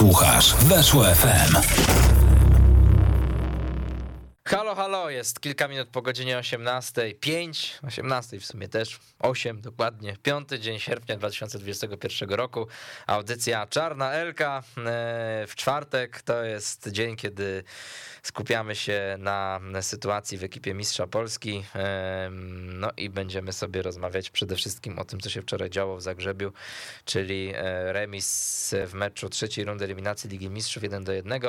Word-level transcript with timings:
Słuchasz 0.00 0.54
Weszło 0.54 1.04
FM. 1.04 2.19
Halo, 4.50 4.74
halo, 4.74 5.10
jest 5.10 5.40
kilka 5.40 5.68
minut 5.68 5.88
po 5.88 6.02
godzinie 6.02 6.38
18, 6.38 7.14
5, 7.20 7.78
18 7.82 8.40
w 8.40 8.46
sumie 8.46 8.68
też, 8.68 8.98
8 9.18 9.60
dokładnie, 9.60 10.16
piąty 10.22 10.58
dzień 10.58 10.78
sierpnia 10.78 11.16
2021 11.16 12.30
roku, 12.30 12.66
audycja 13.06 13.66
Czarna 13.66 14.12
Elka 14.12 14.58
e, 14.58 14.62
w 15.48 15.54
czwartek, 15.56 16.22
to 16.22 16.44
jest 16.44 16.88
dzień, 16.88 17.16
kiedy 17.16 17.64
skupiamy 18.22 18.76
się 18.76 19.16
na 19.18 19.60
sytuacji 19.80 20.38
w 20.38 20.44
ekipie 20.44 20.74
Mistrza 20.74 21.06
Polski, 21.06 21.64
e, 21.74 22.30
no 22.62 22.90
i 22.96 23.10
będziemy 23.10 23.52
sobie 23.52 23.82
rozmawiać 23.82 24.30
przede 24.30 24.56
wszystkim 24.56 24.98
o 24.98 25.04
tym, 25.04 25.20
co 25.20 25.30
się 25.30 25.42
wczoraj 25.42 25.70
działo 25.70 25.96
w 25.96 26.02
Zagrzebiu, 26.02 26.52
czyli 27.04 27.52
e, 27.54 27.92
remis 27.92 28.74
w 28.86 28.94
meczu 28.94 29.28
trzeciej 29.28 29.64
rundy 29.64 29.84
eliminacji 29.84 30.30
Ligi 30.30 30.50
Mistrzów 30.50 30.82
1 30.82 31.04
do 31.04 31.12
1. 31.12 31.40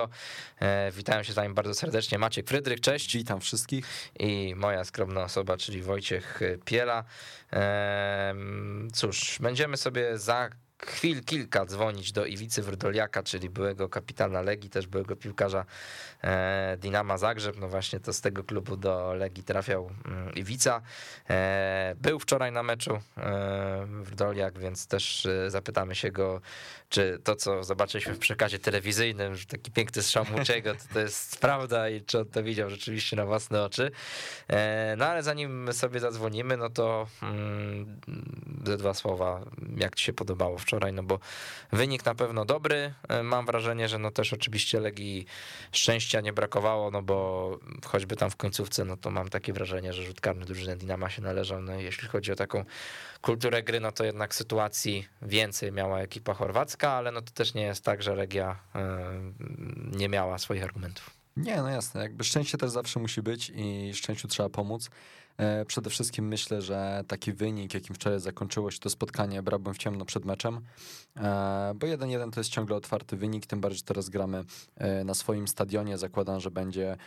Witają 0.92 1.24
się 1.24 1.34
z 1.34 1.36
wami 1.36 1.54
bardzo 1.54 1.74
serdecznie 1.74 2.18
Maciek 2.18 2.48
Frydrych, 2.48 2.82
cześć. 2.92 3.18
Witam 3.18 3.42
wszystkich. 3.42 4.12
I 4.20 4.54
moja 4.58 4.84
skromna 4.84 5.24
osoba, 5.24 5.58
czyli 5.58 5.82
Wojciech 5.82 6.40
Piela. 6.66 7.04
Cóż, 8.94 9.38
będziemy 9.40 9.78
sobie 9.78 10.18
za 10.18 10.50
chwil 10.86 11.24
kilka 11.24 11.66
dzwonić 11.66 12.12
do 12.12 12.26
Iwicy 12.26 12.62
Wrdoliaka, 12.62 13.24
czyli 13.24 13.50
byłego 13.50 13.90
kapitana 13.90 14.42
Legii, 14.42 14.70
też 14.70 14.88
byłego 14.88 15.16
piłkarza 15.16 15.66
e, 16.24 16.78
Dinama 16.80 17.18
Zagrzeb. 17.18 17.60
No 17.60 17.68
właśnie 17.68 18.00
to 18.00 18.14
z 18.14 18.22
tego 18.22 18.44
klubu 18.44 18.78
do 18.78 19.14
Legii 19.14 19.44
trafiał 19.44 19.92
mm, 20.06 20.36
Iwica. 20.36 20.82
E, 21.30 21.96
był 22.02 22.20
wczoraj 22.20 22.52
na 22.52 22.64
meczu 22.64 23.00
e, 23.18 23.86
Wrdoliak, 23.86 24.60
więc 24.60 24.88
też 24.88 25.28
zapytamy 25.48 25.96
się 25.96 26.12
go, 26.12 26.42
czy 26.90 27.20
to, 27.24 27.36
co 27.36 27.64
zobaczyliśmy 27.64 28.14
w 28.14 28.20
przekazie 28.20 28.60
telewizyjnym, 28.60 29.36
że 29.36 29.46
taki 29.46 29.72
piękny 29.72 30.02
strzał 30.02 30.26
Muczego, 30.32 30.74
to, 30.74 30.94
to 30.94 31.00
jest 31.00 31.42
prawda 31.42 31.90
i 31.90 32.02
czy 32.02 32.20
on 32.20 32.26
to 32.26 32.44
widział 32.44 32.70
rzeczywiście 32.70 33.16
na 33.16 33.26
własne 33.26 33.64
oczy. 33.64 33.92
No 34.98 35.06
ale 35.06 35.24
zanim 35.24 35.74
sobie 35.74 36.00
zadzwonimy, 36.00 36.58
no 36.58 36.70
to 36.70 37.08
mm, 37.22 38.00
ze 38.66 38.78
dwa 38.78 38.94
słowa, 38.94 39.42
jak 39.78 39.96
ci 39.96 40.06
się 40.06 40.14
podobało 40.14 40.58
wczoraj 40.58 40.71
wczoraj, 40.72 40.94
no 40.94 41.04
bo 41.04 41.20
wynik 41.72 42.06
na 42.06 42.16
pewno 42.16 42.46
dobry. 42.46 42.94
E, 43.10 43.24
mam 43.24 43.46
wrażenie, 43.46 43.90
że 43.90 44.00
no 44.00 44.12
też 44.12 44.34
oczywiście 44.34 44.80
Legii 44.80 45.26
szczęścia 45.72 46.22
nie 46.22 46.34
brakowało, 46.34 46.92
no 46.92 47.02
bo 47.02 47.60
choćby 47.86 48.16
tam 48.16 48.30
w 48.30 48.36
końcówce, 48.36 48.86
no 48.86 48.98
to 48.98 49.12
mam 49.12 49.30
takie 49.30 49.54
wrażenie, 49.54 49.94
że 49.94 50.04
rzut 50.04 50.22
karny 50.22 50.46
drużyny 50.46 50.78
Dinama 50.78 51.10
się 51.10 51.22
należał. 51.22 51.62
No 51.62 51.74
jeśli 51.74 52.08
chodzi 52.08 52.32
o 52.32 52.36
taką 52.36 52.66
kulturę 53.22 53.64
gry, 53.64 53.80
no 53.80 53.92
to 53.92 54.04
jednak 54.04 54.36
sytuacji 54.36 55.08
więcej 55.22 55.72
miała 55.72 56.00
ekipa 56.00 56.34
chorwacka, 56.34 56.92
ale 56.92 57.12
no 57.12 57.22
to 57.22 57.32
też 57.32 57.54
nie 57.54 57.64
jest 57.64 57.84
tak, 57.84 58.04
że 58.04 58.16
Legia 58.16 58.60
e, 58.76 59.00
nie 59.92 60.10
miała 60.10 60.38
swoich 60.38 60.64
argumentów. 60.64 61.10
Nie, 61.38 61.58
no 61.58 61.70
jasne, 61.70 62.02
jakby 62.02 62.24
szczęście 62.24 62.58
też 62.58 62.70
zawsze 62.70 63.00
musi 63.00 63.22
być 63.22 63.52
i 63.56 63.94
szczęściu 63.94 64.28
trzeba 64.28 64.50
pomóc. 64.50 64.90
E, 65.42 65.66
przede 65.66 65.90
wszystkim 65.90 66.28
myślę, 66.28 66.62
że 66.62 67.04
taki 67.08 67.34
wynik, 67.34 67.74
jakim 67.74 67.96
wczoraj 67.96 68.20
zakończyło 68.20 68.72
się 68.72 68.80
to 68.80 68.90
spotkanie, 68.90 69.44
brałbym 69.44 69.74
w 69.74 69.78
ciemno 69.78 70.06
przed 70.06 70.26
meczem, 70.26 70.62
e, 71.18 71.74
bo 71.76 71.88
1-1 71.88 72.32
to 72.32 72.40
jest 72.40 72.50
ciągle 72.50 72.76
otwarty 72.76 73.18
wynik, 73.18 73.46
tym 73.46 73.62
bardziej, 73.62 73.78
że 73.78 73.84
teraz 73.84 74.10
gramy 74.10 74.44
e, 74.76 75.04
na 75.04 75.14
swoim 75.14 75.48
stadionie. 75.48 75.98
Zakładam, 75.98 76.40
że 76.40 76.52
będzie 76.52 76.98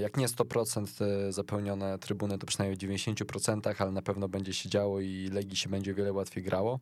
jak 0.00 0.16
nie 0.16 0.28
100% 0.28 1.04
zapełnione 1.32 1.98
trybuny, 1.98 2.38
to 2.38 2.46
przynajmniej 2.46 2.76
w 2.76 2.80
90%, 2.80 3.74
ale 3.78 3.92
na 3.92 4.02
pewno 4.02 4.28
będzie 4.28 4.54
się 4.54 4.68
działo 4.68 5.00
i 5.00 5.28
Legii 5.32 5.56
się 5.56 5.68
będzie 5.68 5.94
wiele 5.94 6.12
łatwiej 6.12 6.44
grało. 6.44 6.80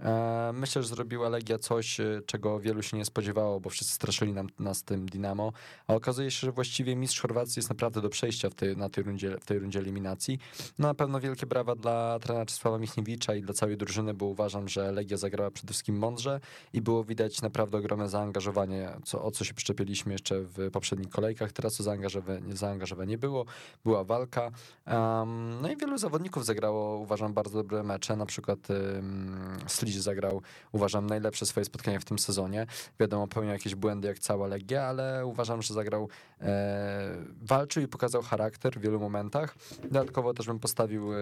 E, 0.00 0.50
myślę, 0.54 0.82
że 0.82 0.88
zrobiła 0.88 1.28
Legia 1.28 1.58
coś, 1.58 2.00
e, 2.00 2.20
czego 2.26 2.60
wielu 2.60 2.82
się 2.82 2.96
nie 2.96 3.04
spodziewało, 3.04 3.60
bo 3.60 3.70
wszyscy 3.70 3.94
straszyli 3.94 4.32
nam, 4.32 4.46
nas 4.58 4.82
tym 4.82 5.06
Dinamo, 5.08 5.52
a 5.86 5.94
okazuje 5.94 6.30
się, 6.30 6.46
że 6.46 6.52
właściwie 6.52 6.96
mistrz 6.96 7.20
Chorwacji 7.20 7.60
jest 7.60 7.68
naprawdę 7.68 8.00
do 8.00 8.08
przejścia 8.08 8.50
w 8.50 8.54
tej, 8.54 8.76
na 8.76 8.88
tej 8.88 9.04
rundzie, 9.04 9.36
w 9.40 9.44
tej 9.44 9.58
rundzie 9.58 9.78
eliminacji. 9.78 10.38
No 10.78 10.88
na 10.88 10.94
pewno 10.94 11.20
wielkie 11.20 11.46
brawa 11.46 11.74
dla 11.74 12.18
trenera 12.18 12.46
Czesława 12.46 12.78
Michniewicza 12.78 13.34
i 13.34 13.42
dla 13.42 13.54
całej 13.54 13.76
drużyny, 13.76 14.14
bo 14.14 14.26
uważam, 14.26 14.68
że 14.68 14.92
Legia 14.92 15.16
zagrała 15.16 15.50
przede 15.50 15.72
wszystkim 15.72 15.98
mądrze 15.98 16.40
i 16.72 16.80
było 16.80 17.04
widać 17.04 17.42
naprawdę 17.42 17.78
ogromne 17.78 18.08
zaangażowanie, 18.08 18.90
co, 19.04 19.24
o 19.24 19.30
co 19.30 19.44
się 19.44 19.54
przyczepiliśmy 19.54 20.12
jeszcze 20.12 20.40
w 20.40 20.70
poprzednich 20.70 21.08
kolejkach. 21.08 21.52
Teraz 21.52 21.76
to 21.76 21.82
zaangażowanie, 21.82 22.56
zaangażowanie 22.56 23.18
było, 23.18 23.44
była 23.84 24.04
walka. 24.04 24.50
Um, 24.86 25.60
no 25.62 25.70
i 25.70 25.76
wielu 25.76 25.98
zawodników 25.98 26.44
zagrało, 26.44 26.98
uważam, 26.98 27.34
bardzo 27.34 27.58
dobre 27.62 27.82
mecze, 27.82 28.16
na 28.16 28.26
przykład 28.26 28.58
um, 28.70 29.58
Slić 29.84 30.02
zagrał, 30.02 30.42
uważam, 30.72 31.06
najlepsze 31.06 31.46
swoje 31.46 31.64
spotkanie 31.64 32.00
w 32.00 32.04
tym 32.04 32.18
sezonie. 32.18 32.66
Wiadomo, 33.00 33.28
pełnił 33.28 33.52
jakieś 33.52 33.74
błędy 33.74 34.08
jak 34.08 34.18
cała 34.18 34.46
Legia, 34.46 34.82
ale 34.82 35.26
uważam, 35.26 35.62
że 35.62 35.74
zagrał, 35.74 36.08
e, 36.40 37.16
walczył 37.42 37.82
i 37.82 37.88
pokazał 37.88 38.22
charakter 38.22 38.74
w 38.74 38.80
wielu 38.80 39.00
momentach. 39.00 39.54
Dodatkowo 39.82 40.34
też 40.34 40.46
bym 40.46 40.58
postawił 40.58 41.12
e, 41.12 41.18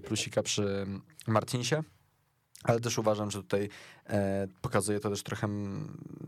plusika 0.00 0.42
przy 0.42 0.86
Martinsie 1.26 1.82
ale 2.66 2.80
też 2.80 2.98
uważam, 2.98 3.30
że 3.30 3.42
tutaj 3.42 3.68
e, 4.06 4.48
pokazuje 4.62 5.00
to 5.00 5.10
też 5.10 5.22
trochę 5.22 5.48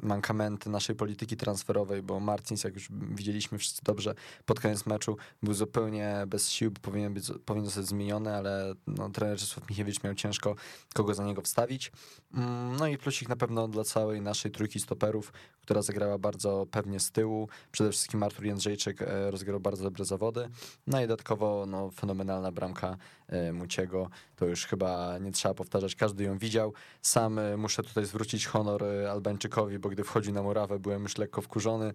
mankamenty 0.02 0.70
naszej 0.70 0.96
polityki 0.96 1.36
transferowej, 1.36 2.02
bo 2.02 2.20
Martins, 2.20 2.64
jak 2.64 2.74
już 2.74 2.88
widzieliśmy 2.90 3.58
wszyscy 3.58 3.82
dobrze, 3.84 4.14
pod 4.46 4.60
koniec 4.60 4.86
meczu 4.86 5.16
był 5.42 5.54
zupełnie 5.54 6.24
bez 6.26 6.50
sił, 6.50 6.72
powinien, 6.82 7.14
być, 7.14 7.24
powinien 7.44 7.66
zostać 7.66 7.86
zmieniony, 7.86 8.34
ale 8.34 8.74
no, 8.86 9.10
trener 9.10 9.38
Czesław 9.38 9.70
Michiewicz 9.70 10.02
miał 10.02 10.14
ciężko 10.14 10.54
kogo 10.94 11.14
za 11.14 11.24
niego 11.24 11.42
wstawić. 11.42 11.92
Mm, 12.34 12.76
no 12.76 12.86
i 12.86 12.98
plusik 12.98 13.28
na 13.28 13.36
pewno 13.36 13.68
dla 13.68 13.84
całej 13.84 14.20
naszej 14.20 14.50
trójki 14.50 14.80
stoperów, 14.80 15.32
która 15.62 15.82
zagrała 15.82 16.18
bardzo 16.18 16.66
pewnie 16.70 17.00
z 17.00 17.10
tyłu. 17.10 17.48
Przede 17.72 17.90
wszystkim 17.90 18.22
Artur 18.22 18.44
Jędrzejczyk 18.44 19.02
e, 19.02 19.30
rozgrał 19.30 19.60
bardzo 19.60 19.84
dobre 19.84 20.04
zawody. 20.04 20.48
No 20.86 20.98
i 20.98 21.02
dodatkowo 21.02 21.66
no, 21.66 21.90
fenomenalna 21.90 22.52
bramka 22.52 22.96
e, 23.26 23.52
Muciego. 23.52 24.10
To 24.36 24.46
już 24.46 24.66
chyba 24.66 25.18
nie 25.18 25.32
trzeba 25.32 25.54
powtarzać, 25.54 25.94
każdy 25.94 26.27
ją 26.28 26.38
widział. 26.38 26.72
Sam 27.02 27.38
e, 27.38 27.56
muszę 27.56 27.82
tutaj 27.82 28.04
zwrócić 28.04 28.46
honor 28.46 28.84
Albańczykowi, 29.10 29.78
bo 29.78 29.88
gdy 29.88 30.04
wchodzi 30.04 30.32
na 30.32 30.42
murawę, 30.42 30.78
byłem 30.78 31.02
już 31.02 31.18
lekko 31.18 31.42
wkurzony 31.42 31.94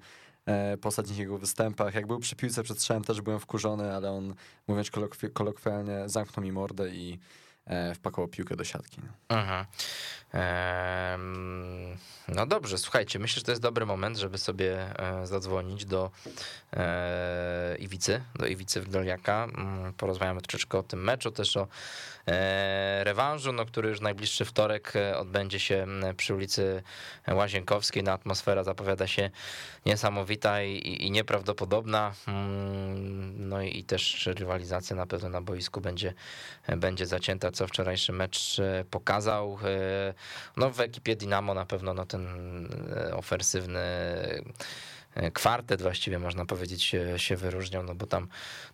po 0.82 0.90
ostatnich 0.90 1.18
jego 1.18 1.38
występach. 1.38 1.96
Jak 1.96 2.08
był 2.08 2.20
przy 2.20 2.36
piłce 2.36 2.64
przed 2.64 2.80
strzałem, 2.80 3.04
też 3.04 3.22
byłem 3.22 3.40
wkurzony, 3.40 3.94
ale 3.96 4.12
on, 4.12 4.36
mówiąc 4.68 4.92
kolokwialnie, 5.34 6.04
zamknął 6.06 6.44
mi 6.44 6.52
mordę 6.52 6.90
i 6.90 7.20
wpakował 7.96 8.28
piłkę 8.28 8.56
do 8.56 8.64
siatki. 8.64 9.02
No. 9.04 9.38
Mhm. 9.38 9.66
No 12.28 12.46
dobrze, 12.46 12.78
słuchajcie, 12.78 13.20
myślę, 13.20 13.40
że 13.40 13.46
to 13.46 13.52
jest 13.52 13.62
dobry 13.62 13.86
moment, 13.86 14.18
żeby 14.18 14.38
sobie 14.38 15.00
e, 15.00 15.28
zadzwonić 15.28 15.86
do 15.86 16.12
e, 16.74 17.76
Iwicy, 17.80 18.24
do 18.36 18.46
Iwicy 18.46 18.82
Wdoliaka. 18.82 19.44
Mm, 19.44 19.94
porozmawiamy 19.94 20.42
troszeczkę 20.42 20.78
o 20.78 20.84
tym 20.84 21.04
meczu, 21.04 21.32
też 21.32 21.58
o 21.58 21.68
e, 22.28 23.04
rewanżu, 23.04 23.52
no, 23.52 23.66
który 23.66 23.90
już 23.90 24.02
najbliższy 24.02 24.46
wtorek 24.46 24.94
odbędzie 25.18 25.60
się 25.60 25.88
przy 26.18 26.36
ulicy 26.36 26.84
Łazienkowskiej. 27.28 28.04
No, 28.04 28.12
atmosfera 28.12 28.64
zapowiada 28.64 29.08
się 29.08 29.30
niesamowita 29.86 30.64
i, 30.64 31.06
i 31.06 31.12
nieprawdopodobna. 31.12 32.14
Mm, 32.28 33.50
no 33.50 33.62
i, 33.62 33.78
i 33.78 33.84
też 33.84 34.26
rywalizacja 34.26 34.96
na 34.96 35.06
pewno 35.06 35.30
na 35.30 35.42
boisku 35.42 35.82
będzie, 35.82 36.14
będzie 36.78 37.06
zacięta, 37.06 37.52
co 37.54 37.68
wczorajszy 37.68 38.12
mecz 38.12 38.62
pokazał 38.92 39.58
no 40.58 40.70
w 40.70 40.80
ekipie 40.80 41.16
Dynamo 41.16 41.54
na 41.54 41.66
pewno 41.66 41.94
no, 41.94 42.06
ten 42.06 42.28
e, 42.96 43.16
ofensywny 43.16 43.80
e, 45.16 45.32
kwartet 45.32 45.82
właściwie 45.82 46.20
można 46.20 46.46
powiedzieć 46.46 46.96
się 47.18 47.36
wyróżniał, 47.36 47.84
no 47.84 47.96
bo 47.96 48.06
tam 48.06 48.28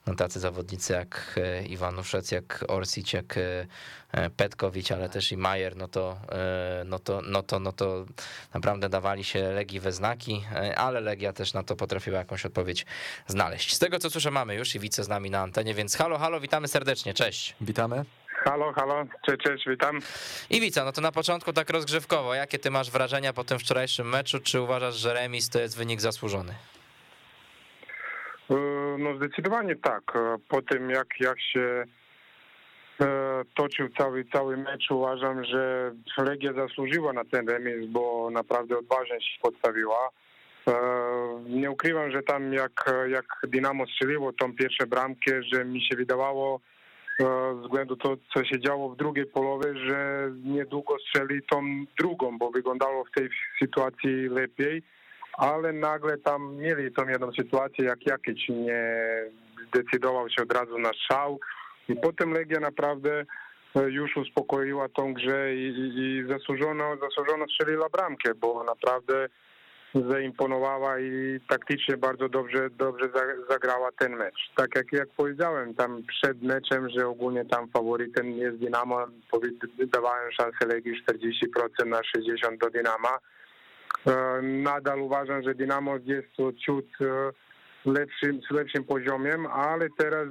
no, 0.08 0.16
tacy 0.16 0.40
zawodnicy 0.40 0.94
jak 0.94 1.40
e, 1.44 1.66
Iwanuszec, 1.66 2.32
jak 2.32 2.66
Orsic, 2.68 3.14
jak 3.14 3.40
Petkowicz, 4.38 4.92
ale 4.92 5.10
też 5.10 5.32
i 5.32 5.38
Majer, 5.38 5.76
no 5.76 5.88
to, 5.88 6.18
no 6.86 7.00
to, 7.00 7.22
no 7.22 7.44
to, 7.44 7.60
no 7.60 7.72
to 7.72 8.06
naprawdę 8.54 8.90
dawali 8.90 9.24
się 9.24 9.50
Legii 9.50 9.80
we 9.80 9.92
znaki, 9.92 10.46
ale 10.76 11.02
Legia 11.02 11.34
też 11.34 11.54
na 11.54 11.64
to 11.64 11.76
potrafiła 11.76 12.18
jakąś 12.18 12.46
odpowiedź 12.46 12.86
znaleźć. 13.28 13.76
Z 13.76 13.80
tego 13.80 14.00
co 14.00 14.10
słyszę 14.10 14.32
mamy 14.32 14.56
już 14.56 14.76
i 14.76 14.80
wice 14.80 15.04
z 15.04 15.08
nami 15.08 15.30
na 15.30 15.40
antenie, 15.40 15.74
więc 15.74 15.96
halo, 15.96 16.18
halo, 16.18 16.40
witamy 16.40 16.68
serdecznie, 16.68 17.14
cześć. 17.14 17.56
Witamy. 17.62 18.06
Halo, 18.44 18.74
halo, 18.74 19.06
cześć, 19.22 19.40
cześć, 19.44 19.70
witam. 19.70 20.00
Iwica, 20.50 20.86
no 20.86 20.92
to 20.92 21.02
na 21.02 21.12
początku 21.12 21.54
tak 21.54 21.70
rozgrzewkowo, 21.70 22.34
jakie 22.34 22.60
ty 22.60 22.72
masz 22.72 22.92
wrażenia 22.92 23.34
po 23.34 23.44
tym 23.44 23.60
wczorajszym 23.60 24.10
meczu? 24.10 24.40
Czy 24.40 24.62
uważasz, 24.62 24.96
że 24.96 25.14
remis 25.14 25.50
to 25.50 25.60
jest 25.60 25.78
wynik 25.78 26.02
zasłużony? 26.02 26.54
E, 28.50 28.56
no 29.00 29.16
zdecydowanie 29.18 29.76
tak. 29.76 30.04
E, 30.16 30.38
po 30.48 30.62
tym 30.62 30.90
jak, 30.90 31.08
jak 31.20 31.42
się 31.42 31.84
e, 33.02 33.06
toczył 33.56 33.90
cały, 33.98 34.26
cały 34.34 34.58
mecz, 34.58 34.92
uważam, 34.92 35.44
że 35.44 35.92
Legia 36.18 36.54
zasłużyła 36.54 37.14
na 37.14 37.26
ten 37.26 37.50
remis, 37.50 37.88
bo 37.88 38.30
naprawdę 38.32 38.78
odważnie 38.78 39.22
się 39.22 39.42
podstawiła. 39.42 40.10
Nie 41.46 41.72
ukrywam, 41.72 42.12
że 42.12 42.24
tam 42.24 42.54
jak, 42.54 42.92
jak 43.08 43.26
Dynamo 43.44 43.86
strzeliło 43.88 44.34
tą 44.34 44.56
pierwszą 44.56 44.86
bramkę, 44.86 45.44
że 45.44 45.66
mi 45.66 45.82
się 45.82 45.96
wydawało, 45.96 46.60
względu 47.64 47.96
to, 47.96 48.18
co 48.34 48.46
się 48.46 48.60
działo 48.60 48.90
w 48.90 48.98
drugiej 48.98 49.26
połowie, 49.26 49.78
że 49.88 50.30
niedługo 50.44 50.96
strzeli 51.00 51.42
tą 51.50 51.86
drugą, 52.00 52.38
bo 52.38 52.52
wyglądało 52.52 53.06
w 53.06 53.12
tej 53.12 53.30
sytuacji 53.62 54.30
lepiej, 54.30 54.84
ale 55.34 55.74
nagle 55.74 56.18
tam 56.18 56.56
mieli 56.56 56.92
tą 56.92 57.08
jedną 57.08 57.32
sytuację, 57.32 57.86
jak 57.86 58.06
jakiś 58.06 58.50
nie 58.50 59.04
zdecydował 59.68 60.30
się 60.30 60.44
od 60.44 60.54
razu 60.54 60.80
na 60.80 60.92
szał 60.94 61.40
i 61.90 61.96
potem 61.96 62.34
Legia 62.34 62.60
naprawdę 62.60 63.26
już 63.76 64.18
uspokoiła 64.18 64.90
tą 64.90 65.14
grę 65.14 65.56
i, 65.56 65.68
i, 65.68 66.00
i 66.00 66.28
zasłużono, 66.28 66.98
zasłużono 66.98 67.46
strzeliła 67.46 67.90
bramkę, 67.90 68.36
bo 68.36 68.64
naprawdę 68.64 69.30
zaimponowała 69.96 71.00
i 71.00 71.40
taktycznie 71.48 71.98
bardzo 71.98 72.30
dobrze, 72.30 72.70
dobrze 72.70 73.10
zagrała 73.50 73.90
ten 74.00 74.16
mecz. 74.16 74.52
Tak 74.56 74.76
jak, 74.76 74.92
jak 74.92 75.10
powiedziałem 75.10 75.76
tam 75.76 76.04
przed 76.08 76.44
meczem, 76.44 76.90
że 76.90 77.08
ogólnie 77.08 77.46
tam 77.46 77.68
faworytem 77.68 78.32
jest 78.32 78.58
Dynamo, 78.58 79.08
dawałem 79.94 80.32
szansę 80.32 80.66
Legii 80.66 81.04
40% 81.80 81.86
na 81.86 82.00
60% 82.00 82.58
do 82.58 82.70
Dynama. 82.70 83.20
E, 84.08 84.42
nadal 84.42 85.02
uważam, 85.02 85.44
że 85.44 85.56
Dynamo 85.56 85.96
jest 86.06 86.60
ciut 86.66 86.88
e, 87.02 87.32
lepszym, 87.86 88.42
z 88.42 88.52
lepszym 88.52 88.84
poziomem, 88.84 89.48
ale 89.48 89.88
teraz 89.98 90.28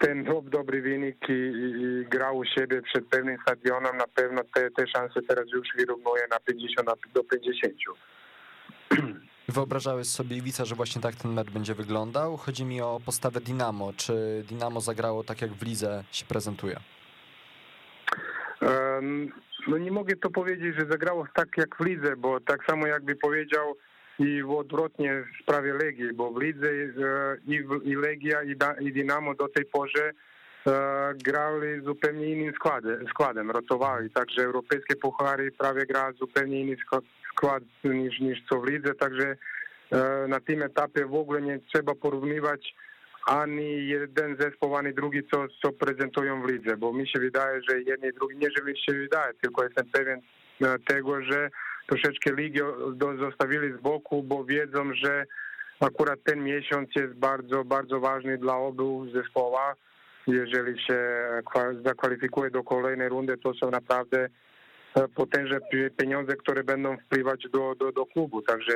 ten 0.00 0.24
dobry 0.44 0.82
wynik 0.82 1.28
i, 1.28 1.32
i 1.32 2.06
grał 2.10 2.36
u 2.36 2.44
siebie 2.44 2.82
przed 2.82 3.06
pewnym 3.06 3.38
stadionem, 3.42 3.96
na 3.96 4.06
pewno 4.06 4.42
te, 4.54 4.70
te 4.70 4.86
szanse 4.86 5.22
teraz 5.28 5.44
już 5.52 5.68
wyrównuje 5.76 6.22
na 6.30 6.40
50 6.40 6.88
do 7.14 7.24
50. 7.24 7.74
Wyobrażałeś 9.48 10.06
sobie, 10.06 10.36
Iwica, 10.36 10.64
że 10.64 10.74
właśnie 10.74 11.02
tak 11.02 11.14
ten 11.14 11.32
mecz 11.32 11.50
będzie 11.50 11.74
wyglądał? 11.74 12.36
Chodzi 12.36 12.64
mi 12.64 12.80
o 12.80 13.00
postawę 13.06 13.40
Dinamo. 13.40 13.92
Czy 13.96 14.44
Dinamo 14.48 14.80
zagrało 14.80 15.24
tak, 15.24 15.42
jak 15.42 15.50
w 15.50 15.62
lidze 15.62 16.04
się 16.12 16.26
prezentuje? 16.26 16.80
No 19.68 19.78
nie 19.78 19.90
mogę 19.90 20.16
to 20.16 20.30
powiedzieć, 20.30 20.76
że 20.76 20.86
zagrało 20.86 21.26
tak, 21.34 21.48
jak 21.56 21.76
w 21.76 21.84
lidze, 21.84 22.16
bo 22.16 22.40
tak 22.40 22.64
samo 22.64 22.86
jakby 22.86 23.16
powiedział 23.16 23.76
i 24.20 24.42
odwrotnie 24.42 25.24
w 25.24 25.42
sprawie 25.42 25.74
Legii, 25.74 26.12
bo 26.12 26.30
w 26.30 26.42
lidze 26.42 26.68
e, 26.68 27.36
i, 27.46 27.64
i 27.84 27.94
Legia 27.96 28.42
i, 28.42 28.56
da, 28.56 28.74
i 28.74 28.92
Dynamo 28.92 29.34
do 29.34 29.48
tej 29.48 29.64
pory 29.64 29.90
e, 30.00 30.12
grali 31.24 31.84
zupełnie 31.84 32.26
innym 32.26 32.54
składem, 32.54 33.06
składem, 33.10 33.50
rotowali, 33.50 34.10
także 34.10 34.42
europejskie 34.42 34.96
puchary 34.96 35.52
prawie 35.52 35.86
gra 35.86 36.12
zupełnie 36.12 36.60
inny 36.60 36.76
skład 37.32 37.62
niż, 37.84 38.20
niż 38.20 38.38
co 38.48 38.60
w 38.60 38.68
lidze, 38.68 38.94
także 38.94 39.36
e, 39.92 40.26
na 40.28 40.40
tym 40.40 40.62
etapie 40.62 41.06
w 41.06 41.14
ogóle 41.14 41.42
nie 41.42 41.58
trzeba 41.72 41.94
porównywać 41.94 42.74
ani 43.26 43.88
jeden 43.88 44.36
zespół, 44.40 44.76
ani 44.76 44.94
drugi, 44.94 45.22
co, 45.32 45.46
co 45.62 45.72
prezentują 45.72 46.42
w 46.42 46.48
lidze, 46.50 46.76
bo 46.76 46.92
mi 46.92 47.08
się 47.08 47.20
wydaje, 47.20 47.60
że 47.68 47.80
jedni 47.80 48.08
i 48.08 48.12
drugi, 48.12 48.36
nie 48.36 48.48
że 48.56 48.64
mi 48.64 48.78
się 48.78 48.92
wydaje, 48.92 49.34
tylko 49.40 49.64
jestem 49.64 49.86
pewien 49.92 50.20
tego, 50.86 51.22
że 51.22 51.50
troszeczkę 51.90 52.34
ligę 52.34 52.64
zostawili 53.18 53.72
z 53.72 53.80
boku, 53.80 54.22
bo 54.22 54.44
wiedzą, 54.44 54.94
że 54.94 55.26
akurat 55.80 56.18
ten 56.24 56.44
miesiąc 56.44 56.88
jest 56.96 57.14
bardzo, 57.14 57.64
bardzo 57.64 58.00
ważny 58.00 58.38
dla 58.38 58.56
obu 58.56 59.06
zespoła. 59.14 59.74
Jeżeli 60.26 60.82
się 60.82 61.00
zakwalifikuje 61.84 62.50
do 62.50 62.62
kolejnej 62.62 63.08
rundy, 63.08 63.36
to 63.36 63.54
są 63.54 63.70
naprawdę 63.70 64.28
e, 64.94 65.08
potężne 65.08 65.58
pieniądze, 65.96 66.36
które 66.36 66.64
będą 66.64 66.96
wpływać 66.96 67.46
do, 67.52 67.74
do, 67.74 67.92
do 67.92 68.06
klubu. 68.06 68.42
Także 68.42 68.74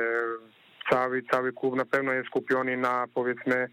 cały, 0.91 1.23
cały 1.31 1.53
klub 1.53 1.75
na 1.75 1.85
pewno 1.85 2.13
jest 2.13 2.27
skupiony 2.27 2.77
na 2.77 3.05
powiedzmy 3.13 3.69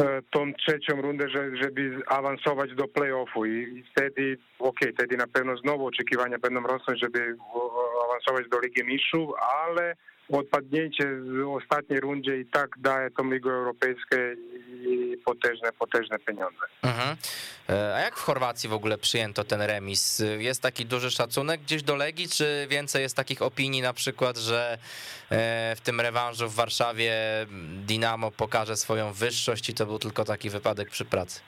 E, 0.00 0.22
tą 0.30 0.52
trzecią 0.54 1.02
rundę, 1.02 1.28
żeby 1.62 2.02
awansować 2.06 2.74
do 2.74 2.88
playoffu 2.88 3.46
i 3.46 3.84
wtedy, 3.90 4.38
okej, 4.58 4.68
okay, 4.68 4.92
wtedy 4.92 5.16
na 5.16 5.26
pewno 5.26 5.56
znowu 5.56 5.86
oczekiwania 5.86 6.38
będą 6.38 6.62
rosnąć, 6.62 7.00
żeby 7.00 7.36
awansować 8.16 8.48
do 8.48 8.60
Ligi 8.60 8.84
Mistrzów, 8.84 9.30
ale 9.64 9.96
odpadnięcie 10.32 11.04
w 11.16 11.48
ostatniej 11.48 12.00
rundzie 12.00 12.40
i 12.40 12.46
tak 12.46 12.68
daje 12.78 13.10
tą 13.10 13.30
Ligę 13.30 13.50
Europejską 13.50 14.16
i 14.68 15.16
potężne, 15.24 15.72
potężne 15.72 16.18
pieniądze. 16.18 16.60
Mhm. 16.82 17.16
E, 17.68 17.94
a 17.94 18.00
jak 18.00 18.16
w 18.16 18.22
Chorwacji 18.22 18.68
w 18.68 18.72
ogóle 18.72 18.98
przyjęto 18.98 19.44
ten 19.44 19.62
remis? 19.62 20.22
Jest 20.38 20.62
taki 20.62 20.86
duży 20.86 21.10
szacunek 21.10 21.60
gdzieś 21.60 21.82
do 21.82 21.96
Legii, 21.96 22.28
czy 22.28 22.66
więcej 22.70 23.02
jest 23.02 23.16
takich 23.16 23.42
opinii 23.42 23.82
na 23.82 23.92
przykład, 23.92 24.36
że 24.36 24.78
e, 25.30 25.76
w 25.76 25.80
tym 25.80 26.00
rewanżu 26.00 26.48
w 26.48 26.54
Warszawie 26.54 27.12
Dinamo 27.86 28.30
pokaże 28.30 28.76
swoją 28.76 29.12
wyższość 29.12 29.68
i 29.68 29.74
to 29.74 29.86
był 29.86 29.98
tylko 29.98 30.24
taki 30.24 30.50
wypadek 30.50 30.90
przy 30.90 31.04
pracy? 31.04 31.40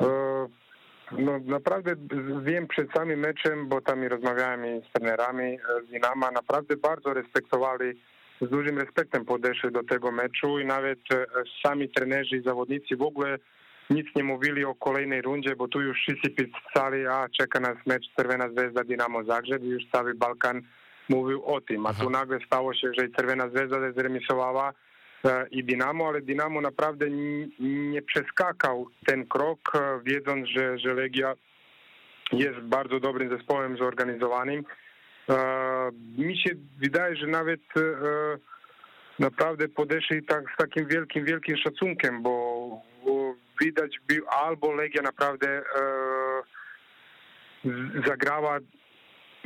E, 0.00 0.48
no 1.12 1.38
naprawdę 1.44 1.94
wiem 2.42 2.66
przed 2.66 2.92
samym 2.92 3.20
meczem, 3.20 3.68
bo 3.68 3.80
tam 3.80 4.04
i 4.04 4.08
rozmawiałem 4.08 4.60
z 4.82 4.92
trenerami 4.92 5.58
z 5.86 5.90
Dinama, 5.90 6.30
naprawdę 6.30 6.76
bardzo 6.76 7.14
respektowali 7.14 8.00
z 8.40 8.48
dużym 8.50 8.78
respektem 8.78 9.24
podeszli 9.24 9.72
do 9.72 9.84
tego 9.84 10.12
meczu 10.12 10.58
i 10.58 10.66
nawet 10.66 10.98
sami 11.62 11.88
trenerzy 11.88 12.36
i 12.36 12.42
zawodnicy 12.42 12.96
w 12.96 13.02
ogóle 13.02 13.38
nic 13.90 14.06
nie 14.16 14.24
mówili 14.24 14.64
o 14.64 14.74
kolejnej 14.74 15.22
rundzie, 15.22 15.56
bo 15.56 15.68
tu 15.68 15.80
już 15.80 15.98
wszyscy 15.98 16.30
pisali, 16.30 17.06
a 17.06 17.26
czeka 17.40 17.60
nas 17.60 17.76
mecz 17.86 18.04
Czerwona 18.16 18.48
Zvezda 18.48 18.84
Dinamo 18.84 19.24
Zagrzeb 19.24 19.62
i 19.62 19.68
już 19.68 19.82
cały 19.92 20.14
Balkan 20.14 20.62
mówił 21.08 21.44
o 21.44 21.60
tym. 21.60 21.86
A 21.86 21.94
tu 21.94 22.10
nagle 22.10 22.38
stało 22.46 22.74
się, 22.74 22.90
że 22.98 23.08
Czerwona 23.08 23.48
Zvezda 23.48 23.92
zremisowała 23.92 24.68
e, 24.68 24.72
i 25.50 25.64
Dinamo, 25.64 26.08
ale 26.08 26.20
Dinamo 26.20 26.60
naprawdę 26.60 27.06
nie 27.60 28.02
przeskakał 28.02 28.86
ten 29.06 29.26
krok, 29.26 29.58
e, 29.74 30.00
wiedząc, 30.04 30.48
że, 30.48 30.78
że 30.78 30.94
Legia 30.94 31.34
jest 32.32 32.58
bardzo 32.58 33.00
dobrym 33.00 33.36
zespołem 33.36 33.76
zorganizowanym. 33.78 34.64
E, 35.30 35.90
mi 36.18 36.38
się 36.38 36.50
wydaje, 36.78 37.16
że 37.16 37.26
nawet 37.26 37.60
naprawdę 39.18 39.68
podeszli 39.68 40.22
tak, 40.22 40.44
z 40.54 40.56
takim 40.56 40.86
wielkim, 40.86 41.24
wielkim 41.24 41.56
szacunkiem, 41.56 42.22
bo 42.22 42.70
widać 43.60 44.00
był 44.08 44.28
albo 44.28 44.72
Legia 44.72 45.02
naprawdę 45.02 45.48
e, 45.48 45.62
zagrała 48.06 48.58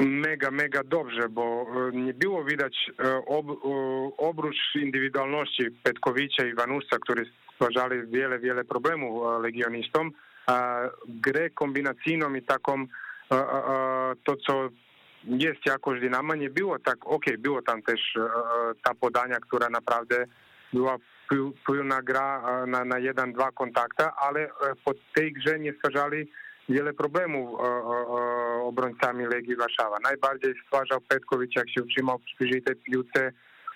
mega, 0.06 0.50
mega 0.50 0.82
dobrze, 0.84 1.28
bo 1.28 1.66
e, 1.92 1.96
nie 1.96 2.14
było 2.14 2.44
widać 2.44 2.90
e, 3.04 3.16
ob, 3.26 3.46
obróż 4.16 4.56
indywidualności 4.74 5.70
Petkowicza 5.82 6.44
i 6.44 6.54
Wanusa, 6.54 6.98
którzy 7.00 7.24
stwarzali 7.54 8.06
wiele, 8.06 8.38
wiele 8.38 8.64
problemów 8.64 9.42
legionistom. 9.42 10.12
Grę 11.08 11.50
kombinacyjną 11.50 12.34
i 12.34 12.42
taką 12.42 12.86
to, 14.24 14.36
co 14.36 14.68
jest 15.24 15.66
jakoś 15.66 16.00
Dynama, 16.00 16.34
nie 16.34 16.50
było 16.50 16.78
tak, 16.78 16.96
okay, 17.06 17.38
było 17.38 17.62
tam 17.62 17.82
też 17.82 18.18
ta 18.82 18.94
podania, 18.94 19.36
która 19.40 19.68
naprawdę 19.68 20.26
była 20.72 20.96
pełna 21.66 22.02
gra 22.02 22.42
na, 22.66 22.84
na 22.84 22.98
jeden, 22.98 23.32
dwa 23.32 23.52
kontakta, 23.52 24.12
ale 24.16 24.40
e, 24.40 24.50
po 24.84 24.92
tej 25.14 25.32
grze 25.32 25.58
nie 25.58 25.72
stwarzali 25.72 26.30
wiele 26.68 26.92
problemów 26.92 27.60
e, 27.60 27.64
obrońcami 28.62 29.26
Legii 29.26 29.56
Warszawa. 29.56 29.96
Najbardziej 30.04 30.54
stwarzał 30.66 31.00
Petkowicz, 31.00 31.56
jak 31.56 31.70
się 31.70 31.82
utrzymał 31.82 32.18
przy 32.18 32.60
tej 32.60 32.76
piłce, 32.76 33.32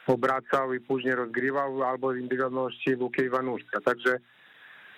obracał 0.07 0.75
i 0.75 0.81
później 0.81 1.15
rozgrywał, 1.15 1.83
albo 1.83 2.09
w 2.09 2.17
indywidualności 2.17 2.91
Lukiej 2.91 3.31
Wanuszka. 3.31 3.81
Także 3.81 4.19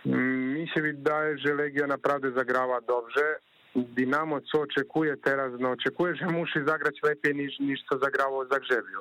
mm, 0.06 0.54
mi 0.54 0.68
się 0.68 0.82
wydaje, 0.82 1.38
że 1.38 1.54
Legia 1.54 1.86
naprawdę 1.86 2.32
zagrała 2.32 2.80
dobrze. 2.80 3.38
Dynamo 3.76 4.40
co 4.40 4.60
oczekuje 4.60 5.16
teraz? 5.16 5.52
No 5.58 5.70
oczekuje, 5.70 6.14
że 6.14 6.26
musi 6.26 6.58
zagrać 6.66 7.02
lepiej 7.02 7.34
niż, 7.34 7.58
niż 7.58 7.80
co 7.90 7.98
zagrało 7.98 8.44
w 8.44 8.52
Zagrzebiu 8.52 9.00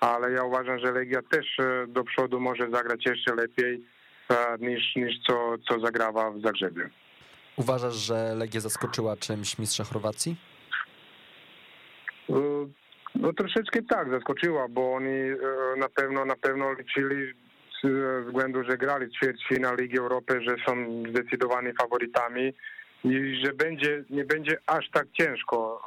ale 0.00 0.32
ja 0.32 0.44
uważam, 0.44 0.78
że 0.78 0.92
Legia 0.92 1.22
też 1.22 1.58
e, 1.58 1.86
do 1.86 2.04
przodu 2.04 2.40
może 2.40 2.70
zagrać 2.70 3.06
jeszcze 3.06 3.34
lepiej 3.34 3.84
e, 4.28 4.56
niż, 4.60 4.96
niż 4.96 5.14
co, 5.26 5.54
co 5.68 5.80
zagrała 5.80 6.30
w 6.30 6.40
Zagrzebiu. 6.40 6.88
Uważasz, 7.58 7.94
że 7.94 8.34
Legia 8.34 8.60
zaskoczyła 8.60 9.16
czymś 9.16 9.58
mistrza 9.58 9.84
Chorwacji? 9.84 10.36
E, 12.30 12.34
no 13.14 13.32
troszeczkę 13.32 13.82
tak, 13.82 14.10
zaskoczyła, 14.10 14.68
bo 14.68 14.94
oni 14.94 15.20
na 15.76 15.88
pewno 15.88 16.24
na 16.24 16.36
pewno 16.36 16.72
liczyli 16.72 17.34
z 17.82 18.26
względu, 18.26 18.64
że 18.64 18.76
grali 18.78 19.10
ćwierćfinał 19.10 19.76
Ligi 19.76 19.98
Europy, 19.98 20.40
że 20.42 20.56
są 20.66 21.02
zdecydowani 21.10 21.72
faworytami 21.80 22.54
i 23.04 23.40
że 23.44 23.52
będzie, 23.52 24.04
nie 24.10 24.24
będzie 24.24 24.58
aż 24.66 24.90
tak 24.90 25.06
ciężko 25.12 25.80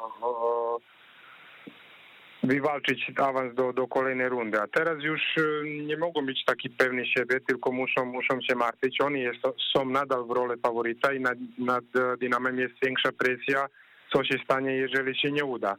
wywalczyć 2.43 3.11
awans 3.17 3.55
do, 3.55 3.73
do 3.73 3.87
kolejnej 3.87 4.29
rundy. 4.29 4.61
A 4.61 4.67
teraz 4.67 5.03
już 5.03 5.21
y, 5.37 5.63
nie 5.85 5.97
mogą 5.97 6.25
być 6.25 6.45
taki 6.45 6.69
pewni 6.69 7.07
siebie, 7.07 7.39
tylko 7.47 7.71
muszą, 7.71 8.05
muszą 8.05 8.41
się 8.41 8.55
martwić. 8.55 9.01
Oni 9.01 9.21
jest, 9.21 9.39
są 9.75 9.85
nadal 9.85 10.25
w 10.27 10.31
roli 10.31 10.61
faworyta 10.61 11.13
i 11.13 11.19
nad, 11.19 11.37
nad 11.57 11.83
Dynamem 12.19 12.59
jest 12.59 12.73
większa 12.83 13.11
presja, 13.11 13.67
co 14.13 14.23
się 14.23 14.37
stanie, 14.43 14.71
jeżeli 14.71 15.19
się 15.19 15.31
nie 15.31 15.45
uda. 15.45 15.75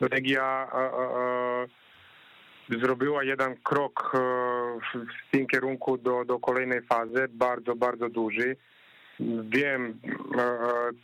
Legia 0.00 0.68
zrobiła 2.82 3.24
jeden 3.24 3.56
krok 3.62 4.12
w 4.92 5.30
tym 5.30 5.46
kierunku 5.46 5.98
do, 5.98 6.24
do 6.24 6.38
kolejnej 6.38 6.82
fazy, 6.82 7.26
bardzo, 7.30 7.76
bardzo 7.76 8.08
duży. 8.08 8.56
wiem, 9.44 10.00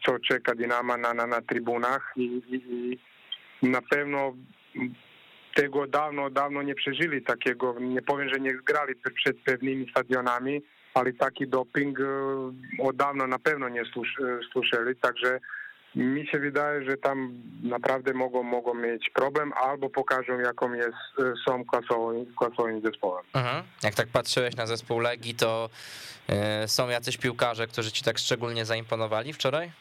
co 0.06 0.18
czeka 0.18 0.54
Dynama 0.54 0.96
na, 0.96 1.14
na, 1.14 1.26
na 1.26 1.40
trybunach 1.40 2.12
i, 2.16 2.42
i, 2.48 2.98
i 3.62 3.68
na 3.68 3.82
pewno 3.82 4.34
tego 5.54 5.86
dawno, 5.86 6.30
dawno 6.30 6.62
nie 6.62 6.74
przeżyli 6.74 7.22
takiego, 7.22 7.74
nie 7.80 8.02
powiem, 8.02 8.28
że 8.28 8.40
nie 8.40 8.58
zgrali 8.58 8.94
przed 9.14 9.36
pewnymi 9.44 9.90
stadionami, 9.90 10.62
ale 10.94 11.12
taki 11.12 11.48
doping 11.48 11.98
od 12.78 12.96
dawno 12.96 13.26
na 13.26 13.38
pewno 13.38 13.68
nie 13.68 13.82
słyszeli, 14.52 14.96
także 14.96 15.40
mi 15.94 16.26
się 16.26 16.38
wydaje, 16.38 16.84
że 16.90 16.96
tam 16.96 17.42
naprawdę 17.62 18.14
mogą, 18.14 18.42
mogą 18.42 18.74
mieć 18.74 19.10
problem 19.14 19.52
albo 19.52 19.90
pokażą, 19.90 20.38
jaką 20.38 20.72
jest, 20.74 20.96
są 21.46 21.64
klasowym, 21.64 22.26
klasowym 22.38 22.82
zespołem. 22.82 23.24
Mhm. 23.34 23.64
Jak 23.82 23.94
tak 23.94 24.08
patrzyłeś 24.08 24.56
na 24.56 24.66
zespół 24.66 24.98
Legii, 24.98 25.34
to 25.34 25.70
są 26.66 26.88
jacyś 26.88 27.16
piłkarze, 27.16 27.66
którzy 27.66 27.92
ci 27.92 28.04
tak 28.04 28.18
szczególnie 28.18 28.64
zaimponowali 28.64 29.32
wczoraj? 29.32 29.72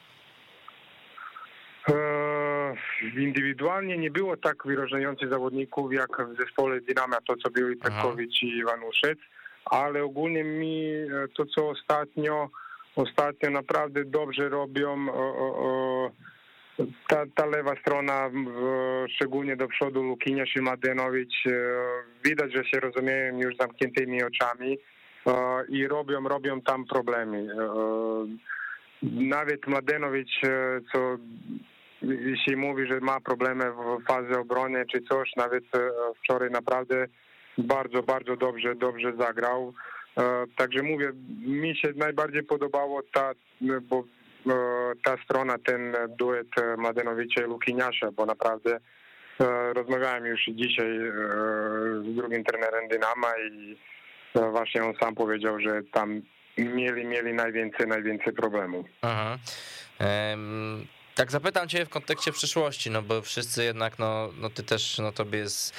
Indywidualnie 3.01 3.97
nie 3.97 4.11
było 4.11 4.37
tak 4.37 4.65
wyróżniających 4.65 5.29
zawodników 5.29 5.93
jak 5.93 6.09
w 6.27 6.37
zespole 6.37 6.81
Dynama, 6.81 7.17
to 7.27 7.35
co 7.35 7.49
byli 7.49 7.75
Petkowicz 7.75 8.43
i 8.43 8.47
Iwanuszec, 8.47 9.19
ale 9.65 10.03
ogólnie 10.03 10.43
mi 10.43 10.85
e, 10.85 11.27
to, 11.37 11.45
co 11.45 11.69
ostatnio 11.69 12.49
ostatnio 12.95 13.49
naprawdę 13.49 14.05
dobrze 14.05 14.49
robią. 14.49 15.05
Ta, 17.07 17.25
ta 17.35 17.45
lewa 17.45 17.75
strona, 17.81 18.29
szczególnie 19.09 19.55
do 19.55 19.67
przodu 19.67 20.03
Lukiniasz 20.03 20.55
i 20.55 20.61
Madenowicz, 20.61 21.47
e, 21.47 21.51
widać, 22.25 22.53
że 22.53 22.65
się 22.65 22.79
rozumieją 22.79 23.39
już 23.39 23.55
zamkniętymi 23.57 24.23
oczami 24.23 24.77
e, 25.27 25.31
i 25.69 25.87
robią, 25.87 26.27
robią 26.27 26.61
tam 26.61 26.85
problemy. 26.85 27.47
Nawet 29.03 29.67
Mladenowicz, 29.67 30.41
co 30.91 31.17
jeśli 32.01 32.55
mówi, 32.55 32.87
że 32.87 32.99
ma 32.99 33.19
problemy 33.19 33.71
w 33.71 34.05
fazie 34.07 34.39
obrony 34.39 34.85
czy 34.85 35.01
coś, 35.01 35.35
nawet 35.35 35.63
wczoraj 36.23 36.51
naprawdę 36.51 37.07
bardzo, 37.57 38.03
bardzo 38.03 38.35
dobrze, 38.35 38.75
dobrze 38.75 39.13
zagrał. 39.19 39.73
E, 40.17 40.45
także 40.55 40.83
mówię, 40.83 41.11
mi 41.39 41.75
się 41.75 41.93
najbardziej 41.95 42.43
podobało 42.43 43.01
ta, 43.13 43.31
bo 43.61 44.03
e, 44.49 44.53
ta 45.03 45.15
strona, 45.23 45.55
ten 45.65 45.95
duet 46.19 46.47
Mladenowicza 46.77 47.41
i 47.41 47.47
Lukiniasza, 47.47 48.11
bo 48.11 48.25
naprawdę 48.25 48.79
e, 49.39 49.73
rozmawiałem 49.73 50.25
już 50.25 50.41
dzisiaj 50.47 50.99
z 52.03 52.15
drugim 52.15 52.43
trenerem 52.43 52.87
Dynama 52.87 53.31
i 53.51 53.77
właśnie 54.51 54.83
on 54.83 54.93
sam 54.99 55.15
powiedział, 55.15 55.59
że 55.59 55.81
tam 55.91 56.21
mieli, 56.57 57.05
mieli 57.05 57.33
najwięcej, 57.33 57.87
najwięcej 57.87 58.33
problemów. 58.33 58.85
Aha. 59.01 59.37
Um 59.99 60.98
tak 61.19 61.31
zapytam 61.31 61.69
cię 61.69 61.85
w 61.85 61.89
kontekście 61.89 62.31
przyszłości, 62.31 62.91
no 62.91 63.01
bo 63.01 63.21
wszyscy 63.21 63.63
jednak, 63.63 63.99
no, 63.99 64.29
no 64.37 64.49
ty 64.49 64.63
też, 64.63 64.97
no 64.97 65.11
tobie 65.11 65.39
jest 65.39 65.73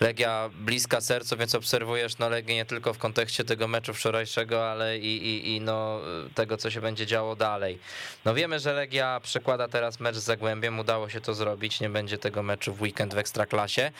Legia 0.00 0.50
bliska 0.54 1.00
sercu, 1.00 1.36
więc 1.36 1.54
obserwujesz 1.54 2.18
no 2.18 2.28
Legię 2.28 2.54
nie 2.54 2.64
tylko 2.64 2.94
w 2.94 2.98
kontekście 2.98 3.44
tego 3.44 3.68
meczu 3.68 3.94
wczorajszego, 3.94 4.70
ale 4.70 4.98
i, 4.98 5.26
i, 5.26 5.56
i 5.56 5.60
no 5.60 6.00
tego, 6.34 6.56
co 6.56 6.70
się 6.70 6.80
będzie 6.80 7.06
działo 7.06 7.36
dalej. 7.36 7.78
No 8.24 8.34
wiemy, 8.34 8.60
że 8.60 8.72
Legia 8.72 9.20
przekłada 9.22 9.68
teraz 9.68 10.00
mecz 10.00 10.16
z 10.16 10.22
Zagłębiem, 10.22 10.78
udało 10.78 11.08
się 11.08 11.20
to 11.20 11.34
zrobić, 11.34 11.80
nie 11.80 11.90
będzie 11.90 12.18
tego 12.18 12.42
meczu 12.42 12.74
w 12.74 12.82
weekend 12.82 13.14
w 13.14 13.18
Ekstraklasie, 13.18 13.90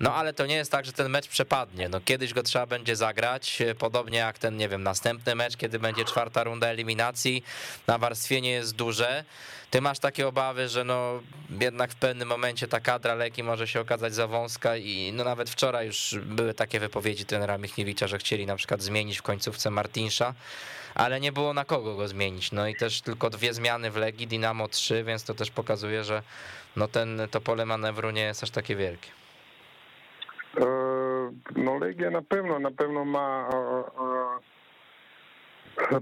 no 0.00 0.14
ale 0.14 0.32
to 0.32 0.46
nie 0.46 0.54
jest 0.54 0.72
tak, 0.72 0.84
że 0.84 0.92
ten 0.92 1.08
mecz 1.08 1.28
przepadnie, 1.28 1.88
no 1.88 2.00
kiedyś 2.00 2.34
go 2.34 2.42
trzeba 2.42 2.66
będzie 2.66 2.96
zagrać, 2.96 3.62
podobnie 3.78 4.18
jak 4.18 4.38
ten, 4.38 4.56
nie 4.56 4.68
wiem, 4.68 4.82
następny 4.82 5.34
mecz, 5.34 5.56
kiedy 5.56 5.78
będzie 5.78 6.04
czwarta 6.04 6.44
runda 6.44 6.66
eliminacji, 6.66 7.44
nawarstwienie 7.86 8.50
jest 8.50 8.74
duże, 8.76 9.24
ty 9.70 9.80
masz 9.80 9.98
takie 9.98 10.28
obawy, 10.28 10.41
że 10.66 10.84
no 10.84 11.20
jednak 11.60 11.90
w 11.90 11.96
pewnym 11.96 12.28
momencie 12.28 12.68
ta 12.68 12.80
kadra 12.80 13.14
leki 13.14 13.42
może 13.42 13.68
się 13.68 13.80
okazać 13.80 14.14
za 14.14 14.26
wąska 14.26 14.76
i 14.76 15.12
no 15.14 15.24
nawet 15.24 15.50
wczoraj 15.50 15.86
już 15.86 16.16
były 16.22 16.54
takie 16.54 16.80
wypowiedzi 16.80 17.24
trenera 17.24 17.58
Michniewicza, 17.58 18.06
że 18.06 18.18
chcieli 18.18 18.46
na 18.46 18.56
przykład 18.56 18.82
zmienić 18.82 19.18
w 19.18 19.22
końcówce 19.22 19.70
Martinsza, 19.70 20.34
ale 20.94 21.20
nie 21.20 21.32
było 21.32 21.54
na 21.54 21.64
kogo 21.64 21.96
go 21.96 22.08
zmienić. 22.08 22.52
No 22.52 22.68
i 22.68 22.74
też 22.74 23.02
tylko 23.02 23.30
dwie 23.30 23.54
zmiany 23.54 23.90
w 23.90 23.96
Legii, 23.96 24.26
Dynamo 24.26 24.68
3, 24.68 25.04
więc 25.04 25.24
to 25.24 25.34
też 25.34 25.50
pokazuje, 25.50 26.04
że 26.04 26.22
no 26.76 26.88
ten, 26.88 27.22
to 27.30 27.40
pole 27.40 27.66
manewru 27.66 28.10
nie 28.10 28.22
jest 28.22 28.42
aż 28.42 28.50
takie 28.50 28.76
wielkie. 28.76 29.08
E, 30.60 30.66
no 31.56 31.78
Legia 31.78 32.10
na 32.10 32.22
pewno, 32.22 32.58
na 32.58 32.70
pewno 32.70 33.04
ma 33.04 33.48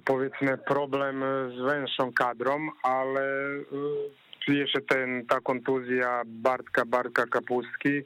powiedzmy 0.04 0.58
problem 0.58 1.24
z 1.56 1.60
węższą 1.60 2.12
kadrą, 2.12 2.68
ale 2.82 3.22
y, 3.22 3.66
jeszcze 4.48 4.80
ten, 4.80 5.26
ta 5.26 5.40
kontuzja 5.40 6.22
Bartka, 6.26 6.84
Bartka 6.86 7.26
Kapustki 7.26 7.88
y, 7.88 8.02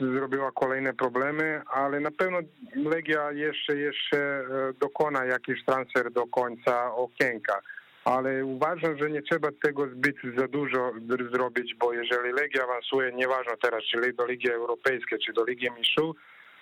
zrobiła 0.00 0.50
kolejne 0.52 0.94
problemy, 0.94 1.62
ale 1.72 2.00
na 2.00 2.10
pewno 2.10 2.38
Legia 2.74 3.32
jeszcze, 3.32 3.76
jeszcze 3.76 4.40
y, 4.40 4.74
dokona 4.80 5.24
jakiś 5.24 5.64
transfer 5.64 6.12
do 6.12 6.26
końca 6.26 6.94
okienka. 6.94 7.60
Ale 8.04 8.44
uważam, 8.44 8.98
że 8.98 9.10
nie 9.10 9.22
trzeba 9.22 9.48
tego 9.62 9.86
zbyt 9.86 10.16
za 10.36 10.48
dużo 10.48 10.92
zrobić, 11.32 11.74
bo 11.74 11.92
jeżeli 11.92 12.32
Legia 12.32 12.64
awansuje, 12.64 13.12
nieważne 13.12 13.52
teraz, 13.62 13.82
czy 13.84 14.12
do 14.12 14.26
Ligi 14.26 14.50
Europejskiej, 14.50 15.18
czy 15.18 15.32
do 15.32 15.44
Ligi 15.44 15.68
Mistrzów, 15.78 16.16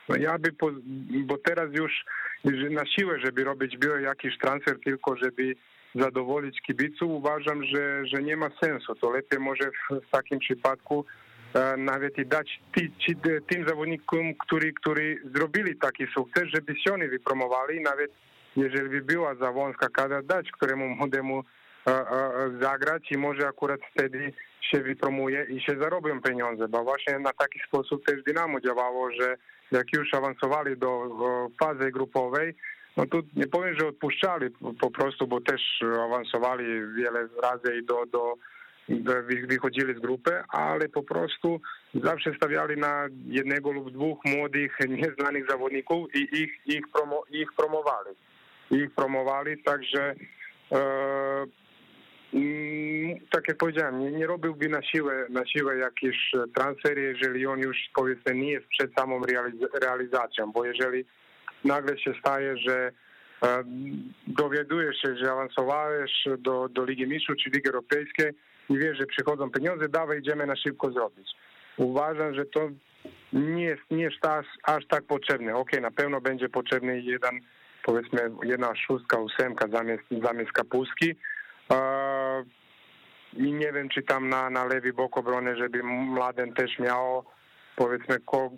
no 0.08 0.16
ja 0.16 0.38
by, 0.38 0.52
po, 0.52 0.70
bo 1.24 1.38
teraz 1.38 1.68
już 1.72 2.04
na 2.70 2.86
siłę, 2.86 3.18
żeby 3.24 3.44
robić 3.44 3.78
bio 3.78 3.98
jakiś 3.98 4.38
transfer 4.38 4.80
tylko, 4.84 5.16
żeby 5.16 5.54
zadowolić 6.00 6.60
kibiców, 6.60 7.10
uważam, 7.10 7.64
że, 7.64 8.06
że 8.06 8.22
nie 8.22 8.36
ma 8.36 8.50
sensu. 8.62 8.94
To 8.94 9.10
lepiej 9.10 9.38
może 9.38 9.70
w, 9.70 10.10
takim 10.10 10.38
przypadku 10.38 11.04
e, 11.54 11.76
nawet 11.76 12.18
i 12.18 12.26
dać 12.26 12.60
ty, 12.74 12.90
ci, 12.98 13.16
tym 13.50 13.68
zawodnikom, 13.68 14.34
którzy, 14.34 14.72
którzy 14.72 15.18
zrobili 15.34 15.76
taki 15.76 16.06
sukces, 16.06 16.44
żeby 16.54 16.80
się 16.80 16.94
oni 16.94 17.08
wypromowali, 17.08 17.80
nawet 17.80 18.10
jeżeli 18.56 18.88
by 18.88 19.00
była 19.00 19.34
za 19.34 19.52
wąska 19.52 19.88
kadra, 19.88 20.22
dać 20.22 20.50
któremu 20.50 20.88
młodemu 20.88 21.42
e, 21.86 21.90
e, 21.90 22.04
zagrać 22.60 23.12
i 23.12 23.18
może 23.18 23.48
akurat 23.48 23.80
wtedy 23.94 24.32
się 24.60 24.80
wypromuje 24.80 25.46
i 25.50 25.60
się 25.60 25.72
zarobią 25.80 26.20
pieniądze, 26.22 26.68
bo 26.68 26.84
właśnie 26.84 27.18
na 27.18 27.32
taki 27.32 27.60
sposób 27.68 28.06
też 28.06 28.22
Dynamo 28.22 28.60
działało, 28.60 29.10
że 29.20 29.36
jak 29.72 29.86
już 29.92 30.14
awansowali 30.14 30.76
do 30.76 31.08
fazy 31.60 31.90
grupowej, 31.90 32.54
no 32.96 33.06
tu 33.06 33.22
nie 33.36 33.46
powiem, 33.46 33.74
że 33.78 33.88
odpuszczali 33.88 34.46
po 34.80 34.90
prostu, 34.90 35.26
bo 35.26 35.40
też 35.40 35.60
awansowali 36.04 36.64
wiele 36.96 37.28
razy 37.42 37.78
i 37.82 37.86
do, 37.86 38.06
do, 38.06 38.34
wychodzili 39.48 39.94
z 39.94 40.00
grupy, 40.00 40.42
ale 40.48 40.88
po 40.88 41.02
prostu 41.02 41.60
zawsze 41.94 42.34
stawiali 42.36 42.80
na 42.80 43.06
jednego 43.26 43.72
lub 43.72 43.90
dwóch 43.90 44.18
młodych, 44.24 44.78
nieznanych 44.88 45.50
zawodników 45.50 46.14
i 46.14 46.18
ich, 46.18 46.52
ich, 46.66 46.88
promo, 46.92 47.22
ich 47.30 47.52
promowali. 47.56 48.10
Ich 48.70 48.90
promowali, 48.90 49.62
także 49.62 50.14
e, 50.72 51.46
Mm, 52.34 53.16
tak 53.30 53.48
jak 53.48 53.56
powiedziałem, 53.56 54.00
nie, 54.00 54.10
nie 54.10 54.26
robiłby 54.26 54.68
na 54.68 54.82
siłę, 54.82 55.26
na 55.30 55.46
siłę 55.46 55.78
jakiś 55.78 56.32
transfer, 56.54 56.98
jeżeli 56.98 57.46
on 57.46 57.58
już 57.58 57.76
powiedzmy 57.94 58.34
nie 58.34 58.52
jest 58.52 58.66
przed 58.66 58.94
samą 58.98 59.20
realizacją, 59.82 60.52
bo 60.52 60.64
jeżeli 60.64 61.04
nagle 61.66 61.98
się 61.98 62.12
staje, 62.20 62.56
że 62.58 62.92
e, 63.42 63.64
dowiadujesz 64.26 64.96
się, 64.96 65.16
że 65.16 65.32
awansowałeś 65.32 66.12
do, 66.38 66.68
do 66.68 66.84
Ligi 66.84 67.06
Mistrzów 67.06 67.36
czy 67.36 67.50
Ligi 67.50 67.68
Europejskiej 67.68 68.30
i 68.70 68.78
wiesz, 68.78 68.98
że 68.98 69.06
przychodzą 69.06 69.50
pieniądze, 69.50 69.88
dawaj, 69.88 70.18
idziemy 70.18 70.46
na 70.46 70.56
szybko 70.56 70.92
zrobić. 70.92 71.28
Uważam, 71.76 72.34
że 72.34 72.44
to 72.44 72.70
nie 73.32 73.64
jest, 73.64 73.82
nie 73.90 74.02
jest 74.02 74.26
aż, 74.26 74.46
aż 74.62 74.86
tak 74.86 75.04
potrzebne. 75.04 75.54
Ok, 75.54 75.80
na 75.80 75.90
pewno 75.90 76.20
będzie 76.20 76.48
potrzebny 76.48 77.00
jeden, 77.00 77.40
powiedzmy, 77.84 78.20
jedna 78.42 78.76
szóstka, 78.76 79.18
ósemka 79.18 79.68
zamiast, 79.72 80.02
zamiast 80.22 80.52
kapustki, 80.52 81.14
i 83.36 83.52
nie 83.52 83.72
wiem, 83.72 83.88
czy 83.88 84.02
tam 84.02 84.28
na, 84.28 84.50
na 84.50 84.64
lewy 84.64 84.92
bok 84.92 85.18
obrony, 85.18 85.56
żeby 85.56 85.82
Mladen 85.82 86.54
też 86.54 86.78
miał 86.78 87.24
powiedzmy 87.76 88.20
ko, 88.20 88.50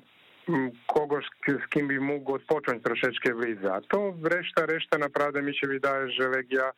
kogoś, 0.87 1.25
z 1.67 1.69
kim 1.71 1.89
by 1.89 2.01
mógł 2.01 2.35
odpocząć 2.35 2.83
troszeczkę 2.83 3.35
w. 3.35 3.75
A 3.75 3.81
to 3.81 4.15
reszta, 4.23 4.67
reszta 4.67 4.99
naprawdę 4.99 5.43
mi 5.43 5.57
się 5.57 5.67
wydaje, 5.67 6.11
że 6.11 6.29
Legia 6.29 6.73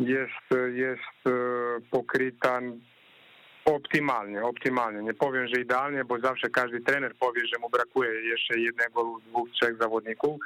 jest, 0.00 0.72
jest 0.74 1.26
e, 1.26 1.30
pokryta 1.90 2.60
optymalnie, 3.64 4.42
optymalnie. 4.42 5.02
Nie 5.02 5.14
powiem, 5.14 5.46
że 5.46 5.60
idealnie, 5.60 6.04
bo 6.04 6.18
zawsze 6.18 6.50
każdy 6.50 6.80
trener 6.80 7.14
powie, 7.14 7.40
że 7.46 7.58
mu 7.60 7.70
brakuje 7.70 8.10
jeszcze 8.10 8.58
jednego 8.58 9.18
dwóch, 9.26 9.50
trzech 9.50 9.76
zawodników, 9.80 10.40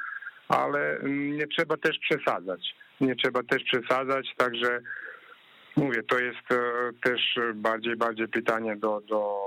ale 0.47 0.99
nie 1.03 1.47
trzeba 1.47 1.77
też 1.77 1.99
przesadzać. 1.99 2.75
Nie 3.01 3.15
trzeba 3.15 3.43
też 3.43 3.63
przesadzać, 3.63 4.33
także 4.37 4.81
Mówię, 5.75 6.03
to 6.03 6.19
jest 6.19 6.51
e, 6.51 6.91
też 7.03 7.39
bardziej, 7.53 7.95
bardziej 7.95 8.27
pytanie 8.27 8.75
do, 8.75 9.01
do, 9.01 9.39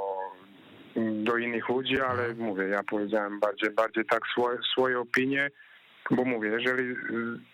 do 0.97 1.37
innych 1.37 1.69
ludzi, 1.69 2.01
ale 2.01 2.25
mhm. 2.27 2.39
mówię, 2.39 2.65
ja 2.65 2.83
powiedziałem 2.83 3.41
bardziej, 3.41 3.71
bardziej 3.71 4.05
tak 4.05 4.23
swoje, 4.27 4.59
swoje 4.73 5.01
opinie 5.01 5.51
bo 6.11 6.25
mówię, 6.25 6.49
jeżeli 6.49 6.97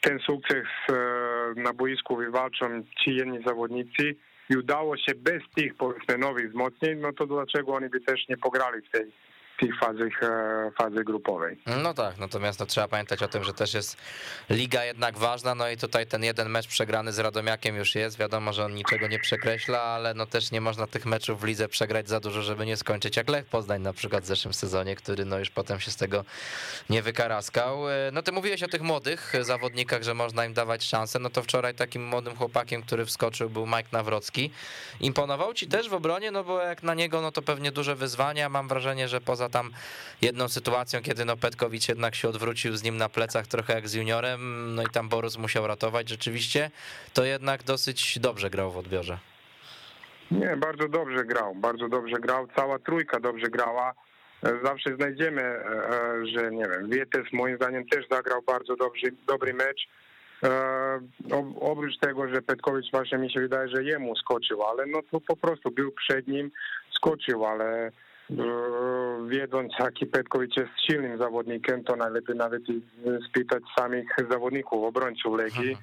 ten 0.01 0.19
sukces 0.19 0.65
y, 0.91 1.61
na 1.61 1.73
boisku 1.73 2.17
wywalczą 2.17 2.83
ci 3.05 3.15
jedni 3.15 3.43
zawodnicy 3.47 4.15
i 4.51 4.57
udało 4.57 4.97
się 4.97 5.15
bez 5.17 5.43
tych 5.57 5.75
powiedzmy 5.75 6.19
nowych 6.19 6.49
wzmocnień, 6.49 6.99
no 6.99 7.13
to 7.13 7.27
dlaczego 7.27 7.75
oni 7.75 7.89
by 7.89 8.01
też 8.01 8.29
nie 8.29 8.37
pograli 8.37 8.83
w 8.83 8.91
tej 8.91 9.13
tej 9.61 9.73
fazy, 9.73 10.11
e, 10.23 10.71
fazy 10.79 11.05
grupowej. 11.05 11.57
No 11.83 11.95
tak, 11.95 12.19
natomiast 12.19 12.61
no, 12.61 12.67
trzeba 12.67 12.89
pamiętać 12.89 13.23
o 13.23 13.29
tym, 13.29 13.45
że 13.45 13.53
też 13.53 13.75
jest 13.75 13.97
liga 14.51 14.85
jednak 14.85 15.19
ważna, 15.19 15.55
no 15.55 15.71
i 15.71 15.77
tutaj 15.77 16.07
ten 16.07 16.25
jeden 16.25 16.49
mecz 16.49 16.67
przegrany 16.67 17.13
z 17.13 17.19
Radomiakiem 17.19 17.77
już 17.77 17.95
jest, 17.95 18.19
wiadomo, 18.19 18.53
że 18.53 18.65
on 18.65 18.75
niczego 18.75 19.09
nie 19.09 19.19
przekreśla, 19.19 19.83
ale 19.83 20.15
no 20.15 20.27
też 20.27 20.51
nie 20.51 20.61
można 20.61 20.87
tych 20.87 21.07
meczów 21.07 21.41
w 21.41 21.45
lidze 21.45 21.69
przegrać 21.69 22.09
za 22.09 22.21
dużo, 22.21 22.43
żeby 22.43 22.67
nie 22.67 22.77
skończyć 22.77 23.17
jak 23.17 23.29
Lech 23.29 23.47
Poznań 23.47 23.83
na 23.83 23.93
przykład 23.93 24.25
w 24.25 24.27
zeszłym 24.27 24.55
sezonie, 24.55 24.97
który 24.97 25.25
no 25.25 25.39
już 25.39 25.51
potem 25.51 25.81
się 25.81 25.91
z 25.91 25.97
tego 25.97 26.25
nie 26.91 27.03
wykaraskał. 27.03 27.91
E, 27.91 28.11
no 28.13 28.23
ty 28.23 28.33
mówiłeś 28.33 28.63
o 28.63 28.69
tych 28.69 28.83
młodych 28.83 29.33
zawodnikach, 29.41 30.03
że 30.03 30.15
można 30.15 30.47
im 30.47 30.55
dawać 30.55 30.85
szansę, 30.85 31.19
no 31.19 31.31
to 31.31 31.43
wczoraj 31.43 31.75
takim 31.75 32.07
młodym 32.07 32.37
chłopakiem, 32.37 32.83
który 32.83 33.07
wskoczył 33.07 33.51
był 33.51 33.67
Mike 33.67 33.89
Nawrocki. 33.93 34.51
Imponował 35.01 35.55
ci 35.55 35.67
też 35.67 35.89
w 35.89 35.95
obronie, 35.95 36.31
no 36.31 36.45
bo 36.45 36.61
jak 36.61 36.83
na 36.83 36.95
niego, 36.95 37.21
no 37.21 37.33
to 37.33 37.43
pewnie 37.43 37.73
duże 37.73 37.97
wyzwania, 37.97 38.49
mam 38.49 38.69
wrażenie, 38.69 39.09
że 39.09 39.21
poza 39.21 39.50
tam 39.51 39.71
jedną 40.23 40.49
sytuacją, 40.49 41.03
kiedy 41.03 41.25
no 41.25 41.37
Petkowicz 41.37 41.89
jednak 41.89 42.15
się 42.15 42.29
odwrócił 42.29 42.77
z 42.77 42.83
nim 42.83 42.97
na 42.97 43.09
plecach 43.09 43.47
trochę 43.47 43.75
jak 43.75 43.89
z 43.89 43.95
juniorem, 43.95 44.75
no 44.75 44.83
i 44.83 44.87
tam 44.87 45.09
Borus 45.09 45.39
musiał 45.39 45.67
ratować 45.67 46.09
rzeczywiście, 46.09 46.71
to 47.15 47.25
jednak 47.25 47.63
dosyć 47.63 48.19
dobrze 48.19 48.51
grał 48.51 48.71
w 48.71 48.77
odbiorze. 48.77 49.19
Nie, 50.31 50.57
bardzo 50.57 50.89
dobrze 50.89 51.25
grał, 51.25 51.55
bardzo 51.55 51.89
dobrze 51.89 52.17
grał, 52.21 52.47
cała 52.57 52.79
trójka 52.79 53.21
dobrze 53.21 53.47
grała. 53.47 53.95
Zawsze 54.63 54.97
znajdziemy, 54.97 55.43
e, 55.43 55.65
e, 55.91 56.27
że 56.27 56.51
nie 56.51 56.69
wiem, 56.69 56.91
Wietes 56.91 57.33
moim 57.33 57.57
zdaniem 57.57 57.87
też 57.87 58.05
zagrał 58.11 58.43
bardzo 58.43 58.77
dobry, 58.77 59.01
dobry 59.27 59.55
mecz. 59.55 59.89
E, 60.45 60.51
oprócz 61.61 61.99
tego, 61.99 62.29
że 62.29 62.43
Petkowicz 62.43 62.91
właśnie 62.91 63.19
mi 63.19 63.33
się 63.33 63.41
wydaje, 63.41 63.69
że 63.69 63.85
jemu 63.85 64.17
skoczył, 64.17 64.63
ale 64.63 64.87
no 64.87 65.01
to 65.11 65.21
po 65.21 65.37
prostu 65.37 65.71
był 65.71 65.93
przed 65.93 66.29
nim, 66.29 66.51
skoczył, 66.97 67.47
ale 67.47 67.93
wiedząc 69.29 69.73
jaki 69.79 70.07
Petkowicz 70.07 70.57
jest 70.57 70.71
silnym 70.87 71.19
zawodnikiem, 71.19 71.85
to 71.85 71.97
najlepiej 71.97 72.37
nawet 72.37 72.63
spytać 73.29 73.63
samych 73.79 74.07
zawodników, 74.31 74.85
obrońców 74.85 75.39
Legii. 75.39 75.77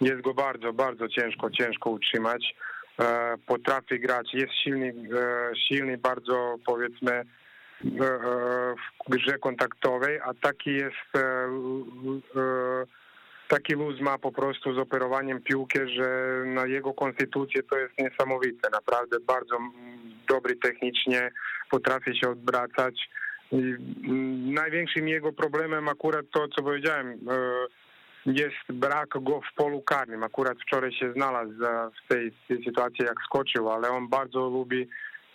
Jest 0.00 0.20
go 0.20 0.34
bardzo, 0.34 0.72
bardzo 0.72 1.08
ciężko, 1.08 1.50
ciężko 1.50 1.90
utrzymać. 1.90 2.54
E, 3.00 3.34
potrafi 3.46 4.00
grać, 4.00 4.34
jest 4.34 4.52
silny, 4.64 4.94
e, 5.18 5.56
silny 5.68 5.98
bardzo 5.98 6.56
powiedzmy 6.66 7.12
e, 7.12 7.24
w 9.06 9.10
grze 9.10 9.38
kontaktowej, 9.38 10.20
a 10.20 10.34
taki 10.34 10.70
jest 10.70 11.12
taki 13.48 13.72
luz 13.72 14.00
ma 14.00 14.18
po 14.18 14.32
prostu 14.32 14.74
z 14.74 14.78
operowaniem 14.78 15.42
piłki, 15.42 15.78
że 15.96 16.42
na 16.46 16.66
jego 16.66 16.94
konstytucję 16.94 17.62
to 17.62 17.78
jest 17.78 17.98
niesamowite. 17.98 18.70
Naprawdę 18.72 19.20
bardzo 19.20 19.58
dobry 20.28 20.56
technicznie, 20.56 21.30
potrafi 21.72 22.18
się 22.18 22.30
odwracać. 22.30 22.94
I 23.52 23.76
największym 24.52 25.08
jego 25.08 25.32
problemem 25.32 25.88
akurat 25.88 26.26
to, 26.30 26.48
co 26.48 26.62
powiedziałem, 26.62 27.08
e, 27.08 27.66
jest 28.26 28.72
brak 28.72 29.08
go 29.08 29.40
w 29.40 29.54
polu 29.56 29.82
karnym. 29.82 30.22
Akurat 30.22 30.58
wczoraj 30.58 30.92
się 30.92 31.12
znalazł 31.12 31.52
w 32.04 32.08
tej, 32.08 32.32
sytuacji, 32.64 33.04
jak 33.04 33.16
skoczył, 33.24 33.70
ale 33.70 33.90
on 33.90 34.08
bardzo 34.08 34.40
lubi 34.40 34.88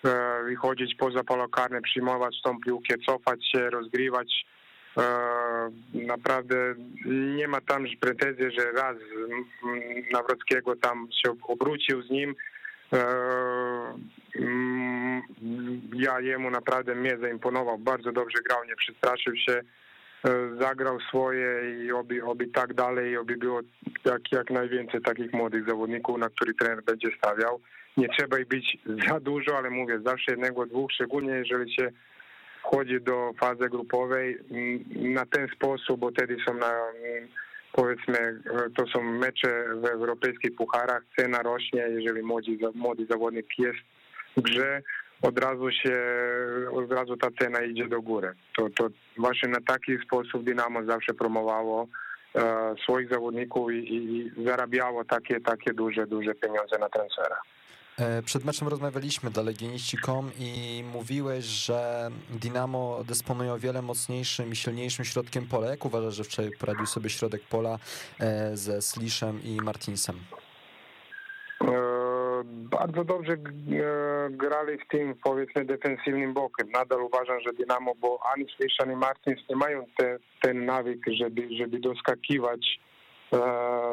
e, 0.06 0.44
wychodzić 0.44 0.96
poza 0.96 1.24
pole 1.24 1.46
karne, 1.51 1.82
przyjmować 1.82 2.41
tą 2.44 2.60
piłkę, 2.60 2.96
cofać 3.06 3.39
się, 3.51 3.70
rozgrywać 3.70 4.46
E, 4.98 5.70
naprawdę 5.94 6.75
nie 7.36 7.48
ma 7.48 7.62
tam 7.62 7.86
pretensji, 8.00 8.46
że 8.60 8.72
raz 8.72 8.96
Nawrockiego 10.12 10.75
tam 10.75 11.08
się 11.12 11.36
obrócił 11.48 12.03
z 12.03 12.10
nim. 12.10 12.36
E, 12.94 13.03
ja 15.94 16.20
jemu 16.20 16.50
naprawdę 16.50 16.96
mnie 16.96 17.17
zaimponował, 17.17 17.77
bardzo 17.77 18.12
dobrze 18.12 18.38
grał, 18.50 18.63
nie 18.63 18.75
przestraszył 18.75 19.35
się, 19.35 19.53
e, 19.53 19.62
zagrał 20.59 21.00
swoje 21.00 21.83
i 21.85 21.92
oby, 21.92 22.48
tak 22.48 22.74
dalej, 22.74 23.18
oby 23.18 23.38
było 23.38 23.62
jak, 24.05 24.31
jak 24.31 24.50
najwięcej 24.50 25.01
takich 25.01 25.33
młodych 25.33 25.68
zawodników, 25.68 26.18
na 26.18 26.29
których 26.29 26.55
trener 26.55 26.83
będzie 26.83 27.09
stawiał. 27.18 27.59
Nie 27.98 28.09
trzeba 28.09 28.40
ich 28.40 28.48
być 28.48 28.77
za 29.07 29.20
dużo, 29.20 29.57
ale 29.57 29.70
mówię, 29.70 30.00
zawsze 30.05 30.31
jednego, 30.31 30.66
dwóch, 30.66 30.92
szczególnie 30.92 31.31
jeżeli 31.31 31.74
się 31.74 31.92
wchodzi 32.64 33.01
do 33.01 33.33
fazy 33.40 33.70
grupowej 33.70 34.38
mm, 34.51 35.14
na 35.14 35.25
ten 35.25 35.48
sposób, 35.55 36.00
bo 36.00 36.12
wtedy 36.12 36.38
są 36.48 36.53
na 36.53 36.68
mm, 36.68 37.27
powiedzmy, 37.77 38.42
to 38.77 38.87
są 38.87 39.03
mecze 39.03 39.66
w 39.75 39.85
europejskich 39.85 40.55
pucharach, 40.55 41.03
cena 41.18 41.44
rośnie, 41.44 41.79
jeżeli 41.90 42.24
młody, 42.24 42.57
młody 42.74 43.05
zawodnik 43.09 43.46
jest 43.59 43.79
w 44.37 44.42
grze, 44.42 44.81
od 45.22 45.40
razu 45.40 45.72
się, 45.72 46.00
od 46.72 46.92
razu 46.92 47.18
ta 47.18 47.27
cena 47.40 47.61
idzie 47.61 47.87
do 47.87 48.01
góry. 48.01 48.33
To, 48.57 48.70
to 48.70 48.87
właśnie 49.18 49.50
na 49.50 49.61
taki 49.68 49.98
sposób 50.05 50.44
Dynamo 50.44 50.83
zawsze 50.83 51.13
promowało 51.13 51.87
e, 52.35 52.75
swoich 52.83 53.09
zawodników 53.09 53.72
i, 53.72 53.96
i 53.96 54.31
zarabiało 54.46 55.05
takie, 55.05 55.40
takie 55.40 55.74
duże, 55.74 56.07
duże 56.07 56.35
pieniądze 56.35 56.77
na 56.79 56.90
transferach. 56.90 57.42
E, 58.00 58.22
przed 58.22 58.46
meczem 58.46 58.68
rozmawialiśmy 58.68 59.29
dla 59.29 59.44
Legioniści.com 59.44 60.31
i 60.40 60.83
mówiłeś, 60.94 61.46
że 61.46 62.10
Dinamo 62.29 63.03
dysponuje 63.07 63.53
o 63.53 63.60
wiele 63.60 63.81
mocniejszym 63.81 64.51
i 64.51 64.55
silniejszym 64.55 65.05
środkiem 65.05 65.48
pola. 65.48 65.68
Jak 65.68 65.86
uważasz, 65.86 66.16
że 66.16 66.24
wczoraj 66.24 66.51
poradził 66.60 66.86
sobie 66.86 67.10
środek 67.10 67.42
pola 67.42 67.79
e, 68.20 68.57
ze 68.57 68.81
Sliszem 68.81 69.44
i 69.44 69.57
Martinsem? 69.64 70.16
E, 71.62 71.72
bardzo 72.46 73.03
dobrze 73.03 73.38
grali 74.29 74.77
w 74.77 74.88
tym 74.88 75.16
powiedzmy 75.24 75.66
defensywnym 75.66 76.33
bokiem. 76.33 76.72
Nadal 76.72 77.01
uważam, 77.01 77.40
że 77.40 77.53
Dynamo, 77.53 77.96
bo 77.96 78.20
ani 78.36 78.46
Slisz, 78.57 78.79
ani 78.79 78.96
Martins 78.96 79.40
nie 79.50 79.55
mają 79.55 79.86
te, 79.98 80.20
ten 80.42 80.66
nawyk, 80.66 81.00
żeby, 81.07 81.48
żeby 81.57 81.79
doskakiwać 81.79 82.79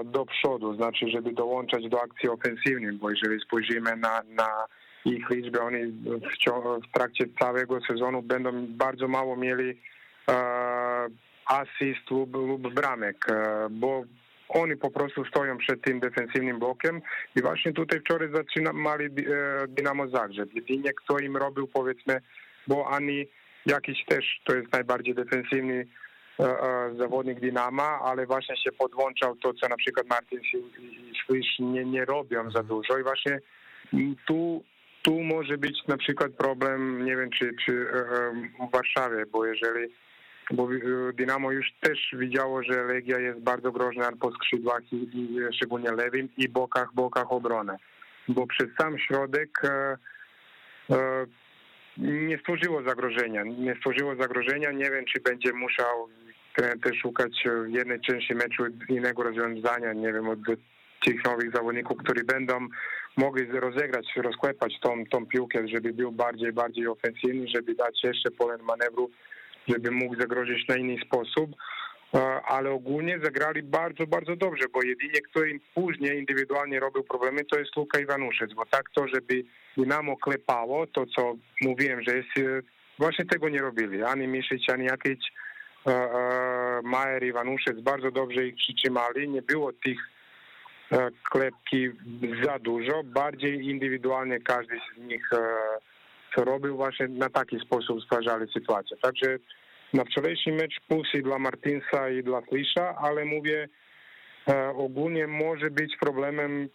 do 0.04 0.26
przodu, 0.26 0.74
znaczy, 0.76 1.08
żeby 1.08 1.32
dołączać 1.32 1.88
do 1.88 2.02
akcji 2.02 2.28
ofensywnej, 2.28 2.92
bo 2.92 3.10
jeżeli 3.10 3.40
spojrzymy 3.40 3.96
na, 3.96 4.22
na 4.28 4.48
ich 5.04 5.30
liczbę, 5.30 5.60
oni 5.60 5.84
w, 5.86 6.92
trakcie 6.92 7.24
całego 7.40 7.78
sezonu 7.90 8.22
będą 8.22 8.66
bardzo 8.66 9.08
mało 9.08 9.36
mieli 9.36 9.80
e, 10.30 10.34
asyst 11.46 12.10
lub, 12.10 12.34
lub 12.34 12.74
bramek, 12.74 13.26
e, 13.30 13.66
bo 13.70 14.04
oni 14.48 14.76
po 14.76 14.90
prostu 14.90 15.24
stoją 15.24 15.58
przed 15.58 15.82
tym 15.82 16.00
defensywnym 16.00 16.58
blokiem 16.58 17.02
i 17.36 17.42
właśnie 17.42 17.72
tutaj 17.72 18.00
wczoraj 18.00 18.28
zaczynali 18.34 19.08
Dynamo 19.68 20.08
Zagrzeb. 20.08 20.54
Jedynie 20.54 20.92
kto 20.92 21.18
im 21.18 21.36
robił 21.36 21.68
powiedzmy, 21.68 22.20
bo 22.66 22.88
ani 22.88 23.26
jakiś 23.66 24.04
też 24.04 24.40
to 24.44 24.54
jest 24.54 24.72
najbardziej 24.72 25.14
defensywny 25.14 25.86
E, 25.86 25.86
e, 25.86 26.03
zawodnik 26.98 27.40
Dynama, 27.40 28.00
ale 28.04 28.26
właśnie 28.26 28.56
się 28.56 28.72
podłączał 28.72 29.36
to, 29.36 29.54
co 29.54 29.68
na 29.68 29.76
przykład 29.76 30.06
Martin 30.06 30.40
i 30.78 31.12
Swish 31.24 31.58
nie, 31.58 31.84
nie 31.84 32.04
robią 32.04 32.50
za 32.50 32.62
dużo 32.62 32.98
i 32.98 33.02
właśnie 33.02 33.40
tu, 34.26 34.64
tu 35.02 35.20
może 35.20 35.58
być 35.58 35.86
na 35.88 35.96
przykład 35.96 36.32
problem, 36.32 37.04
nie 37.04 37.16
wiem, 37.16 37.30
czy, 37.30 37.54
czy 37.64 37.72
e, 37.72 38.66
w 38.68 38.72
Warszawie, 38.72 39.26
bo 39.26 39.46
jeżeli 39.46 39.88
bo 40.50 40.68
Dynamo 41.14 41.52
już 41.52 41.72
też 41.80 41.98
widziało, 42.12 42.62
że 42.62 42.84
Legia 42.84 43.18
jest 43.18 43.40
bardzo 43.40 43.72
groźna 43.72 44.10
po 44.20 44.32
skrzydłach 44.32 44.92
i, 44.92 44.96
i 44.96 45.38
szczególnie 45.56 45.92
lewym 45.92 46.28
i 46.36 46.48
bokach, 46.48 46.94
bokach 46.94 47.32
obrony. 47.32 47.76
Bo 48.28 48.46
przez 48.46 48.68
sam 48.78 48.98
środek 48.98 49.64
e, 49.64 49.96
e, 50.90 51.26
nie 51.98 52.38
stworzyło 52.38 52.82
zagrożenia. 52.82 53.42
Nie 53.42 53.74
stworzyło 53.74 54.16
zagrożenia. 54.16 54.72
Nie 54.72 54.90
wiem, 54.90 55.04
czy 55.04 55.20
będzie 55.20 55.52
musiał 55.52 56.08
też 56.62 56.98
szukać 57.02 57.44
w 57.66 57.70
jednej 57.70 58.00
części 58.00 58.34
meczu 58.34 58.64
innego 58.88 59.22
rozwiązania. 59.22 59.92
Nie 59.92 60.12
wiem, 60.12 60.28
od 60.28 60.38
tych 61.04 61.24
nowych 61.24 61.52
zawodników, 61.54 61.98
którzy 61.98 62.24
będą 62.24 62.68
mogli 63.16 63.46
rozegrać, 63.46 64.06
rozklepać 64.16 64.80
tą, 64.80 65.04
tą 65.06 65.26
piłkę, 65.26 65.68
żeby 65.68 65.92
był 65.92 66.12
bardziej, 66.12 66.52
bardziej 66.52 66.86
ofensywny, 66.86 67.48
żeby 67.54 67.74
dać 67.74 68.04
jeszcze 68.04 68.30
pole 68.30 68.58
manewru, 68.58 69.10
żeby 69.68 69.90
mógł 69.90 70.20
zagrozić 70.20 70.68
na 70.68 70.76
inny 70.76 70.96
sposób. 71.06 71.50
Ale 72.48 72.70
ogólnie 72.70 73.18
zagrali 73.22 73.62
bardzo, 73.62 74.06
bardzo 74.06 74.36
dobrze, 74.36 74.64
bo 74.72 74.82
jedynie 74.82 75.20
kto 75.30 75.44
im 75.44 75.60
później 75.74 76.18
indywidualnie 76.18 76.80
robił 76.80 77.04
problemy, 77.04 77.44
to 77.44 77.58
jest 77.58 77.76
Luka 77.76 78.00
Iwanuszec, 78.00 78.54
bo 78.54 78.66
tak 78.66 78.90
to, 78.94 79.08
żeby 79.08 79.44
Dynamo 79.76 80.16
klepało, 80.16 80.86
to 80.86 81.06
co 81.16 81.34
mówiłem, 81.60 82.02
że 82.02 82.16
jest, 82.16 82.28
właśnie 82.98 83.24
tego 83.24 83.48
nie 83.48 83.60
robili, 83.60 84.02
ani 84.02 84.28
Miszyć, 84.28 84.70
ani 84.70 84.84
jakiś 84.84 85.18
E, 85.18 85.20
e, 85.20 85.43
Majer 86.82 87.24
i 87.24 87.32
Wanuszec 87.32 87.80
bardzo 87.80 88.10
dobrze 88.10 88.46
ich 88.46 88.56
przytrzymali. 88.56 89.28
Nie 89.28 89.42
było 89.42 89.72
tych 89.72 89.98
e, 90.92 91.10
klepki 91.30 91.90
za 92.44 92.58
dużo. 92.58 93.02
Bardziej 93.04 93.64
indywidualnie 93.64 94.40
każdy 94.40 94.80
z 94.96 95.00
nich 95.00 95.28
co 96.34 96.44
robił, 96.44 96.76
właśnie 96.76 97.08
na 97.08 97.30
taki 97.30 97.60
sposób 97.60 98.02
stwarzali 98.02 98.52
sytuację. 98.52 98.96
Także 98.96 99.38
na 99.92 100.04
wczorajszy 100.04 100.52
mecz 100.52 100.80
plusy 100.88 101.22
dla 101.22 101.38
Martinsa 101.38 102.10
i 102.10 102.22
dla 102.22 102.42
Slisza, 102.48 102.96
ale 102.96 103.24
mówię, 103.24 103.68
e, 104.48 104.68
ogólnie 104.68 105.26
może 105.26 105.70
być 105.70 105.96
problemem, 105.96 106.68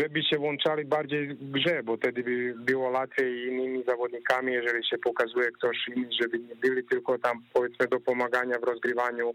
żeby 0.00 0.22
się 0.22 0.38
włączali 0.38 0.84
bardziej 0.84 1.28
w 1.28 1.50
grze, 1.50 1.82
bo 1.82 1.96
wtedy 1.96 2.22
by 2.22 2.54
było 2.56 2.90
łatwiej 2.90 3.46
innymi 3.46 3.84
zawodnikami, 3.84 4.52
jeżeli 4.52 4.86
się 4.86 4.98
pokazuje 4.98 5.50
ktoś 5.50 5.76
inny, 5.96 6.08
żeby 6.22 6.38
nie 6.38 6.56
byli 6.56 6.84
tylko 6.84 7.18
tam 7.18 7.42
powiedzmy 7.52 7.86
do 7.88 8.00
pomagania 8.00 8.58
w 8.58 8.64
rozgrywaniu 8.64 9.34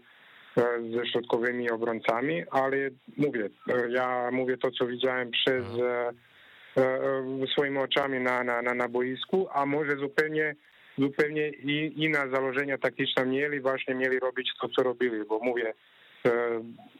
e, 0.56 0.62
ze 0.96 1.06
środkowymi 1.06 1.70
obrońcami, 1.70 2.42
ale 2.50 2.76
mówię, 3.16 3.50
e, 3.68 3.90
ja 3.90 4.30
mówię 4.32 4.56
to, 4.56 4.70
co 4.70 4.86
widziałem 4.86 5.30
przez 5.30 5.64
e, 5.64 6.12
e, 6.76 7.46
swoimi 7.52 7.78
oczami 7.78 8.20
na, 8.20 8.44
na, 8.44 8.62
na, 8.62 8.74
na 8.74 8.88
boisku, 8.88 9.48
a 9.52 9.66
może 9.66 9.96
zupełnie 9.96 10.54
zupełnie 10.98 11.48
i, 11.48 11.92
inne 11.96 12.30
założenia 12.32 12.78
taktyczne 12.78 13.26
mieli, 13.26 13.60
właśnie 13.60 13.94
mieli 13.94 14.18
robić 14.18 14.50
to, 14.60 14.68
co 14.68 14.82
robili, 14.82 15.24
bo 15.24 15.38
mówię, 15.38 15.72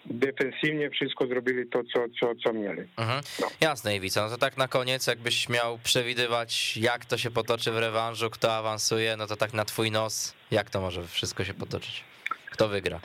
defensywnie 0.07 0.91
wszystko 0.91 1.27
zrobili 1.27 1.67
to, 1.67 1.83
co, 1.95 2.05
co, 2.21 2.35
co 2.45 2.53
mieli. 2.53 2.83
Mhm. 2.99 3.23
Jasne, 3.61 3.97
Iwica. 3.97 4.23
No 4.23 4.31
to 4.31 4.39
tak 4.39 4.57
na 4.57 4.69
koniec, 4.69 5.07
jakbyś 5.07 5.49
miał 5.49 5.79
przewidywać, 5.79 6.77
jak 6.77 7.05
to 7.05 7.19
się 7.19 7.31
potoczy 7.31 7.73
w 7.73 7.79
rewanżu, 7.79 8.31
kto 8.31 8.55
awansuje, 8.55 9.17
no 9.17 9.27
to 9.27 9.37
tak 9.37 9.53
na 9.55 9.65
twój 9.65 9.91
nos, 9.91 10.35
jak 10.51 10.71
to 10.71 10.81
może 10.81 11.03
wszystko 11.03 11.45
się 11.45 11.55
potoczyć? 11.55 12.05
Kto 12.51 12.69
wygra? 12.69 13.01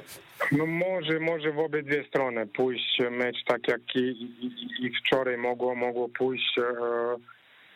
No 0.51 0.65
może, 0.65 1.19
może 1.19 1.51
w 1.51 1.59
obydwie 1.59 2.03
strony 2.03 2.47
pójść 2.47 2.99
mecz 3.11 3.43
tak 3.45 3.67
jak 3.67 3.81
i, 3.95 3.99
i, 3.99 4.85
i 4.85 4.91
wczoraj 4.99 5.37
mogło, 5.37 5.75
mogło 5.75 6.09
pójść. 6.09 6.57
E, 6.57 6.63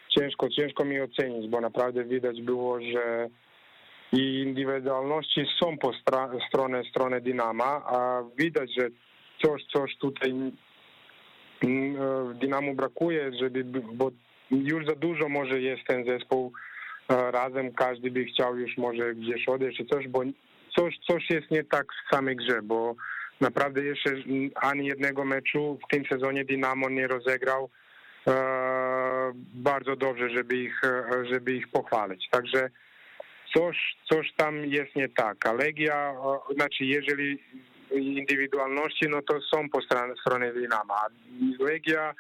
ciężko, 0.10 0.50
ciężko 0.50 0.86
mi 0.86 1.02
ocenić, 1.02 1.50
bo 1.50 1.62
naprawdę 1.62 2.04
widać 2.04 2.42
było, 2.42 2.82
że 2.82 3.30
i 4.14 4.42
indywidualności 4.42 5.46
są 5.60 5.78
po 5.78 5.94
stra, 5.94 6.30
stronę, 6.48 6.84
stronę 6.90 7.22
Dynama, 7.22 7.82
a 7.86 8.24
widać, 8.38 8.70
że 8.78 8.90
coś, 9.46 9.66
coś 9.74 9.98
tutaj 9.98 10.32
mm, 10.32 10.54
e, 11.96 12.34
w 12.34 12.38
Dynamu 12.38 12.76
brakuje, 12.76 13.32
żeby, 13.40 13.64
bo 13.94 14.12
już 14.52 14.86
za 14.86 14.96
dużo 14.96 15.30
może 15.30 15.62
jest 15.62 15.82
ten 15.88 16.06
zespół 16.06 16.52
e, 17.10 17.32
razem, 17.32 17.74
każdy 17.74 18.12
by 18.12 18.26
chciał 18.26 18.58
już 18.58 18.78
może 18.78 19.16
gdzieś 19.16 19.48
odejść 19.48 19.78
czy 19.78 19.86
coś, 19.86 20.08
bo 20.08 20.22
coś, 20.78 21.00
coś 21.08 21.30
jest 21.30 21.52
nie 21.52 21.64
tak 21.64 21.86
w 21.94 22.16
samej 22.16 22.36
grze, 22.36 22.62
bo 22.62 22.96
naprawdę 23.42 23.84
jeszcze 23.84 24.10
ani 24.56 24.86
jednego 24.86 25.26
meczu 25.26 25.80
w 25.86 25.92
tym 25.92 26.06
sezonie 26.06 26.46
Dynamo 26.46 26.90
nie 26.90 27.08
rozegrał 27.08 27.70
e, 28.28 28.34
bardzo 29.54 29.96
dobrze, 29.96 30.30
żeby 30.30 30.56
ich, 30.56 30.82
żeby 31.32 31.54
ich 31.54 31.68
pochwalić. 31.68 32.30
Także 32.30 32.70
coś, 33.54 33.98
coś 34.10 34.34
tam 34.34 34.66
jest 34.66 34.96
nie 34.96 35.10
tak. 35.10 35.46
A 35.46 35.54
Legia, 35.54 36.14
e, 36.50 36.54
znaczy 36.54 36.86
jeżeli 36.86 37.40
indywidualności, 37.92 39.06
no 39.10 39.22
to 39.22 39.42
są 39.42 39.70
po 39.70 39.82
stronie, 39.82 40.14
stronie 40.22 40.54
Dynama. 40.54 40.94
A 40.94 41.08
Legia, 41.64 42.16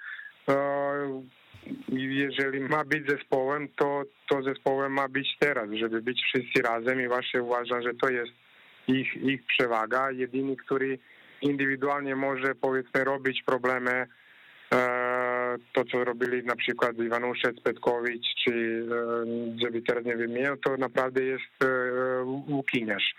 jeżeli 1.89 2.59
ma 2.59 2.85
być 2.85 3.07
zespołem, 3.07 3.67
to, 3.75 4.03
to 4.29 4.43
zespołem 4.43 4.93
ma 4.93 5.07
być 5.07 5.37
teraz, 5.39 5.69
żeby 5.71 6.01
być 6.01 6.21
wszyscy 6.23 6.61
razem 6.61 7.01
i 7.01 7.07
właśnie 7.07 7.43
uważam, 7.43 7.81
że 7.81 7.93
to 7.93 8.09
jest 8.09 8.31
ich, 8.87 9.15
ich 9.15 9.45
przewaga. 9.45 10.11
Jedyny, 10.11 10.55
który 10.55 10.99
indywidualnie 11.41 12.15
może 12.15 12.55
powiedzmy 12.55 13.03
robić 13.03 13.43
problemy, 13.43 13.91
e, 13.91 14.07
to 15.73 15.85
co 15.85 16.03
robili 16.03 16.43
na 16.43 16.55
przykład 16.55 16.97
Iwanuszec, 16.97 17.61
Petkowicz, 17.61 18.25
czy 18.43 18.85
e, 18.91 19.59
żeby 19.63 19.81
teraz 19.81 20.05
nie 20.05 20.15
wymieniał, 20.15 20.57
to 20.57 20.77
naprawdę 20.77 21.23
jest 21.23 21.63
e, 21.63 22.23
Łukiniarz. 22.47 23.15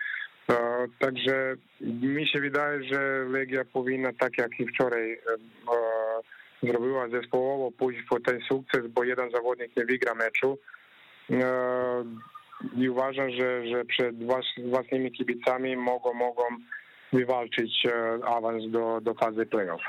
E, 0.51 0.87
Także 0.99 1.55
mi 1.81 2.29
się 2.29 2.41
wydaje, 2.41 2.85
że 2.85 3.25
Legia 3.29 3.65
powinna 3.73 4.13
tak 4.13 4.39
jak 4.39 4.61
i 4.61 4.67
wczoraj 4.67 5.21
zrobiła 6.63 7.09
zespołowo 7.09 7.71
pójść 7.71 8.01
po 8.09 8.21
ten 8.21 8.41
sukces, 8.41 8.87
bo 8.87 9.05
jeden 9.05 9.31
zawodnik 9.31 9.77
nie 9.77 9.85
wygra 9.85 10.15
meczu. 10.15 10.59
I 12.77 12.89
uważam, 12.89 13.31
że, 13.31 13.67
że 13.69 13.85
przed 13.85 14.19
włas- 14.19 14.71
własnymi 14.71 15.13
kibicami 15.13 15.77
mogą, 15.77 16.15
mogą 16.15 16.43
wywalczyć 17.13 17.87
e, 17.87 18.25
awans 18.25 18.71
do, 18.71 19.01
do 19.01 19.15
fazy 19.15 19.47
playoff. 19.47 19.81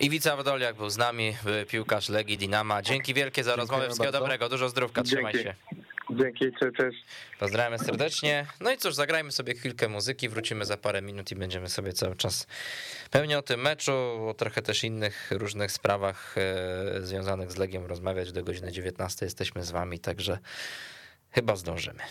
Iwica 0.00 0.36
Wodoliak 0.36 0.76
był 0.76 0.90
z 0.90 0.98
nami, 0.98 1.36
były 1.44 1.66
piłkarz 1.66 2.08
Legii 2.08 2.38
Dinama. 2.38 2.82
Dzięki 2.82 3.14
wielkie 3.14 3.44
za 3.44 3.56
rozmowę, 3.56 3.84
wszystkiego 3.84 4.12
bardzo. 4.12 4.20
dobrego, 4.20 4.48
dużo 4.48 4.68
zdrówka, 4.68 5.02
trzymaj 5.02 5.32
Dzięki. 5.32 5.48
się. 5.48 5.54
Dzięki, 6.10 6.52
cześć. 6.60 6.76
cześć. 6.76 6.98
Pozdrawiamy 7.38 7.78
serdecznie. 7.78 8.46
No 8.60 8.72
i 8.72 8.76
cóż, 8.76 8.94
zagrajmy 8.94 9.32
sobie 9.32 9.54
chwilkę 9.54 9.88
muzyki, 9.88 10.28
wrócimy 10.28 10.64
za 10.64 10.76
parę 10.76 11.02
minut 11.02 11.32
i 11.32 11.36
będziemy 11.36 11.68
sobie 11.68 11.92
cały 11.92 12.16
czas 12.16 12.46
pewnie 13.10 13.38
o 13.38 13.42
tym 13.42 13.60
meczu, 13.60 13.92
o 14.28 14.34
trochę 14.34 14.62
też 14.62 14.84
innych 14.84 15.30
różnych 15.30 15.72
sprawach 15.72 16.34
e, 16.38 17.02
związanych 17.02 17.52
z 17.52 17.56
Legią 17.56 17.86
rozmawiać. 17.86 18.32
Do 18.32 18.44
godziny 18.44 18.72
19 18.72 19.26
jesteśmy 19.26 19.64
z 19.64 19.70
wami, 19.70 19.98
także 19.98 20.38
chyba 21.30 21.56
zdążymy. 21.56 22.02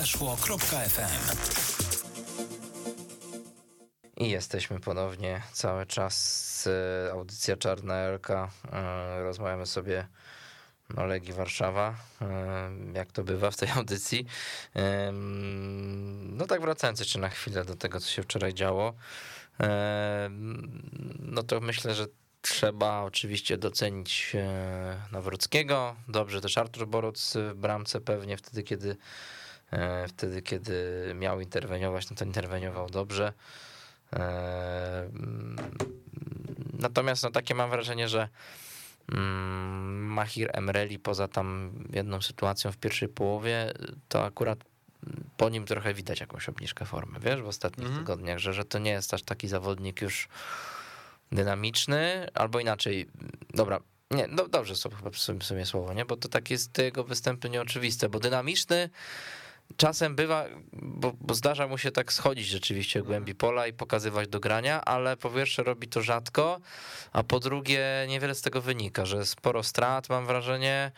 Weszło.fm. 0.00 1.36
I 4.16 4.30
jesteśmy 4.30 4.80
ponownie 4.80 5.42
cały 5.52 5.86
czas. 5.86 6.68
e, 7.08 7.12
Audycja 7.12 7.56
Czarna 7.56 7.94
Elka. 7.94 8.50
E, 8.72 9.22
Rozmawiamy 9.22 9.66
sobie 9.66 10.06
o 10.96 11.04
Legii 11.04 11.32
Warszawa, 11.32 11.94
e, 12.22 12.70
jak 12.94 13.12
to 13.12 13.24
bywa 13.24 13.50
w 13.50 13.56
tej 13.56 13.68
audycji. 13.70 14.26
No 16.22 16.46
tak 16.46 16.60
wracając 16.60 17.00
jeszcze 17.00 17.18
na 17.18 17.28
chwilę 17.28 17.64
do 17.64 17.76
tego, 17.76 18.00
co 18.00 18.08
się 18.10 18.22
wczoraj 18.22 18.54
działo, 18.54 18.94
no 21.18 21.42
to 21.42 21.60
myślę, 21.60 21.94
że 21.94 22.06
trzeba 22.42 23.00
oczywiście 23.02 23.58
docenić 23.58 24.36
Nawrockiego. 25.12 25.96
Dobrze 26.08 26.40
też 26.40 26.58
Artur 26.58 26.86
Boruc 26.88 27.34
w 27.34 27.54
bramce 27.54 28.00
pewnie 28.00 28.36
wtedy, 28.36 28.62
kiedy 28.62 28.96
wtedy, 30.08 30.42
kiedy 30.42 31.12
miał 31.14 31.40
interweniować, 31.40 32.10
no 32.10 32.16
to 32.16 32.24
interweniował 32.24 32.90
dobrze. 32.90 33.32
E, 34.12 34.18
mm, 35.02 35.56
Natomiast 36.78 37.22
no, 37.22 37.30
takie 37.30 37.54
mam 37.54 37.70
wrażenie, 37.70 38.08
że 38.08 38.28
mm, 39.12 40.06
Mahir 40.06 40.50
Emreli 40.52 40.98
poza 40.98 41.28
tam 41.28 41.72
jedną 41.92 42.22
sytuacją 42.22 42.72
w 42.72 42.76
pierwszej 42.76 43.08
połowie, 43.08 43.72
to 44.08 44.24
akurat 44.24 44.58
po 45.36 45.48
nim 45.48 45.64
trochę 45.66 45.94
widać 45.94 46.20
jakąś 46.20 46.48
obniżkę 46.48 46.84
formy, 46.84 47.20
wiesz, 47.20 47.42
w 47.42 47.46
ostatnich 47.48 47.86
Mhm. 47.86 48.04
tygodniach, 48.04 48.38
że, 48.38 48.52
że 48.52 48.64
to 48.64 48.78
nie 48.78 48.90
jest 48.90 49.14
aż 49.14 49.22
taki 49.22 49.48
zawodnik 49.48 50.02
już 50.02 50.28
dynamiczny, 51.32 52.28
albo 52.34 52.60
inaczej, 52.60 53.06
dobra, 53.54 53.80
nie, 54.10 54.26
no 54.26 54.48
dobrze 54.48 54.76
sobie 54.76 54.96
chyba 54.96 55.10
w 55.10 55.18
sumie 55.44 55.66
słowo, 55.66 55.92
nie, 55.94 56.04
bo 56.04 56.16
to 56.16 56.28
tak 56.28 56.50
jest 56.50 56.72
te 56.72 56.84
jego 56.84 57.04
występy 57.04 57.50
nieoczywiste, 57.50 58.08
bo 58.08 58.18
dynamiczny 58.20 58.90
czasem 59.76 60.16
bywa, 60.16 60.44
bo, 60.72 61.12
bo 61.20 61.34
zdarza 61.34 61.68
mu 61.68 61.78
się 61.78 61.90
tak 61.90 62.12
schodzić 62.12 62.46
rzeczywiście 62.46 63.02
w 63.02 63.06
głębi 63.06 63.34
pola 63.34 63.66
i 63.66 63.72
pokazywać 63.72 64.28
do 64.28 64.40
grania, 64.40 64.84
ale 64.84 65.16
po 65.16 65.30
pierwsze 65.30 65.62
robi 65.62 65.88
to 65.88 66.02
rzadko, 66.02 66.60
a 67.12 67.22
po 67.22 67.40
drugie 67.40 68.06
niewiele 68.08 68.34
z 68.34 68.42
tego 68.42 68.60
wynika, 68.60 69.06
że 69.06 69.26
sporo 69.26 69.62
strat 69.62 70.08
mam 70.08 70.26
wrażenie, 70.26 70.92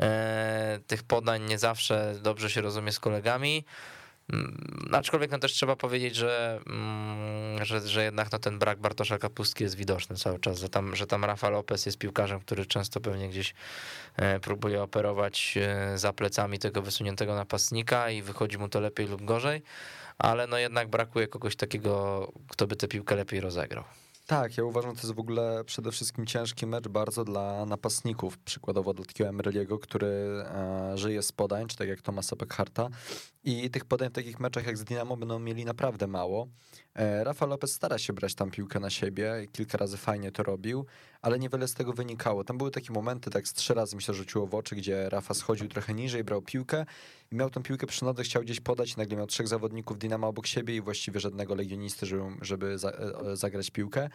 e, 0.00 0.78
tych 0.86 1.02
podań 1.02 1.42
nie 1.42 1.58
zawsze 1.58 2.14
dobrze 2.22 2.50
się 2.50 2.60
rozumie 2.60 2.92
z 2.92 3.00
kolegami, 3.00 3.64
Aczkolwiek 4.92 5.30
no 5.30 5.38
też 5.38 5.52
trzeba 5.52 5.76
powiedzieć, 5.76 6.16
że, 6.16 6.60
mm, 6.66 7.64
że, 7.64 7.80
że 7.80 8.04
jednak 8.04 8.32
no 8.32 8.38
ten 8.38 8.58
brak 8.58 8.78
Bartosza 8.78 9.18
Kapustki 9.18 9.64
jest 9.64 9.76
widoczny 9.76 10.16
cały 10.16 10.38
czas, 10.38 10.58
że 10.58 10.68
tam, 10.68 10.96
że 10.96 11.06
tam 11.06 11.24
Rafa 11.24 11.50
Lopez 11.50 11.86
jest 11.86 11.98
piłkarzem, 11.98 12.40
który 12.40 12.66
często 12.66 13.00
pewnie 13.00 13.28
gdzieś 13.28 13.54
e, 14.16 14.40
próbuje 14.40 14.82
operować 14.82 15.54
e, 15.56 15.98
za 15.98 16.12
plecami 16.12 16.58
tego 16.58 16.82
wysuniętego 16.82 17.34
napastnika 17.34 18.10
i 18.10 18.22
wychodzi 18.22 18.58
mu 18.58 18.68
to 18.68 18.80
lepiej 18.80 19.06
lub 19.08 19.24
gorzej, 19.24 19.62
ale 20.18 20.46
no 20.46 20.58
jednak 20.58 20.88
brakuje 20.88 21.28
kogoś 21.28 21.56
takiego, 21.56 22.32
kto 22.48 22.66
by 22.66 22.76
tę 22.76 22.88
piłkę 22.88 23.16
lepiej 23.16 23.40
rozegrał. 23.40 23.84
Tak, 24.28 24.56
ja 24.56 24.64
uważam, 24.64 24.90
że 24.90 24.96
to 24.96 25.06
jest 25.06 25.16
w 25.16 25.20
ogóle 25.20 25.64
przede 25.64 25.92
wszystkim 25.92 26.26
ciężki 26.26 26.66
mecz 26.66 26.88
bardzo 26.88 27.24
dla 27.24 27.66
napastników, 27.66 28.38
przykładowo 28.38 28.94
dla 28.94 29.04
takiego 29.04 29.30
Emreliego, 29.30 29.78
który 29.78 30.06
e, 30.06 30.92
żyje 30.94 31.22
z 31.22 31.32
podań, 31.32 31.66
czy 31.66 31.76
tak 31.76 31.88
jak 31.88 32.02
Tomasa 32.02 32.36
Beckharta 32.36 32.88
i 33.44 33.70
tych 33.70 33.84
podań 33.84 34.08
w 34.08 34.12
takich 34.12 34.40
meczach 34.40 34.66
jak 34.66 34.78
z 34.78 34.84
Dynamo 34.84 35.16
będą 35.16 35.38
mieli 35.38 35.64
naprawdę 35.64 36.06
mało. 36.06 36.46
E, 36.98 37.24
Rafa 37.24 37.46
Lopez 37.46 37.72
stara 37.72 37.98
się 37.98 38.12
brać 38.12 38.34
tam 38.34 38.50
piłkę 38.50 38.80
na 38.80 38.90
siebie, 38.90 39.46
kilka 39.52 39.78
razy 39.78 39.96
fajnie 39.96 40.32
to 40.32 40.42
robił, 40.42 40.86
ale 41.22 41.38
niewiele 41.38 41.68
z 41.68 41.74
tego 41.74 41.92
wynikało. 41.92 42.44
Tam 42.44 42.58
były 42.58 42.70
takie 42.70 42.92
momenty, 42.92 43.30
tak 43.30 43.48
z 43.48 43.52
trzy 43.52 43.74
razy 43.74 43.96
mi 43.96 44.02
się 44.02 44.14
rzuciło 44.14 44.46
w 44.46 44.54
oczy, 44.54 44.76
gdzie 44.76 45.08
Rafa 45.08 45.34
schodził 45.34 45.68
trochę 45.68 45.94
niżej, 45.94 46.24
brał 46.24 46.42
piłkę 46.42 46.86
i 47.32 47.36
miał 47.36 47.50
tą 47.50 47.62
piłkę 47.62 47.86
przy 47.86 48.04
nodze, 48.04 48.22
chciał 48.22 48.42
gdzieś 48.42 48.60
podać, 48.60 48.96
nagle 48.96 49.16
miał 49.16 49.26
trzech 49.26 49.48
zawodników 49.48 49.98
Dynama 49.98 50.26
obok 50.26 50.46
siebie 50.46 50.76
i 50.76 50.80
właściwie 50.80 51.20
żadnego 51.20 51.54
legionisty, 51.54 52.06
żeby, 52.06 52.22
żeby 52.40 52.78
za, 52.78 52.90
e, 52.90 53.36
zagrać 53.36 53.70
piłkę. 53.70 54.08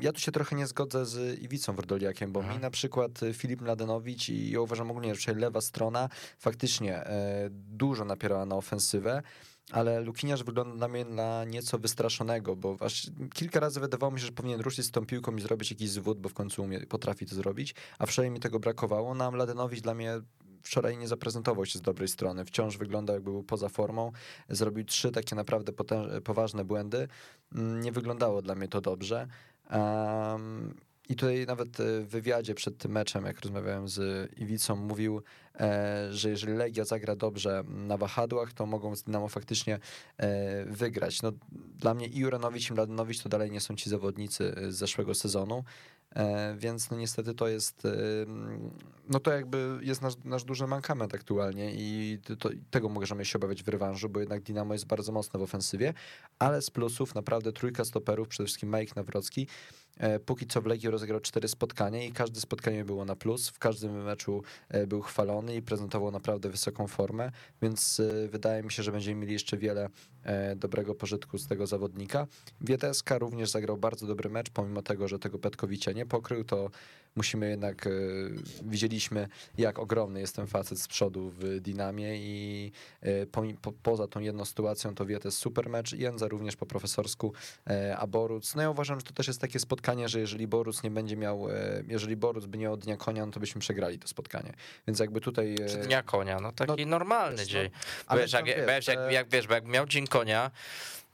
Ja 0.00 0.12
tu 0.12 0.20
się 0.20 0.32
trochę 0.32 0.56
nie 0.56 0.66
zgodzę 0.66 1.06
z 1.06 1.38
Iwicą 1.38 1.74
Wordoliakiem, 1.74 2.32
bo 2.32 2.42
mi 2.42 2.58
na 2.58 2.70
przykład 2.70 3.22
y, 3.22 3.34
Filip 3.34 3.60
Mladenowicz 3.60 4.28
i 4.28 4.50
ja 4.50 4.60
uważam 4.60 4.90
ogólnie, 4.90 5.14
że 5.14 5.20
tutaj 5.20 5.34
lewa 5.34 5.60
strona 5.60 6.08
faktycznie 6.38 6.96
e, 6.96 7.48
dużo 7.50 8.04
napierała 8.04 8.46
na 8.46 8.56
ofensywę, 8.56 9.22
ale 9.72 10.00
Lukiniarz 10.00 10.44
wygląda 10.44 10.74
na 10.74 10.88
mnie 10.88 11.04
na 11.04 11.44
nieco 11.44 11.78
wystraszonego, 11.78 12.56
bo 12.56 12.76
aż 12.80 13.10
kilka 13.34 13.60
razy 13.60 13.80
wydawało 13.80 14.12
mi 14.12 14.20
się, 14.20 14.26
że 14.26 14.32
powinien 14.32 14.60
ruszyć 14.60 14.86
z 14.86 14.90
tą 14.90 15.06
piłką 15.06 15.36
i 15.36 15.40
zrobić 15.40 15.70
jakiś 15.70 15.90
zwód, 15.90 16.20
bo 16.20 16.28
w 16.28 16.34
końcu 16.34 16.62
umie, 16.62 16.80
potrafi 16.80 17.26
to 17.26 17.34
zrobić, 17.34 17.74
a 17.98 18.06
wczoraj 18.06 18.30
mi 18.30 18.40
tego 18.40 18.60
brakowało, 18.60 19.14
no 19.14 19.24
a 19.24 19.30
Mladenowicz 19.30 19.80
dla 19.80 19.94
mnie 19.94 20.20
wczoraj 20.62 20.98
nie 20.98 21.08
zaprezentował 21.08 21.66
się 21.66 21.78
z 21.78 21.82
dobrej 21.82 22.08
strony. 22.08 22.44
Wciąż 22.44 22.76
wyglądał 22.76 23.16
jakby 23.16 23.30
był 23.30 23.42
poza 23.42 23.68
formą. 23.68 24.12
Zrobił 24.48 24.84
trzy 24.84 25.10
takie 25.10 25.36
naprawdę 25.36 25.72
poważne 26.24 26.64
błędy. 26.64 27.08
Mm, 27.54 27.80
Nie 27.80 27.92
wyglądało 27.92 28.42
dla 28.42 28.54
mnie 28.54 28.68
to 28.68 28.80
dobrze. 28.80 29.28
Em, 29.70 30.74
I 31.10 31.16
tutaj 31.16 31.46
nawet 31.46 31.80
e, 31.80 32.00
w 32.00 32.08
wywiadzie 32.08 32.54
przed 32.54 32.78
tym 32.78 32.92
meczem, 32.92 33.24
jak 33.24 33.40
rozmawiałem 33.40 33.88
z 33.88 34.30
Iwicą, 34.38 34.76
mówił, 34.76 35.22
e, 35.60 36.08
że 36.10 36.30
jeżeli 36.30 36.52
Legia 36.52 36.84
zagra 36.84 37.16
dobrze 37.16 37.64
na 37.68 37.96
wahadłach, 37.96 38.52
to 38.52 38.66
mogą 38.66 38.96
z 38.96 39.02
Dynamo 39.02 39.28
faktycznie 39.28 39.78
e, 40.16 40.64
wygrać. 40.64 41.22
No, 41.22 41.32
dla 41.52 41.94
mnie 41.94 42.06
i 42.06 42.18
Juranowicz 42.18 42.70
i 42.70 42.72
Mladenowicz 42.72 43.22
to 43.22 43.28
dalej 43.28 43.50
nie 43.50 43.60
są 43.60 43.76
ci 43.76 43.90
zawodnicy 43.90 44.54
z 44.68 44.74
zeszłego 44.74 45.14
sezonu. 45.14 45.64
Więc 46.58 46.90
no 46.90 46.96
niestety 46.96 47.34
to 47.34 47.48
jest, 47.48 47.82
no 49.08 49.20
to 49.20 49.30
jakby 49.32 49.78
jest 49.82 50.02
nasz, 50.02 50.14
nasz 50.24 50.44
duży 50.44 50.66
mankament 50.66 51.14
aktualnie 51.14 51.72
i 51.74 52.18
to- 52.38 52.50
tego 52.70 52.88
możemy 52.88 53.24
się 53.24 53.38
obawiać 53.38 53.62
w 53.62 53.68
rewanżu, 53.68 54.08
bo 54.08 54.20
jednak 54.20 54.42
Dinamo 54.42 54.72
jest 54.72 54.86
bardzo 54.86 55.12
mocne 55.12 55.40
w 55.40 55.42
ofensywie, 55.42 55.94
ale 56.38 56.62
z 56.62 56.70
plusów 56.70 57.14
naprawdę 57.14 57.52
trójka 57.52 57.84
stoperów, 57.84 58.28
przede 58.28 58.46
wszystkim 58.46 58.76
Mike 58.76 58.92
Nawrocki, 58.96 59.46
póki 60.26 60.46
co 60.46 60.62
w 60.62 60.66
Legii 60.66 60.90
rozegrał 60.90 61.20
cztery 61.20 61.48
spotkania 61.48 62.04
i 62.04 62.12
każde 62.12 62.40
spotkanie 62.40 62.84
było 62.84 63.04
na 63.04 63.16
plus, 63.16 63.48
w 63.48 63.58
każdym 63.58 64.04
meczu 64.04 64.42
e, 64.68 64.86
był 64.86 65.02
chwalony 65.02 65.56
i 65.56 65.62
prezentował 65.62 66.10
naprawdę 66.10 66.48
wysoką 66.48 66.86
formę, 66.86 67.30
więc 67.62 68.00
e, 68.00 68.28
wydaje 68.28 68.62
mi 68.62 68.72
się, 68.72 68.82
że 68.82 68.92
będziemy 68.92 69.20
mieli 69.20 69.32
jeszcze 69.32 69.56
wiele 69.56 69.84
e, 69.84 69.90
dobrego 70.56 70.94
pożytku 70.94 71.38
z 71.38 71.46
tego 71.46 71.66
zawodnika. 71.66 72.26
Wiedeska 72.60 73.18
również 73.18 73.50
zagrał 73.50 73.76
bardzo 73.76 74.06
dobry 74.06 74.30
mecz, 74.30 74.50
pomimo 74.50 74.82
tego, 74.82 75.08
że 75.08 75.18
tego 75.18 75.38
Petkowicia 75.38 75.92
nie 75.92 76.06
pokrył, 76.06 76.44
to 76.44 76.70
musimy 77.16 77.50
jednak, 77.50 77.86
e, 77.86 77.90
widzieliśmy 78.62 79.28
jak 79.58 79.78
ogromny 79.78 80.20
jest 80.20 80.36
ten 80.36 80.46
facet 80.46 80.78
z 80.80 80.88
przodu 80.88 81.30
w 81.30 81.60
Dinamie 81.60 82.16
i 82.16 82.72
e, 83.00 83.26
pomi- 83.26 83.56
po, 83.62 83.72
poza 83.72 84.06
tą 84.08 84.20
jedną 84.20 84.44
sytuacją 84.44 84.94
to 84.94 85.06
Wietes 85.06 85.36
super 85.36 85.68
mecz, 85.70 85.92
Jędza 85.92 86.28
również 86.28 86.56
po 86.56 86.66
profesorsku, 86.66 87.32
e, 87.70 87.96
a 87.98 88.06
Boruc, 88.06 88.54
no 88.54 88.62
ja 88.62 88.70
uważam, 88.70 89.00
że 89.00 89.06
to 89.06 89.12
też 89.12 89.26
jest 89.28 89.40
takie 89.40 89.58
spotkanie, 89.58 90.08
że 90.08 90.20
jeżeli 90.20 90.46
Boruc 90.46 90.82
nie 90.82 90.90
będzie 90.90 91.16
miał, 91.16 91.50
e, 91.50 91.82
jeżeli 91.88 92.16
Boruc 92.16 92.46
by 92.46 92.58
nie 92.58 92.64
miał 92.64 92.76
dnia 92.76 92.96
konia, 92.96 93.26
no 93.26 93.32
to 93.32 93.40
byśmy 93.40 93.60
przegrali 93.60 93.98
to 93.98 94.08
spotkanie, 94.08 94.52
więc 94.86 94.98
jakby 94.98 95.20
tutaj... 95.20 95.54
e, 95.54 95.68
Czy 95.68 95.76
dnia 95.78 96.02
konia, 96.02 96.40
no 96.40 96.52
taki 96.52 96.86
normalny 96.86 97.36
wiesz, 97.36 97.46
no, 97.46 97.52
dzień. 97.52 97.70
ale 98.06 98.20
wiesz, 98.22 98.32
jak, 98.32 98.44
wiesz, 98.46 98.86
jak, 98.86 98.98
e- 98.98 99.12
jak, 99.12 99.28
wiesz, 99.28 99.46
jak 99.50 99.66
miał 99.66 99.86
dzień 99.86 100.06
konia, 100.10 100.50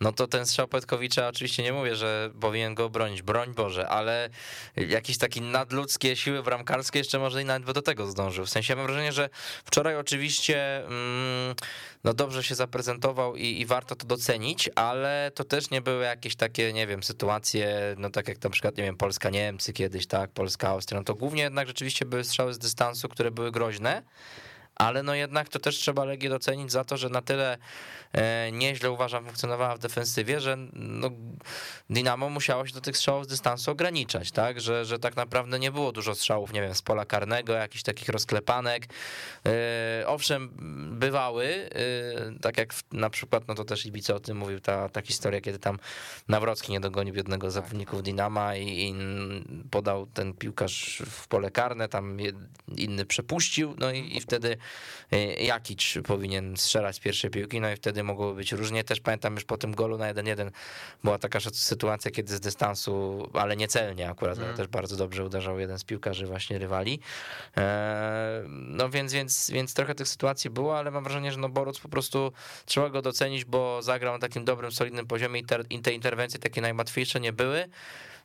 no 0.00 0.12
to 0.12 0.26
ten 0.26 0.46
strzał 0.46 0.68
Petkowicza, 0.68 1.28
oczywiście 1.28 1.62
nie 1.62 1.72
mówię, 1.72 1.96
że 1.96 2.30
powinien 2.40 2.74
go 2.74 2.90
bronić, 2.90 3.22
broń 3.22 3.54
Boże, 3.54 3.88
ale 3.88 4.30
jakieś 4.76 5.18
takie 5.18 5.40
nadludzkie 5.40 6.16
siły 6.16 6.42
bramkarskie 6.42 6.98
jeszcze 6.98 7.18
może 7.18 7.42
i 7.42 7.44
nawet 7.44 7.70
do 7.70 7.82
tego 7.82 8.06
zdążył. 8.06 8.46
W 8.46 8.50
sensie 8.50 8.76
mam 8.76 8.87
wrażenie, 8.87 9.12
że 9.12 9.28
wczoraj 9.64 9.96
oczywiście 9.96 10.87
mm, 10.87 11.54
no 12.04 12.14
dobrze 12.14 12.42
się 12.42 12.54
zaprezentował 12.54 13.37
i, 13.37 13.61
i 13.61 13.66
warto 13.66 13.96
to 13.96 14.06
docenić, 14.06 14.70
ale 14.74 15.30
to 15.35 15.44
też 15.44 15.70
nie 15.70 15.80
były 15.80 16.04
jakieś 16.04 16.37
takie, 16.37 16.72
nie 16.72 16.87
wiem, 16.87 17.02
sytuacje, 17.02 17.94
no 17.98 18.11
tak 18.11 18.28
jak 18.28 18.44
na 18.44 18.50
przykład, 18.50 18.76
nie 18.76 18.85
wiem, 18.85 18.96
Polska-Niemcy 18.96 19.72
kiedyś, 19.72 20.06
tak, 20.06 20.30
Polska-Austria, 20.30 21.00
no 21.00 21.04
to 21.04 21.14
głównie 21.14 21.42
jednak 21.42 21.68
rzeczywiście 21.68 22.04
były 22.04 22.24
strzały 22.24 22.54
z 22.54 22.59
dystansu, 22.59 23.09
które 23.09 23.30
były 23.30 23.50
groźne, 23.50 24.02
ale 24.76 25.02
no 25.02 25.14
jednak 25.14 25.48
to 25.48 25.58
też 25.58 25.76
trzeba 25.76 26.04
Legię 26.04 26.28
docenić 26.28 26.72
za 26.72 26.84
to, 26.84 26.96
że 26.96 27.08
na 27.08 27.22
tyle 27.22 27.58
e, 28.12 28.52
nieźle 28.52 28.90
uważam 28.90 29.24
funkcjonowała 29.24 29.76
w 29.76 29.78
defensywie, 29.78 30.40
że 30.40 30.56
no, 30.72 31.10
Dynamo 31.90 32.30
musiało 32.30 32.66
się 32.66 32.74
do 32.74 32.80
tych 32.80 32.96
strzałów 32.96 33.24
z 33.24 33.28
dystansu 33.28 33.70
ograniczać, 33.70 34.30
tak, 34.30 34.60
że, 34.60 34.84
że 34.84 34.98
tak 34.98 35.16
naprawdę 35.16 35.58
nie 35.58 35.72
było 35.72 35.92
dużo 35.92 36.14
strzałów, 36.14 36.52
nie 36.52 36.60
wiem, 36.60 36.74
z 36.74 36.82
pola 36.82 37.04
karnego, 37.04 37.52
jakichś 37.52 37.82
takich 37.82 38.08
rozklepanek. 38.08 38.86
E, 39.46 40.04
owszem, 40.06 40.50
bywały, 40.98 41.46
e, 41.46 42.38
tak 42.40 42.58
jak 42.58 42.74
na 42.92 43.10
przykład, 43.10 43.48
no 43.48 43.54
to 43.54 43.64
też 43.64 43.86
Ibica 43.86 44.14
o 44.14 44.20
tym 44.20 44.36
mówił, 44.36 44.60
ta, 44.60 44.88
ta 44.88 45.02
historia, 45.02 45.40
kiedy 45.40 45.58
tam 45.58 45.78
Nawrocki 46.28 46.72
nie 46.72 46.80
dogonił 46.80 47.14
jednego 47.14 47.50
z 47.50 47.54
zawodników 47.54 48.02
Dynama 48.02 48.56
i, 48.56 48.66
i 48.66 48.94
podał 49.70 50.06
ten 50.06 50.32
piłkarz 50.32 51.02
w 51.10 51.28
pole 51.28 51.50
karne, 51.50 51.88
tam 51.88 52.18
inny 52.76 53.06
przepuścił, 53.06 53.74
no 53.78 53.90
i, 53.90 54.16
i 54.16 54.20
wtedy 54.20 54.56
e, 55.12 55.35
Jakic 55.35 55.94
powinien 56.07 56.57
strzelać 56.57 57.00
pierwsze 57.00 57.31
piłki, 57.31 57.61
no 57.61 57.70
i 57.70 57.76
wtedy 57.76 58.02
mogło 58.02 58.35
być 58.35 58.52
różnie. 58.52 58.85
Też 58.85 59.00
pamiętam 59.00 59.35
już 59.35 59.44
po 59.44 59.59
tym 59.59 59.74
golu 59.74 59.98
na 59.98 60.14
1-1 60.14 60.50
była 61.05 61.18
taka 61.18 61.40
sytuacja, 61.40 62.11
kiedy 62.11 62.37
z 62.37 62.40
dystansu, 62.40 63.29
ale 63.35 63.57
niecelnie 63.57 64.11
akurat, 64.11 64.38
ale 64.38 64.55
też 64.55 64.66
bardzo 64.66 64.96
dobrze 64.96 65.24
uderzał 65.24 65.59
jeden 65.59 65.79
z 65.79 65.85
piłkarzy 65.85 66.26
właśnie 66.26 66.59
rywali. 66.59 67.00
E, 67.57 68.42
No 68.48 68.90
więc, 68.90 69.12
więc, 69.12 69.50
więc 69.50 69.74
trochę 69.74 69.94
tych 69.94 70.09
sytuacji 70.09 70.50
było, 70.50 70.79
ale 70.79 70.90
mam 70.90 71.05
wrażenie, 71.05 71.33
że 71.33 71.38
no 71.38 71.48
Boruc 71.48 71.79
po 71.81 71.88
prostu 71.88 72.33
trzeba 72.64 72.90
go 72.90 73.02
docenić, 73.02 73.44
bo 73.44 73.83
zagrał 73.83 74.12
na 74.12 74.18
takim 74.18 74.44
dobrym, 74.44 74.72
solidnym 74.72 75.07
poziomie 75.07 75.40
i 75.40 75.44
te, 75.44 75.59
i 75.70 75.79
te 75.79 75.92
interwencje 75.92 76.40
takie 76.40 76.61
najłatwiejsze 76.61 77.20
nie 77.20 77.33
były. 77.33 77.68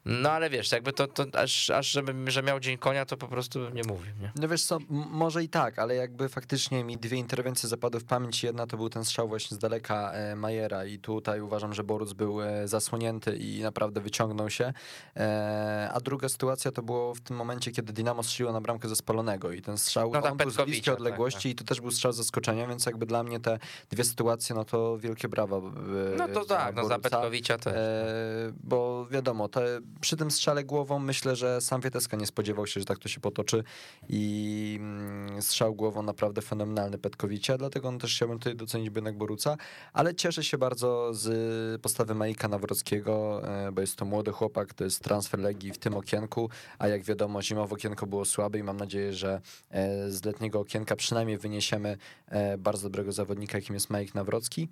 No 0.05 0.31
ale 0.31 0.49
wiesz, 0.49 0.71
jakby 0.71 0.93
to, 0.93 1.07
to 1.07 1.25
aż, 1.33 1.69
aż 1.69 1.91
żeby, 1.91 2.31
że 2.31 2.43
miał 2.43 2.59
dzień 2.59 2.77
konia, 2.77 3.05
to 3.05 3.17
po 3.17 3.27
prostu 3.27 3.59
bym 3.59 3.73
nie 3.73 3.83
mówił, 3.83 4.13
nie? 4.21 4.31
No 4.35 4.47
wiesz 4.47 4.63
co, 4.63 4.77
może 4.89 5.43
i 5.43 5.49
tak, 5.49 5.79
ale 5.79 5.95
jakby 5.95 6.29
faktycznie 6.29 6.83
mi 6.83 6.97
dwie 6.97 7.17
interwencje 7.17 7.69
zapadły 7.69 7.99
w 7.99 8.03
pamięć. 8.05 8.43
Jedna 8.43 8.67
to 8.67 8.77
był 8.77 8.89
ten 8.89 9.05
strzał 9.05 9.27
właśnie 9.27 9.55
z 9.55 9.59
daleka 9.59 10.11
e, 10.11 10.35
Majera 10.35 10.85
i 10.85 10.99
tutaj 10.99 11.41
uważam, 11.41 11.73
że 11.73 11.83
Boruc 11.83 12.13
był 12.13 12.41
e, 12.41 12.67
zasłonięty 12.67 13.37
i 13.37 13.61
naprawdę 13.63 14.01
wyciągnął 14.01 14.49
się. 14.49 14.73
E, 15.17 15.89
a 15.93 15.99
druga 15.99 16.29
sytuacja 16.29 16.71
to 16.71 16.81
było 16.83 17.15
w 17.15 17.21
tym 17.21 17.37
momencie, 17.37 17.71
kiedy 17.71 17.93
Dynamo 17.93 18.23
strzeliło 18.23 18.53
na 18.53 18.61
bramkę 18.61 18.89
ze 18.89 18.95
spalonego 18.95 19.51
i 19.51 19.61
ten 19.61 19.77
strzał, 19.77 20.11
No 20.13 20.21
tak, 20.21 20.31
on 20.31 20.37
był 20.37 20.49
z 20.49 20.55
bliskiej 20.55 20.83
tak, 20.83 20.93
odległości 20.95 21.39
tak. 21.49 21.51
i 21.51 21.55
to 21.55 21.63
też 21.63 21.81
był 21.81 21.91
strzał 21.91 22.11
zaskoczenia, 22.11 22.67
więc 22.67 22.85
jakby 22.85 23.05
dla 23.05 23.23
mnie 23.23 23.39
te 23.39 23.59
dwie 23.89 24.03
sytuacje, 24.03 24.55
no 24.55 24.65
to 24.65 24.97
wielkie 24.97 25.27
brawa. 25.27 25.57
e, 25.57 25.61
No 26.17 26.27
to 26.27 26.45
tak, 26.45 26.75
no 26.75 26.83
za 26.83 26.89
Boruca. 26.89 27.09
Petkowicza 27.09 27.57
też. 27.57 27.73
E, 27.75 28.51
bo 28.63 29.05
wiadomo, 29.11 29.49
te, 29.49 29.79
przy 30.01 30.17
tym 30.17 30.31
strzale 30.31 30.63
głową 30.63 30.99
myślę, 30.99 31.35
że 31.35 31.61
sam 31.61 31.81
Wieteska 31.81 32.17
nie 32.17 32.25
spodziewał 32.25 32.67
się, 32.67 32.79
że 32.79 32.85
tak 32.85 32.99
to 32.99 33.09
się 33.09 33.19
potoczy 33.19 33.63
i 34.09 34.77
mm, 34.79 35.41
strzał 35.41 35.75
głową 35.75 36.03
naprawdę 36.03 36.41
fenomenalny 36.41 36.97
Petkowicia, 36.97 37.57
dlatego 37.57 37.87
on 37.87 37.99
też 37.99 38.15
chciałbym 38.15 38.39
tutaj 38.39 38.55
docenić 38.55 38.89
by 38.89 38.97
jednak 38.97 39.17
Boruca, 39.17 39.57
ale 39.93 40.15
cieszę 40.15 40.43
się 40.43 40.57
bardzo 40.57 41.13
z 41.13 41.81
postawy 41.81 42.15
Majka 42.15 42.47
Nawrockiego, 42.47 43.41
e, 43.67 43.71
bo 43.71 43.81
jest 43.81 43.95
to 43.95 44.05
młody 44.05 44.31
chłopak, 44.31 44.73
to 44.73 44.83
jest 44.83 45.03
transfer 45.03 45.39
Legii 45.39 45.71
w 45.71 45.77
tym 45.77 45.97
okienku, 45.97 46.49
a 46.79 46.87
jak 46.87 47.03
wiadomo 47.03 47.41
zimowe 47.41 47.75
okienko 47.75 48.07
było 48.07 48.25
słabe 48.25 48.59
i 48.59 48.63
mam 48.63 48.77
nadzieję, 48.77 49.13
że 49.13 49.41
e, 49.69 50.11
z 50.11 50.25
letniego 50.25 50.59
okienka 50.59 50.95
przynajmniej 50.95 51.37
wyniesiemy 51.37 51.97
e, 52.27 52.57
bardzo 52.57 52.83
dobrego 52.89 53.11
zawodnika, 53.11 53.57
jakim 53.57 53.73
jest 53.73 53.89
Majek 53.89 54.15
Nawrocki. 54.15 54.69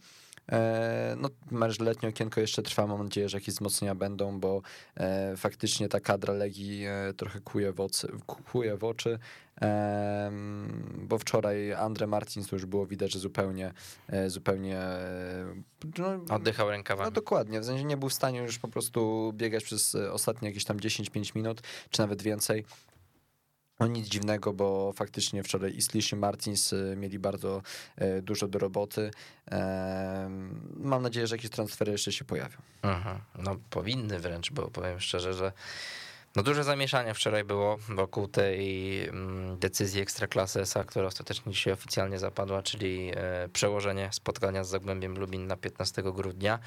E, 0.52 1.16
No, 1.18 1.30
mecz 1.52 1.80
letnie 1.80 2.10
okienko 2.10 2.42
jeszcze 2.42 2.62
trwa. 2.62 2.88
Mam 2.88 3.04
nadzieję, 3.04 3.30
że 3.30 3.38
jakieś 3.38 3.56
wzmocnienia 3.56 3.96
będą, 3.96 4.40
bo 4.40 4.62
e, 4.96 5.38
faktycznie 5.38 5.90
ta 5.90 6.00
kadra 6.00 6.34
Legii 6.34 6.86
e, 6.86 7.14
trochę 7.18 7.40
kuje 7.40 7.72
w, 7.72 7.80
ocy, 7.80 8.08
kuje 8.52 8.78
w 8.78 8.84
oczy. 8.84 9.20
Bo 10.98 11.18
wczoraj 11.18 11.74
Andre 11.74 12.08
Martins 12.08 12.48
to 12.48 12.56
już 12.56 12.66
było 12.66 12.86
widać, 12.86 13.12
że 13.12 13.20
zupełnie, 13.20 13.74
zupełnie 14.28 14.80
no, 15.98 16.36
Oddychał 16.36 16.66
no 16.66 16.72
rękawami. 16.72 17.12
dokładnie, 17.12 17.62
w 17.62 17.66
sensie 17.66 17.84
nie 17.84 17.98
był 17.98 18.10
w 18.10 18.14
stanie 18.14 18.40
już 18.40 18.60
po 18.60 18.68
prostu 18.68 19.32
biegać 19.36 19.64
przez 19.64 19.96
ostatnie 19.96 20.48
jakieś 20.48 20.66
tam 20.66 20.78
10-5 20.78 21.36
minut, 21.36 21.62
czy 21.90 22.00
nawet 22.02 22.22
więcej. 22.22 22.66
No 23.80 23.88
nic 23.88 24.08
dziwnego, 24.08 24.54
bo 24.54 24.94
faktycznie 24.94 25.44
wczoraj 25.44 25.76
i 25.76 25.82
Slish 25.82 26.12
i 26.12 26.16
Martins 26.16 26.74
e, 26.74 26.96
mieli 26.96 27.20
bardzo 27.20 27.62
e, 27.96 28.22
dużo 28.22 28.48
do 28.48 28.60
roboty. 28.60 29.12
Mam 30.76 31.02
nadzieję, 31.02 31.28
że 31.28 31.36
jakieś 31.36 31.52
transfery 31.52 31.92
jeszcze 31.92 32.12
się 32.12 32.26
pojawią. 32.26 32.58
Mhm. 32.82 33.20
No 33.36 33.56
powinny 33.70 34.20
wręcz, 34.20 34.52
bo 34.52 34.72
powiem 34.72 35.00
szczerze, 35.00 35.34
że 35.34 35.52
no 36.36 36.44
duże 36.44 36.64
zamieszanie 36.64 37.14
wczoraj 37.14 37.44
było 37.44 37.78
wokół 37.90 38.28
tej 38.28 39.04
mm, 39.08 39.60
decyzji 39.60 40.02
Ekstraklasy 40.02 40.62
SA, 40.62 40.84
która 40.84 41.06
ostatecznie 41.06 41.52
dzisiaj 41.52 41.74
oficjalnie 41.74 42.20
zapadła, 42.20 42.64
czyli 42.64 43.12
e, 43.16 43.50
przełożenie 43.54 44.10
spotkania 44.12 44.64
z 44.64 44.70
Zagłębiem 44.70 45.20
Lubin 45.20 45.48
na 45.48 45.58
15 45.58 46.04
grudnia. 46.04 46.60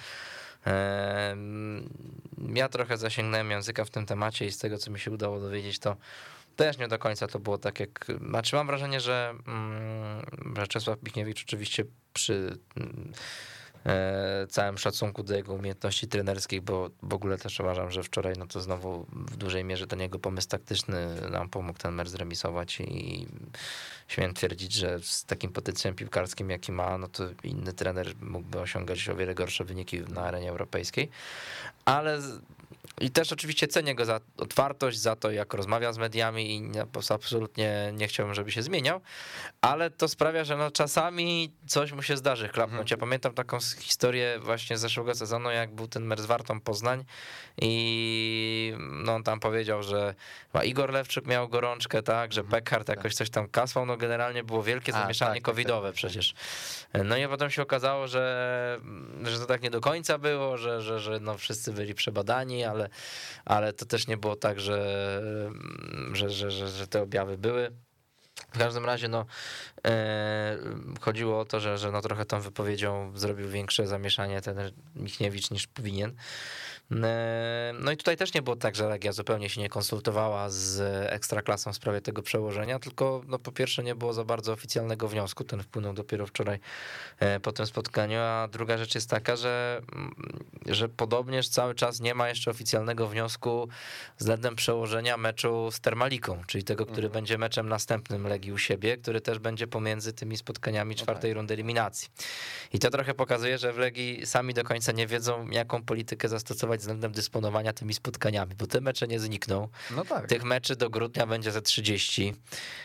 Ja 2.55 2.69
trochę 2.69 2.97
zasięgnąłem 2.97 3.51
języka 3.51 3.85
w 3.85 3.91
tym 3.91 4.07
temacie 4.07 4.47
i 4.47 4.53
z 4.53 4.59
tego, 4.59 4.79
co 4.79 4.91
mi 4.91 5.01
się 5.01 5.11
udało 5.11 5.41
dowiedzieć, 5.41 5.79
to 5.79 5.97
też 6.57 6.79
nie 6.79 6.89
do 6.89 6.99
końca 6.99 7.27
to 7.27 7.39
było 7.39 7.59
tak 7.59 7.81
jak... 7.81 8.07
Znaczy 8.29 8.57
mam 8.57 8.67
wrażenie, 8.67 9.01
że, 9.01 9.35
mm, 9.47 10.67
Czesław 10.69 11.03
Michniewicz 11.03 11.43
oczywiście 11.43 11.85
przy 12.13 12.59
mm, 12.77 13.13
e, 13.87 14.47
całym 14.47 14.79
szacunku 14.79 15.23
do 15.23 15.35
jego 15.35 15.55
umiejętności 15.55 16.09
trenerskich, 16.09 16.61
bo 16.61 16.91
w 17.03 17.15
ogóle 17.15 17.39
też 17.39 17.61
uważam, 17.61 17.91
że 17.91 18.03
wczoraj 18.03 18.35
no 18.39 18.47
to 18.47 18.61
znowu 18.61 19.07
w 19.13 19.37
dużej 19.37 19.65
mierze 19.65 19.87
ten 19.87 20.01
jego 20.01 20.19
pomysł 20.19 20.49
taktyczny 20.49 21.31
nam 21.31 21.49
pomógł 21.49 21.79
ten 21.79 21.95
mecz 21.95 22.09
zremisować 22.09 22.81
i 22.81 23.27
śmiem 24.09 24.35
twierdzić, 24.35 24.73
że 24.73 25.01
z 25.03 25.25
takim 25.25 25.53
potencjałem 25.53 25.97
piłkarskim, 25.97 26.51
jaki 26.51 26.73
ma, 26.73 26.99
no 26.99 27.09
to 27.09 27.25
inny 27.43 27.73
trener 27.73 28.13
mógłby 28.21 28.61
osiągać 28.61 29.09
o 29.09 29.17
wiele 29.17 29.35
gorsze 29.35 29.65
wyniki 29.65 30.01
na 30.01 30.23
arenie 30.23 30.51
europejskiej, 30.51 31.11
ale 31.85 32.21
i 33.03 33.11
też 33.11 33.33
oczywiście 33.33 33.69
cenię 33.69 33.95
go 33.95 34.05
za 34.05 34.21
otwartość, 34.37 34.99
za 34.99 35.17
to, 35.17 35.31
jak 35.31 35.55
rozmawia 35.55 35.93
z 35.93 35.99
mediami 35.99 36.57
i 36.57 36.73
absolutnie 37.11 37.93
nie 37.93 38.09
chciałbym, 38.09 38.35
żeby 38.35 38.53
się 38.53 38.63
zmieniał, 38.63 39.01
ale 39.61 39.91
to 39.91 40.09
sprawia, 40.09 40.45
że 40.45 40.57
no 40.57 40.71
czasami 40.71 41.53
coś 41.67 41.93
mu 41.93 42.03
się 42.03 42.17
zdarzy 42.17 42.49
klapnąć. 42.49 42.93
Mhm. 42.93 42.99
Ja 43.01 43.07
pamiętam 43.07 43.35
taką 43.35 43.59
historię 43.81 44.39
właśnie 44.41 44.79
z 44.79 44.81
zeszłego 44.81 45.15
sezonu, 45.15 45.51
jak 45.51 45.75
był 45.75 45.89
ten 45.89 46.05
mecz 46.05 46.21
z 46.21 46.27
Wartą 46.27 46.61
Poznań 46.61 47.05
i 47.61 48.75
no 49.05 49.15
on 49.15 49.23
tam 49.23 49.41
powiedział, 49.41 49.83
że 49.83 50.15
Igor 50.65 50.93
Lewczyk 50.93 51.27
miał 51.27 51.49
gorączkę, 51.49 52.03
tak, 52.03 52.33
że 52.33 52.41
mhm. 52.41 52.51
Beckhardt 52.51 52.87
tak. 52.87 52.97
jakoś 52.97 53.15
coś 53.15 53.31
tam 53.31 53.49
kaswał, 53.49 53.87
no 53.87 53.97
generalnie 53.97 54.45
było 54.45 54.63
wielkie 54.63 54.93
zamieszanie 54.93 55.35
tak, 55.35 55.45
tak, 55.45 55.45
covidowe 55.45 55.89
tak, 55.89 55.97
przecież. 55.97 56.35
No 57.05 57.17
i 57.17 57.29
potem 57.29 57.51
się 57.51 57.63
okazało, 57.63 58.09
że, 58.09 58.81
że 59.23 59.39
to 59.39 59.47
tak 59.47 59.63
nie 59.63 59.71
do 59.71 59.81
końca 59.81 60.19
było, 60.19 60.59
że, 60.59 60.83
że, 60.83 61.01
że 61.01 61.21
no 61.21 61.39
wszyscy 61.39 61.73
byli 61.73 61.95
przebadani, 61.95 62.65
ale, 62.65 62.89
ale 63.45 63.73
to 63.73 63.87
też 63.87 64.07
nie 64.07 64.17
było 64.17 64.37
tak, 64.37 64.61
że, 64.61 65.23
że, 66.13 66.31
że, 66.31 66.51
że, 66.51 66.69
że 66.69 66.87
te 66.87 67.03
objawy 67.03 67.39
były. 67.39 67.73
W 68.53 68.59
każdym 68.59 68.85
razie 68.85 69.09
no, 69.09 69.27
e, 69.87 70.59
chodziło 71.01 71.41
o 71.41 71.45
to, 71.45 71.61
że, 71.61 71.79
że 71.79 71.93
no 71.93 72.01
trochę 72.01 72.25
tą 72.25 72.41
wypowiedzią 72.41 73.13
zrobił 73.15 73.49
większe 73.49 73.87
zamieszanie 73.87 74.41
ten 74.41 74.73
Michniewicz 74.97 75.51
niż 75.51 75.67
powinien. 75.67 76.15
No 77.81 77.93
i 77.93 77.97
tutaj 77.97 78.17
też 78.17 78.35
nie 78.35 78.43
było 78.43 78.57
tak, 78.57 78.77
że 78.77 78.89
Legia 78.89 79.13
zupełnie 79.13 79.49
się 79.49 79.61
nie 79.61 79.69
konsultowała 79.69 80.51
z 80.51 80.81
Ekstraklasą 81.13 81.73
w 81.73 81.77
sprawie 81.77 82.01
tego 82.01 82.23
przełożenia, 82.23 82.79
tylko 82.79 83.23
no 83.29 83.39
po 83.39 83.53
pierwsze 83.53 83.83
nie 83.83 83.95
było 83.95 84.13
za 84.13 84.25
bardzo 84.25 84.53
oficjalnego 84.53 85.09
wniosku, 85.09 85.45
ten 85.45 85.63
wpłynął 85.63 85.93
dopiero 85.95 86.27
wczoraj 86.27 86.59
e, 87.19 87.41
po 87.41 87.53
tym 87.53 87.67
spotkaniu, 87.67 88.19
a 88.21 88.49
druga 88.53 88.79
rzecz 88.79 88.95
jest 88.95 89.11
taka, 89.11 89.37
że, 89.37 89.81
mm, 89.93 90.15
że 90.67 90.89
podobnież 90.89 91.49
cały 91.49 91.75
czas 91.75 92.01
nie 92.01 92.15
ma 92.15 92.29
jeszcze 92.29 92.51
oficjalnego 92.51 93.09
wniosku 93.09 93.69
względem 94.19 94.57
przełożenia 94.57 95.17
meczu 95.17 95.71
z 95.71 95.81
Termaliką, 95.81 96.43
czyli 96.47 96.65
tego, 96.65 96.87
który 96.87 97.07
mhm. 97.07 97.13
będzie 97.13 97.39
meczem 97.39 97.69
następnym 97.69 98.27
Legii 98.27 98.53
u 98.53 98.59
siebie, 98.59 98.97
który 98.97 99.21
też 99.21 99.39
będzie 99.39 99.67
pomiędzy 99.67 100.13
tymi 100.13 100.37
spotkaniami 100.37 100.95
czwartej 100.95 101.31
okay. 101.31 101.35
rundy 101.35 101.55
eliminacji. 101.55 102.09
I 102.73 102.79
to 102.79 102.91
trochę 102.91 103.15
pokazuje, 103.15 103.59
że 103.59 103.73
w 103.73 103.79
Legii 103.79 104.27
sami 104.27 104.55
do 104.55 104.65
końca 104.65 104.93
nie 104.93 105.07
wiedzą, 105.07 105.51
jaką 105.51 105.83
politykę 105.83 106.29
zastosować 106.29 106.82
względem 106.83 107.13
dysponowania 107.13 107.73
tymi 107.73 107.95
spotkaniami, 107.95 108.55
bo 108.55 108.67
te 108.67 108.81
mecze 108.81 109.09
nie 109.09 109.21
znikną. 109.21 109.69
No 109.97 110.05
tak. 110.05 110.27
Tych 110.27 110.45
meczy 110.45 110.77
do 110.77 110.91
grudnia 110.91 111.27
będzie 111.27 111.53
ze 111.53 111.63
30. 111.63 112.35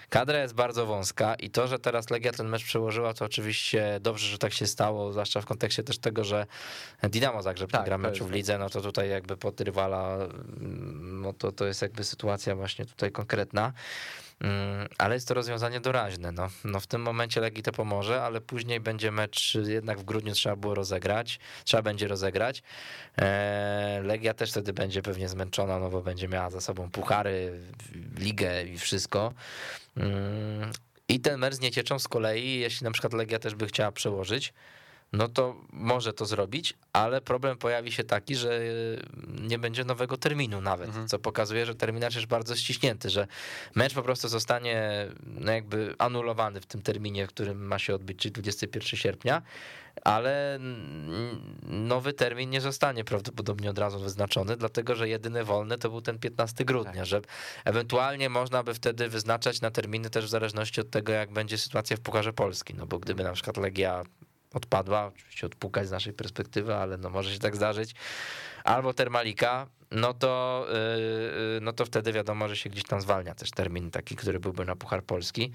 Kadra 0.10 0.42
jest 0.42 0.54
bardzo 0.54 0.86
wąska 0.86 1.36
i 1.36 1.50
to, 1.50 1.68
że 1.68 1.80
teraz 1.80 2.10
Legia 2.10 2.32
ten 2.32 2.48
mecz 2.48 2.64
przełożyła, 2.64 3.14
to 3.14 3.26
oczywiście 3.26 4.00
dobrze, 4.02 4.28
że 4.28 4.38
tak 4.38 4.54
się 4.54 4.68
stało, 4.68 5.12
zwłaszcza 5.12 5.42
w 5.42 5.46
kontekście 5.46 5.84
też 5.84 5.98
tego, 5.98 6.24
że 6.24 6.46
Dinamo 7.04 7.42
Zagrzeb 7.42 7.72
tak, 7.72 7.86
gra 7.86 7.98
meczu 7.98 8.26
w 8.26 8.32
lidze, 8.32 8.58
no 8.58 8.70
to 8.70 8.82
tutaj 8.82 9.10
jakby 9.10 9.38
pod 9.38 9.62
rywala, 9.62 10.18
no 11.02 11.34
to, 11.34 11.52
to 11.52 11.66
jest 11.66 11.82
jakby 11.82 12.04
sytuacja 12.04 12.56
właśnie 12.56 12.86
tutaj 12.86 13.12
konkretna. 13.12 13.74
Mm, 14.42 14.88
ale 14.98 15.16
jest 15.16 15.28
to 15.28 15.34
rozwiązanie 15.34 15.80
doraźne. 15.80 16.32
No, 16.32 16.50
no 16.64 16.80
w 16.80 16.88
tym 16.88 17.02
momencie 17.02 17.42
Legii 17.42 17.64
to 17.64 17.72
pomoże, 17.72 18.22
ale 18.22 18.42
później 18.42 18.80
będzie 18.80 19.12
mecz 19.12 19.58
jednak 19.68 20.00
w 20.00 20.04
grudniu 20.04 20.34
trzeba 20.34 20.56
było 20.56 20.76
rozegrać, 20.76 21.40
trzeba 21.64 21.84
będzie 21.84 22.08
rozegrać. 22.08 22.64
E, 23.18 24.02
Legia 24.04 24.34
też 24.34 24.52
wtedy 24.52 24.74
będzie 24.74 25.02
pewnie 25.02 25.30
zmęczona, 25.30 25.80
no 25.80 25.90
bo 25.90 26.02
będzie 26.02 26.28
miała 26.28 26.50
za 26.50 26.62
sobą 26.62 26.92
puchary, 26.92 27.60
ligę 28.18 28.64
i 28.64 28.78
wszystko. 28.78 29.34
Mm, 29.98 30.72
I 31.10 31.20
ten 31.20 31.40
mecz 31.40 31.54
z 31.54 31.60
Niecieczą 31.60 32.00
z 32.00 32.08
kolei, 32.08 32.60
jeśli 32.60 32.86
na 32.86 32.92
przykład 32.92 33.14
Legia 33.14 33.40
też 33.40 33.56
by 33.56 33.68
chciała 33.68 33.92
przełożyć, 33.92 34.54
no 35.14 35.28
to 35.28 35.56
może 35.72 36.14
to 36.14 36.26
zrobić, 36.26 36.74
ale 36.94 37.22
problem 37.22 37.58
pojawi 37.58 37.92
się 37.92 38.04
taki, 38.04 38.36
że 38.36 38.62
nie 39.42 39.60
będzie 39.60 39.84
nowego 39.84 40.18
terminu 40.18 40.62
nawet, 40.62 40.88
mhm. 40.88 41.08
co 41.08 41.20
pokazuje, 41.20 41.66
że 41.66 41.76
terminarz 41.76 42.16
jest 42.16 42.28
bardzo 42.28 42.56
ściśnięty, 42.56 43.10
że 43.10 43.28
mecz 43.76 43.94
po 43.94 44.04
prostu 44.04 44.28
zostanie 44.28 45.08
no 45.26 45.52
jakby 45.52 45.96
anulowany 45.98 46.62
w 46.62 46.66
tym 46.66 46.82
terminie, 46.82 47.28
w 47.28 47.30
którym 47.30 47.68
ma 47.68 47.80
się 47.80 47.96
odbyć, 47.96 48.20
czyli 48.20 48.32
21 48.32 49.00
sierpnia, 49.00 49.42
ale 50.04 50.60
nowy 51.64 52.14
termin 52.14 52.50
nie 52.50 52.62
zostanie 52.62 53.04
prawdopodobnie 53.04 53.70
od 53.70 53.78
razu 53.78 54.00
wyznaczony, 54.00 54.58
dlatego 54.58 54.96
że 54.96 55.10
jedyny 55.10 55.44
wolny 55.44 55.78
to 55.78 55.90
był 55.90 56.02
ten 56.02 56.20
15 56.20 56.66
grudnia, 56.66 56.94
tak. 56.94 57.06
że 57.06 57.22
ewentualnie 57.66 58.30
można 58.30 58.64
by 58.64 58.74
wtedy 58.74 59.10
wyznaczać 59.10 59.62
na 59.62 59.72
terminy 59.72 60.10
też 60.10 60.26
w 60.26 60.30
zależności 60.30 60.82
od 60.82 60.90
tego, 60.90 61.12
jak 61.12 61.32
będzie 61.32 61.58
sytuacja 61.58 61.98
w 61.98 62.00
Pucharze 62.00 62.34
Polski, 62.34 62.74
no 62.74 62.86
bo 62.86 63.00
gdyby 63.00 63.24
na 63.24 63.34
przykład 63.34 63.58
Legia 63.58 64.04
odpadła, 64.54 65.06
oczywiście 65.06 65.48
odpukać 65.48 65.88
z 65.88 65.92
naszej 65.92 66.14
perspektywy, 66.14 66.76
ale 66.76 66.98
no 66.98 67.10
może 67.10 67.34
się 67.34 67.40
tak 67.40 67.56
zdarzyć, 67.56 67.96
albo 68.64 68.94
Termalika, 68.94 69.68
no 69.92 70.14
to, 70.14 70.66
yy, 71.54 71.62
no 71.62 71.74
to 71.74 71.86
wtedy 71.86 72.14
wiadomo, 72.14 72.48
że 72.48 72.56
się 72.56 72.70
gdzieś 72.70 72.84
tam 72.84 73.02
zwalnia 73.02 73.36
też 73.36 73.52
termin 73.52 73.92
taki, 73.92 74.16
który 74.16 74.40
byłby 74.40 74.66
na 74.66 74.76
Puchar 74.76 75.04
Polski. 75.04 75.52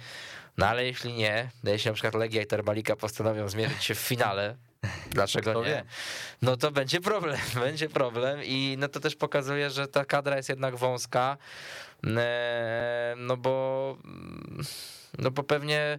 No 0.58 0.66
ale 0.66 0.84
jeśli 0.84 1.12
nie, 1.12 1.50
jeśli 1.64 1.88
na 1.88 1.94
przykład 1.94 2.14
Legia 2.14 2.42
i 2.42 2.46
Termalika 2.46 2.96
postanowią 2.96 3.48
zmierzyć 3.48 3.84
się 3.84 3.94
w 3.94 3.98
finale, 3.98 4.56
Dlaczego 5.10 5.54
nie? 5.54 5.64
Wie? 5.64 5.84
No 6.42 6.56
to 6.56 6.70
będzie 6.70 7.00
problem, 7.00 7.40
będzie 7.64 7.88
problem 7.88 8.40
i 8.44 8.76
no 8.78 8.88
to 8.88 9.00
też 9.00 9.16
pokazuje, 9.16 9.70
że 9.70 9.88
ta 9.88 10.04
kadra 10.04 10.36
jest 10.36 10.48
jednak 10.48 10.76
wąska, 10.76 11.36
no 13.16 13.36
bo 13.36 13.96
no 15.18 15.30
bo 15.30 15.42
pewnie 15.42 15.98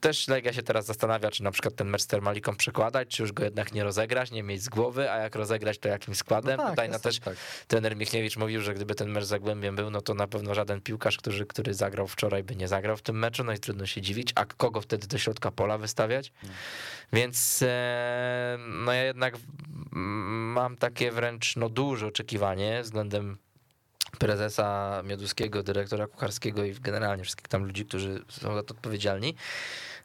też 0.00 0.28
Legia 0.28 0.52
się 0.52 0.62
teraz 0.62 0.86
zastanawia, 0.86 1.30
czy 1.30 1.42
na 1.42 1.50
przykład 1.50 1.74
ten 1.74 1.88
mecz 1.88 2.02
z 2.02 2.06
Termaliką 2.06 2.56
przekładać, 2.56 3.08
czy 3.08 3.22
już 3.22 3.32
go 3.32 3.44
jednak 3.44 3.72
nie 3.72 3.84
rozegrać, 3.84 4.30
nie 4.30 4.42
mieć 4.42 4.62
z 4.62 4.68
głowy, 4.68 5.10
a 5.10 5.18
jak 5.18 5.34
rozegrać, 5.34 5.78
to 5.78 5.88
jakim 5.88 6.14
składem. 6.14 6.56
No 6.56 6.62
tak, 6.62 6.70
Tutaj 6.70 6.88
no 6.88 6.98
też 6.98 7.18
tak. 7.18 7.36
trener 7.68 7.96
Michniewicz 7.96 8.36
mówił, 8.36 8.62
że 8.62 8.74
gdyby 8.74 8.94
ten 8.94 9.10
mecz 9.10 9.24
Zagłębiem 9.24 9.76
był, 9.76 9.90
no 9.90 10.00
to 10.00 10.14
na 10.14 10.26
pewno 10.26 10.54
żaden 10.54 10.80
piłkarz, 10.80 11.16
który, 11.16 11.46
który 11.46 11.74
zagrał 11.74 12.06
wczoraj, 12.06 12.42
by 12.42 12.56
nie 12.56 12.68
zagrał 12.68 12.96
w 12.96 13.02
tym 13.02 13.18
meczu, 13.18 13.44
no 13.44 13.52
i 13.52 13.58
trudno 13.58 13.86
się 13.86 14.00
dziwić, 14.00 14.32
a 14.34 14.44
kogo 14.44 14.80
wtedy 14.80 15.06
do 15.06 15.18
środka 15.18 15.50
pola 15.50 15.78
wystawiać? 15.78 16.32
Hmm. 16.40 16.58
Więc 17.12 17.62
e, 17.62 18.58
no 18.58 18.92
ja 18.92 19.04
jednak 19.04 19.36
mam 19.80 20.76
takie 20.76 21.12
wręcz 21.12 21.56
no 21.56 21.68
duże 21.68 22.06
oczekiwanie 22.06 22.82
względem 22.82 23.38
prezesa 24.18 25.00
Mioduskiego, 25.04 25.62
dyrektora 25.62 26.06
kucharskiego 26.06 26.64
i 26.64 26.74
generalnie 26.74 27.22
wszystkich 27.22 27.48
tam 27.48 27.64
ludzi, 27.64 27.86
którzy 27.86 28.22
są 28.28 28.54
za 28.54 28.62
to 28.62 28.74
odpowiedzialni, 28.74 29.34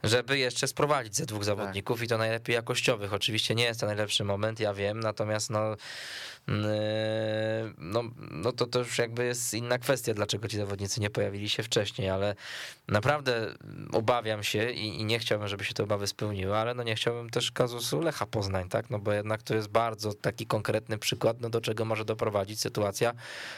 żeby 0.04 0.38
jeszcze 0.38 0.68
sprowadzić 0.68 1.16
ze 1.16 1.26
dwóch 1.26 1.44
zawodników 1.44 1.98
tak. 1.98 2.06
i 2.06 2.10
to 2.10 2.18
najlepiej 2.18 2.54
jakościowych. 2.54 3.14
Oczywiście 3.14 3.56
nie 3.56 3.64
jest 3.64 3.80
to 3.80 3.86
najlepszy 3.86 4.24
moment, 4.24 4.60
ja 4.60 4.74
wiem, 4.74 5.00
natomiast 5.00 5.50
no 5.50 5.76
no, 7.78 8.04
no 8.32 8.52
to, 8.52 8.68
to 8.68 8.80
już 8.80 8.98
jakby 8.98 9.26
jest 9.26 9.54
inna 9.54 9.78
kwestia, 9.78 10.14
dlaczego 10.14 10.48
ci 10.48 10.58
zawodnicy 10.58 11.02
nie 11.02 11.10
pojawili 11.10 11.50
się 11.50 11.64
wcześniej, 11.64 12.10
ale 12.10 12.36
naprawdę 12.88 13.54
obawiam 13.92 14.44
się 14.44 14.72
i, 14.72 15.02
i, 15.02 15.06
nie 15.06 15.20
chciałbym, 15.20 15.48
żeby 15.48 15.64
się 15.66 15.74
te 15.74 15.84
obawy 15.84 16.08
spełniły, 16.08 16.58
ale 16.58 16.74
no 16.74 16.84
nie 16.84 16.96
chciałbym 16.96 17.30
też 17.30 17.52
kazusu 17.52 18.02
Lecha 18.02 18.26
Poznań, 18.26 18.70
tak, 18.70 18.90
no 18.90 19.00
bo 19.00 19.14
jednak 19.14 19.44
to 19.44 19.56
jest 19.56 19.68
bardzo 19.68 20.14
taki 20.14 20.46
konkretny 20.46 20.98
przykład, 20.98 21.42
no 21.42 21.50
do 21.50 21.62
czego 21.62 21.86
może 21.86 22.06
doprowadzić 22.06 22.62
sytuacja 22.62 23.14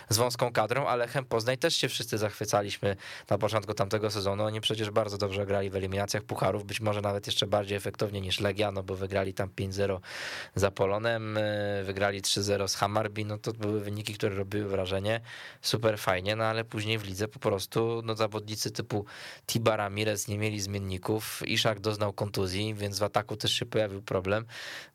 z 0.10 0.18
wąską 0.18 0.52
kadrą, 0.52 0.88
ale 0.88 1.06
Lechem 1.06 1.26
Poznań 1.26 1.58
też 1.58 1.76
się 1.76 1.90
wszyscy 1.90 2.18
zachwycaliśmy 2.18 2.96
na 3.30 3.38
początku 3.38 3.74
tamtego 3.74 4.12
sezonu, 4.12 4.44
oni 4.44 4.62
przecież 4.62 4.90
bardzo 4.90 5.18
dobrze 5.18 5.46
grali 5.46 5.70
w 5.70 5.76
eliminacjach 5.76 6.24
pucharów, 6.24 6.66
być 6.66 6.82
może 6.82 7.02
nawet 7.02 7.28
jeszcze 7.28 7.48
bardziej 7.48 7.78
efektownie 7.78 8.22
niż 8.22 8.40
Legia, 8.40 8.72
no 8.72 8.84
bo 8.84 8.96
wygrali 8.96 9.34
tam 9.34 9.50
5-0 9.50 10.00
za 10.56 10.72
Polonem, 10.72 11.36
yy, 11.78 11.84
wygrali 11.84 12.22
3-0 12.22 12.68
z 12.68 12.77
Hammarby, 12.78 13.26
no 13.26 13.38
to 13.38 13.54
były 13.54 13.82
wyniki, 13.82 14.14
które 14.14 14.36
robiły 14.36 14.68
wrażenie, 14.68 15.22
super 15.62 16.00
fajnie, 16.00 16.36
no 16.36 16.44
ale 16.44 16.64
później 16.66 16.98
w 16.98 17.04
lidze 17.04 17.28
po 17.28 17.40
prostu 17.40 18.02
no 18.06 18.16
zawodnicy 18.16 18.72
typu 18.72 19.06
Tiba 19.48 19.76
Ramirez 19.76 20.28
nie 20.28 20.38
mieli 20.38 20.62
zmienników, 20.62 21.48
Iszak 21.48 21.80
doznał 21.80 22.14
kontuzji, 22.14 22.74
więc 22.74 23.00
w 23.00 23.04
ataku 23.04 23.38
też 23.38 23.54
się 23.54 23.66
pojawił 23.66 24.02
problem, 24.02 24.46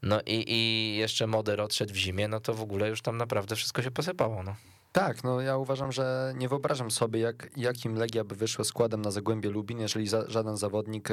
no 0.03 0.21
i, 0.27 0.45
i 0.49 0.97
jeszcze 0.97 1.27
Moder 1.27 1.61
odszedł 1.61 1.93
w 1.93 1.97
zimie, 1.97 2.29
no 2.29 2.41
to 2.41 2.55
w 2.55 2.63
ogóle 2.63 2.89
już 2.89 3.03
tam 3.03 3.17
naprawdę 3.17 3.57
wszystko 3.57 3.83
się 3.83 3.91
posypało, 3.91 4.43
no. 4.43 4.57
Tak, 4.93 5.25
no 5.25 5.41
ja 5.41 5.57
uważam, 5.57 5.93
że 5.93 6.35
nie 6.37 6.49
wyobrażam 6.49 6.91
sobie, 6.91 7.21
jak, 7.21 7.51
jakim 7.57 7.95
Legia 7.95 8.25
by 8.25 8.35
wyszła 8.35 8.65
składem 8.65 9.03
na 9.03 9.11
Zagłębie 9.11 9.51
Lubin, 9.51 9.81
jeżeli 9.81 10.09
za, 10.09 10.31
żaden 10.31 10.57
zawodnik 10.57 11.09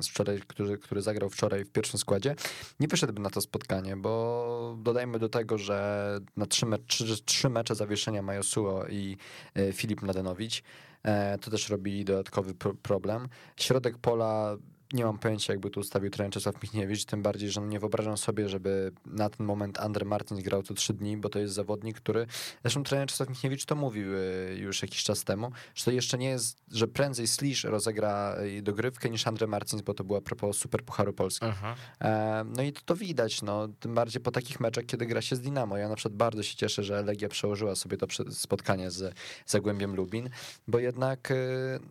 z 0.00 0.08
wczoraj, 0.08 0.40
który, 0.46 0.78
który 0.78 1.02
zagrał 1.02 1.30
wczoraj 1.30 1.64
w 1.64 1.70
pierwszym 1.70 1.98
składzie, 1.98 2.34
nie 2.80 2.88
wyszedłby 2.88 3.20
na 3.20 3.30
to 3.30 3.40
spotkanie, 3.40 3.96
bo 3.96 4.76
dodajmy 4.78 5.18
do 5.18 5.28
tego, 5.28 5.58
że 5.58 6.18
na 6.36 6.46
trzy, 6.46 6.66
me, 6.66 6.78
trzy, 6.78 7.24
trzy 7.24 7.48
mecze 7.48 7.74
zawieszenia 7.74 8.22
Majosuo 8.22 8.86
i 8.86 9.16
e, 9.54 9.72
Filip 9.72 10.02
Mladenowicz, 10.02 10.62
e, 11.02 11.38
to 11.38 11.50
też 11.50 11.68
robi 11.68 12.04
dodatkowy 12.04 12.54
problem. 12.82 13.28
Środek 13.56 13.98
pola 13.98 14.56
nie 14.94 15.04
mam 15.04 15.18
pojęcia, 15.18 15.52
jakby 15.52 15.70
tu 15.70 15.80
ustawił 15.80 16.10
trener 16.10 16.32
Czesław 16.32 16.62
Michniewicz, 16.62 17.04
tym 17.04 17.22
bardziej, 17.22 17.50
że 17.50 17.60
nie 17.60 17.80
wyobrażam 17.80 18.16
sobie, 18.16 18.48
żeby 18.48 18.92
na 19.06 19.30
ten 19.30 19.46
moment 19.46 19.78
Andre 19.78 20.04
Martins 20.04 20.42
grał 20.42 20.62
co 20.62 20.74
trzy 20.74 20.94
dni, 20.94 21.16
bo 21.16 21.28
to 21.28 21.38
jest 21.38 21.54
zawodnik, 21.54 21.96
który, 21.96 22.26
zresztą 22.62 22.82
trener 22.82 23.08
Czesław 23.08 23.28
Michniewicz 23.28 23.64
to 23.64 23.74
mówił 23.74 24.14
y, 24.14 24.56
już 24.58 24.82
jakiś 24.82 25.04
czas 25.04 25.24
temu, 25.24 25.52
że 25.74 25.84
to 25.84 25.90
jeszcze 25.90 26.18
nie 26.18 26.28
jest, 26.28 26.58
że 26.72 26.88
prędzej 26.88 27.26
Slisz 27.26 27.64
rozegra 27.64 28.36
y, 28.58 28.62
dogrywkę 28.62 29.10
niż 29.10 29.26
Andre 29.26 29.46
Martins, 29.46 29.82
bo 29.82 29.94
to 29.94 30.04
była 30.04 30.20
propos 30.20 30.56
Super 30.56 30.84
Pucharu 30.84 31.12
Polski. 31.12 31.46
Mhm. 31.46 31.74
E, 32.00 32.44
No 32.56 32.62
i 32.62 32.72
to, 32.72 32.80
to 32.84 32.96
widać, 32.96 33.42
no, 33.42 33.68
tym 33.68 33.94
bardziej 33.94 34.22
po 34.22 34.30
takich 34.30 34.60
meczach, 34.60 34.84
kiedy 34.84 35.06
gra 35.06 35.22
się 35.22 35.36
z 35.36 35.40
Dinamo. 35.40 35.76
Ja 35.76 35.88
na 35.88 35.96
przykład 35.96 36.16
bardzo 36.16 36.42
się 36.42 36.56
cieszę, 36.56 36.84
że 36.84 37.02
Legia 37.02 37.28
przełożyła 37.28 37.74
sobie 37.74 37.96
to 37.96 38.06
spotkanie 38.30 38.90
z 38.90 39.14
Zagłębiem 39.46 39.96
Lubin, 39.96 40.30
bo 40.68 40.78
jednak 40.78 41.30
y, 41.30 41.34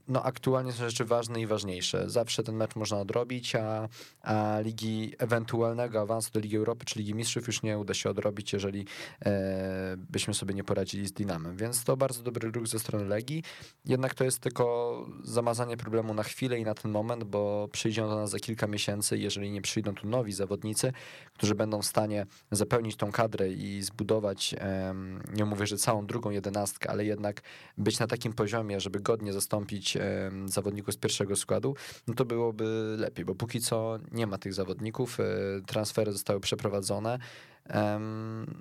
no, 0.08 0.24
aktualnie 0.24 0.72
są 0.72 0.89
rzeczy 0.89 1.06
ważne 1.06 1.41
i 1.41 1.47
ważniejsze. 1.47 2.10
Zawsze 2.10 2.43
ten 2.43 2.56
mecz 2.56 2.76
można 2.76 2.93
odrobić, 3.00 3.56
a, 3.56 3.89
a 4.22 4.60
ligi 4.60 5.14
ewentualnego 5.20 6.02
awansu 6.02 6.32
do 6.32 6.39
Ligi 6.39 6.58
Europy 6.58 6.86
czy 6.86 7.00
Ligi 7.00 7.16
Mistrzów 7.16 7.48
już 7.48 7.64
nie 7.64 7.78
uda 7.78 7.94
się 7.94 8.10
odrobić, 8.10 8.54
jeżeli 8.54 8.86
e, 9.26 9.96
byśmy 9.98 10.34
sobie 10.34 10.54
nie 10.54 10.64
poradzili 10.64 11.08
z 11.08 11.12
Dinamem. 11.14 11.58
Więc 11.58 11.84
to 11.84 11.98
bardzo 11.98 12.24
dobry 12.24 12.52
ruch 12.52 12.68
ze 12.68 12.80
strony 12.80 13.06
Legii. 13.06 13.44
Jednak 13.86 14.14
to 14.14 14.24
jest 14.24 14.39
tylko 14.39 14.94
zamazanie 15.24 15.78
problemu 15.78 16.14
na 16.14 16.24
chwilę 16.24 16.60
i 16.60 16.64
na 16.64 16.74
ten 16.74 16.91
moment, 16.91 17.24
bo 17.24 17.68
przyjdzie 17.72 18.02
do 18.02 18.16
nas 18.16 18.30
za 18.30 18.39
kilka 18.39 18.68
miesięcy. 18.68 19.18
Jeżeli 19.18 19.52
nie 19.52 19.62
przyjdą 19.62 19.96
tu 19.96 20.08
nowi 20.08 20.34
zawodnicy, 20.34 20.94
którzy 21.34 21.56
będą 21.56 21.82
w 21.82 21.86
stanie 21.86 22.26
zapełnić 22.52 22.96
tą 22.96 23.12
kadrę 23.12 23.50
i 23.50 23.82
zbudować, 23.82 24.56
em, 24.58 25.24
nie 25.34 25.46
mówię, 25.46 25.68
że 25.68 25.78
całą 25.78 26.06
drugą 26.06 26.30
jedenastkę, 26.30 26.89
ale 26.89 27.06
jednak 27.06 27.41
być 27.78 28.00
na 28.00 28.08
takim 28.08 28.34
poziomie, 28.34 28.80
żeby 28.80 29.00
godnie 29.00 29.34
zastąpić 29.34 29.98
em, 29.98 30.50
zawodników 30.50 30.94
z 30.94 30.98
pierwszego 30.98 31.36
składu, 31.36 31.76
no 32.08 32.14
to 32.14 32.26
byłoby 32.26 32.82
lepiej, 32.97 33.25
bo 33.25 33.36
póki 33.36 33.61
co 33.61 33.97
nie 34.11 34.27
ma 34.27 34.38
tych 34.38 34.53
zawodników, 34.53 35.19
e, 35.19 35.23
transfery 35.65 36.11
zostały 36.11 36.39
przeprowadzone, 36.39 37.19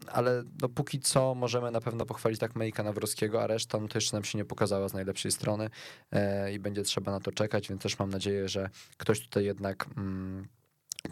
ale 0.07 0.45
no 0.63 0.69
póki 0.69 1.01
co 1.01 1.35
możemy 1.35 1.71
na 1.71 1.81
pewno 1.81 2.07
pochwalić 2.07 2.41
tak 2.41 2.57
Mejka 2.57 2.83
Nawrockiego, 2.83 3.43
a 3.43 3.47
reszta 3.47 3.79
no 3.79 3.89
to 3.89 3.99
jeszcze 3.99 4.17
nam 4.17 4.25
się 4.25 4.39
nie 4.39 4.45
pokazała 4.45 4.89
z 4.89 4.93
najlepszej 4.93 5.33
strony 5.33 5.71
e, 6.13 6.53
i 6.53 6.59
będzie 6.59 6.83
trzeba 6.83 7.13
na 7.13 7.21
to 7.21 7.33
czekać, 7.33 7.69
więc 7.69 7.83
też 7.83 7.99
mam 7.99 8.11
nadzieję, 8.11 8.49
że 8.49 8.71
ktoś 8.97 9.21
tutaj 9.21 9.45
jednak 9.45 9.87
mm, 9.97 10.49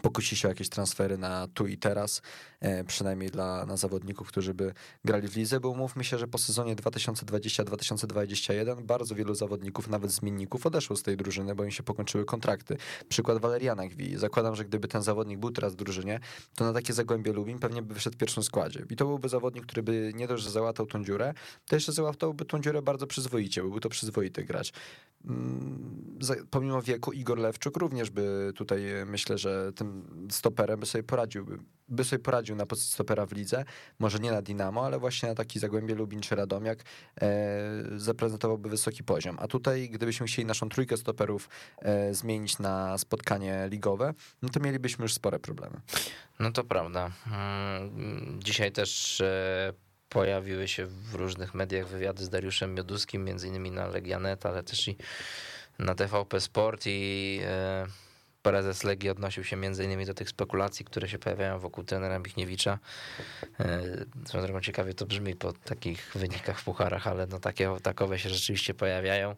pokusi 0.01 0.35
się 0.35 0.47
o 0.47 0.51
jakieś 0.51 0.69
transfery 0.69 1.17
na 1.17 1.47
tu 1.47 1.67
i 1.67 1.77
teraz, 1.77 2.21
e, 2.59 2.83
przynajmniej 2.83 3.29
dla 3.29 3.65
na 3.65 3.77
zawodników, 3.77 4.27
którzy 4.27 4.53
by 4.53 4.73
grali 5.05 5.27
w 5.27 5.35
lidze, 5.35 5.59
bo 5.59 5.69
umówmy 5.69 6.03
się, 6.03 6.17
że 6.17 6.27
po 6.27 6.37
sezonie 6.37 6.75
2020-2021 6.75 8.81
bardzo 8.81 9.15
wielu 9.15 9.35
zawodników, 9.35 9.87
nawet 9.87 10.11
zmienników 10.11 10.65
odeszło 10.65 10.95
z 10.95 11.03
tej 11.03 11.17
drużyny, 11.17 11.55
bo 11.55 11.63
im 11.63 11.71
się 11.71 11.83
pokończyły 11.83 12.25
kontrakty. 12.25 12.77
Przykład 13.09 13.37
Waleriana 13.37 13.87
Gwi. 13.87 14.17
Zakładam, 14.17 14.55
że 14.55 14.65
gdyby 14.65 14.87
ten 14.87 15.03
zawodnik 15.03 15.39
był 15.39 15.51
teraz 15.51 15.73
w 15.73 15.75
drużynie, 15.75 16.19
to 16.55 16.65
na 16.65 16.73
takie 16.73 16.93
Zagłębie 16.93 17.33
Lubin 17.33 17.59
pewnie 17.59 17.81
by 17.81 17.93
wyszedł 17.93 18.15
w 18.15 18.19
pierwszym 18.19 18.43
składzie. 18.43 18.85
I 18.89 18.95
to 18.95 19.05
byłby 19.05 19.29
zawodnik, 19.29 19.65
który 19.65 19.83
by 19.83 20.11
nie 20.15 20.27
dość, 20.27 20.43
że 20.43 20.51
załatał 20.51 20.85
tą 20.85 21.05
dziurę, 21.05 21.33
to 21.67 21.75
jeszcze 21.75 21.91
załatałby 21.91 22.45
tą 22.45 22.61
dziurę 22.61 22.81
bardzo 22.81 23.07
przyzwoicie, 23.07 23.61
byłby 23.61 23.79
to 23.79 23.89
przyzwoity 23.89 24.43
gracz. 24.43 24.71
Mm, 25.25 26.01
Pomimo 26.49 26.81
wieku 26.81 27.11
Igor 27.11 27.37
Lewczuk 27.37 27.77
również 27.77 28.09
by 28.09 28.53
tutaj 28.55 28.89
e, 28.89 29.05
myślę, 29.05 29.37
że 29.37 29.73
tym 29.81 30.27
stoperem 30.31 30.79
by 30.79 30.85
sobie 30.85 31.03
poradził, 31.03 31.45
by, 31.89 32.03
sobie 32.03 32.19
poradził 32.19 32.55
na 32.55 32.65
pozycji 32.65 32.93
stopera 32.93 33.25
w 33.25 33.31
lidze, 33.31 33.65
może 33.99 34.19
nie 34.19 34.31
na 34.31 34.41
Dinamo, 34.41 34.85
ale 34.85 34.99
właśnie 34.99 35.29
na 35.29 35.35
taki 35.35 35.59
Zagłębie 35.59 35.95
Lubin 35.95 36.21
czy 36.21 36.35
Radomiak 36.35 36.83
e, 37.21 37.29
zaprezentowałby 37.95 38.69
wysoki 38.69 39.03
poziom. 39.03 39.37
A 39.39 39.47
tutaj 39.47 39.89
gdybyśmy 39.89 40.27
chcieli 40.27 40.45
naszą 40.45 40.69
trójkę 40.69 40.97
stoperów 40.97 41.49
e, 41.77 42.13
zmienić 42.13 42.59
na 42.59 42.97
spotkanie 42.97 43.67
ligowe, 43.69 44.13
no 44.41 44.49
to 44.49 44.59
mielibyśmy 44.59 45.03
już 45.03 45.13
spore 45.13 45.39
problemy. 45.39 45.81
No 46.39 46.51
to 46.51 46.63
prawda. 46.63 47.11
Mm, 47.27 48.39
Dzisiaj 48.43 48.71
też 48.71 49.21
e, 49.21 49.73
pojawiły 50.09 50.67
się 50.67 50.85
w 50.85 51.15
różnych 51.15 51.53
mediach 51.53 51.87
wywiady 51.87 52.25
z 52.25 52.29
Dariuszem 52.29 52.75
Mioduskim, 52.75 53.23
między 53.23 53.47
innymi 53.47 53.71
na 53.71 53.87
Legianet, 53.87 54.45
ale 54.45 54.63
też 54.63 54.87
i 54.87 54.97
na 55.79 55.95
TVP 55.95 56.41
Sport 56.41 56.83
i 56.85 57.39
e, 57.43 57.87
prezes 58.41 58.83
Legii 58.83 59.09
odnosił 59.09 59.43
się 59.43 59.57
innymi 59.83 60.05
do 60.05 60.13
tych 60.13 60.29
spekulacji, 60.29 60.85
które 60.85 61.07
się 61.07 61.19
pojawiają 61.19 61.59
wokół 61.59 61.83
trenera 61.83 62.19
Michniewicza. 62.19 62.79
Drogą 64.15 64.61
ciekawie 64.61 64.93
to 64.93 65.05
brzmi 65.05 65.35
po 65.35 65.53
takich 65.53 66.11
wynikach 66.15 66.59
w 66.59 66.63
pucharach, 66.63 67.07
ale 67.07 67.27
no 67.27 67.39
takie, 67.39 67.75
takowe 67.83 68.19
się 68.19 68.29
rzeczywiście 68.29 68.73
pojawiają. 68.73 69.35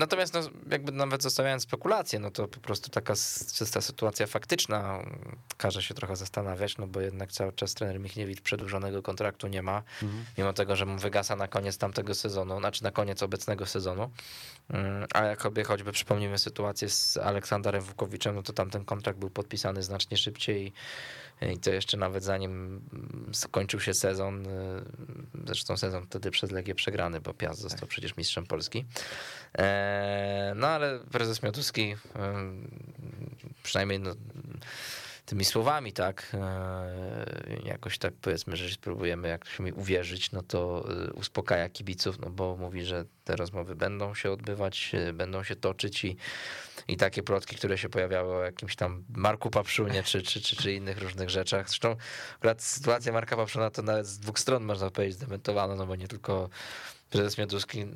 Natomiast 0.00 0.34
no, 0.34 0.40
jakby 0.70 0.92
nawet 0.92 1.22
zostawiając 1.22 1.62
spekulacje, 1.62 2.18
no 2.18 2.30
to 2.30 2.48
po 2.48 2.60
prostu 2.60 2.90
taka 2.90 3.14
czysta 3.54 3.80
sytuacja 3.80 4.26
faktyczna. 4.26 4.98
Każe 5.56 5.82
się 5.82 5.94
trochę 5.94 6.16
zastanawiać, 6.16 6.78
no 6.78 6.86
bo 6.86 7.00
jednak 7.00 7.32
cały 7.32 7.52
czas 7.52 7.74
trener 7.74 8.00
Michniewicz 8.00 8.40
przedłużonego 8.40 9.02
kontraktu 9.02 9.48
nie 9.48 9.62
ma, 9.62 9.82
mimo 10.38 10.52
tego, 10.52 10.76
że 10.76 10.86
mu 10.86 10.98
wygasa 10.98 11.36
na 11.36 11.48
koniec 11.48 11.78
tamtego 11.78 12.14
sezonu, 12.14 12.58
znaczy 12.58 12.84
na 12.84 12.90
koniec 12.90 13.22
obecnego 13.22 13.66
sezonu. 13.66 14.10
Mm, 14.70 15.06
A 15.14 15.24
jak 15.24 15.42
sobie 15.42 15.64
choćby 15.64 15.92
przypomnimy 15.92 16.38
sytuację 16.38 16.88
z 16.88 17.16
Aleksandrem 17.16 17.82
Wukowiczem, 17.82 18.34
no 18.34 18.42
to 18.42 18.52
tamten 18.52 18.84
kontrakt 18.84 19.18
był 19.18 19.30
podpisany 19.30 19.82
znacznie 19.82 20.16
szybciej 20.16 20.72
i 21.42 21.58
to 21.58 21.70
jeszcze 21.70 21.96
nawet 21.96 22.24
zanim 22.24 22.80
skończył 23.32 23.80
się 23.80 23.94
sezon, 23.94 24.46
y, 24.46 24.50
zresztą 25.44 25.76
sezon 25.76 26.06
wtedy 26.06 26.30
przez 26.30 26.50
Legię 26.50 26.74
przegrany, 26.74 27.20
bo 27.20 27.34
Piast 27.34 27.60
został 27.60 27.88
przecież 27.88 28.16
mistrzem 28.16 28.46
Polski. 28.46 28.84
E, 29.58 30.52
No 30.56 30.66
ale 30.66 31.00
prezes 31.12 31.42
Mioduski, 31.42 31.96
ym, 32.16 32.70
przynajmniej 33.62 34.00
no, 34.00 34.14
tymi 35.30 35.44
słowami, 35.44 35.92
tak, 35.92 36.32
e, 36.34 37.62
jakoś 37.64 37.98
tak 37.98 38.14
powiedzmy, 38.22 38.56
że 38.56 38.74
spróbujemy 38.74 39.28
jakoś 39.28 39.58
mi 39.58 39.72
uwierzyć, 39.72 40.32
no 40.32 40.42
to 40.42 40.86
y, 41.08 41.12
uspokaja 41.12 41.68
kibiców, 41.68 42.18
no 42.18 42.30
bo 42.30 42.56
mówi, 42.56 42.84
że 42.84 43.04
te 43.24 43.36
rozmowy 43.36 43.74
będą 43.74 44.14
się 44.14 44.30
odbywać, 44.30 44.92
y, 44.94 45.12
będą 45.12 45.44
się 45.44 45.56
toczyć 45.56 46.04
i, 46.04 46.16
i 46.88 46.96
takie 46.96 47.22
plotki, 47.22 47.56
które 47.56 47.78
się 47.78 47.88
pojawiały 47.88 48.34
o 48.34 48.44
jakimś 48.44 48.76
tam 48.76 49.04
Marku 49.08 49.50
Papszunie 49.50 50.02
czy, 50.02 50.22
czy, 50.22 50.40
czy, 50.40 50.56
czy 50.56 50.72
innych 50.72 50.98
różnych 50.98 51.30
rzeczach. 51.30 51.68
Zresztą 51.68 51.96
akurat 52.36 52.62
sytuacja 52.62 53.12
Marka 53.12 53.36
Papszuna 53.36 53.70
to 53.70 53.82
nawet 53.82 54.06
z 54.06 54.18
dwóch 54.18 54.38
stron 54.38 54.64
można 54.64 54.90
powiedzieć 54.90 55.16
zdementowano, 55.16 55.76
no 55.76 55.86
bo 55.86 55.96
nie 55.96 56.08
tylko 56.08 56.48
prezes 57.10 57.38
Mioduski, 57.38 57.86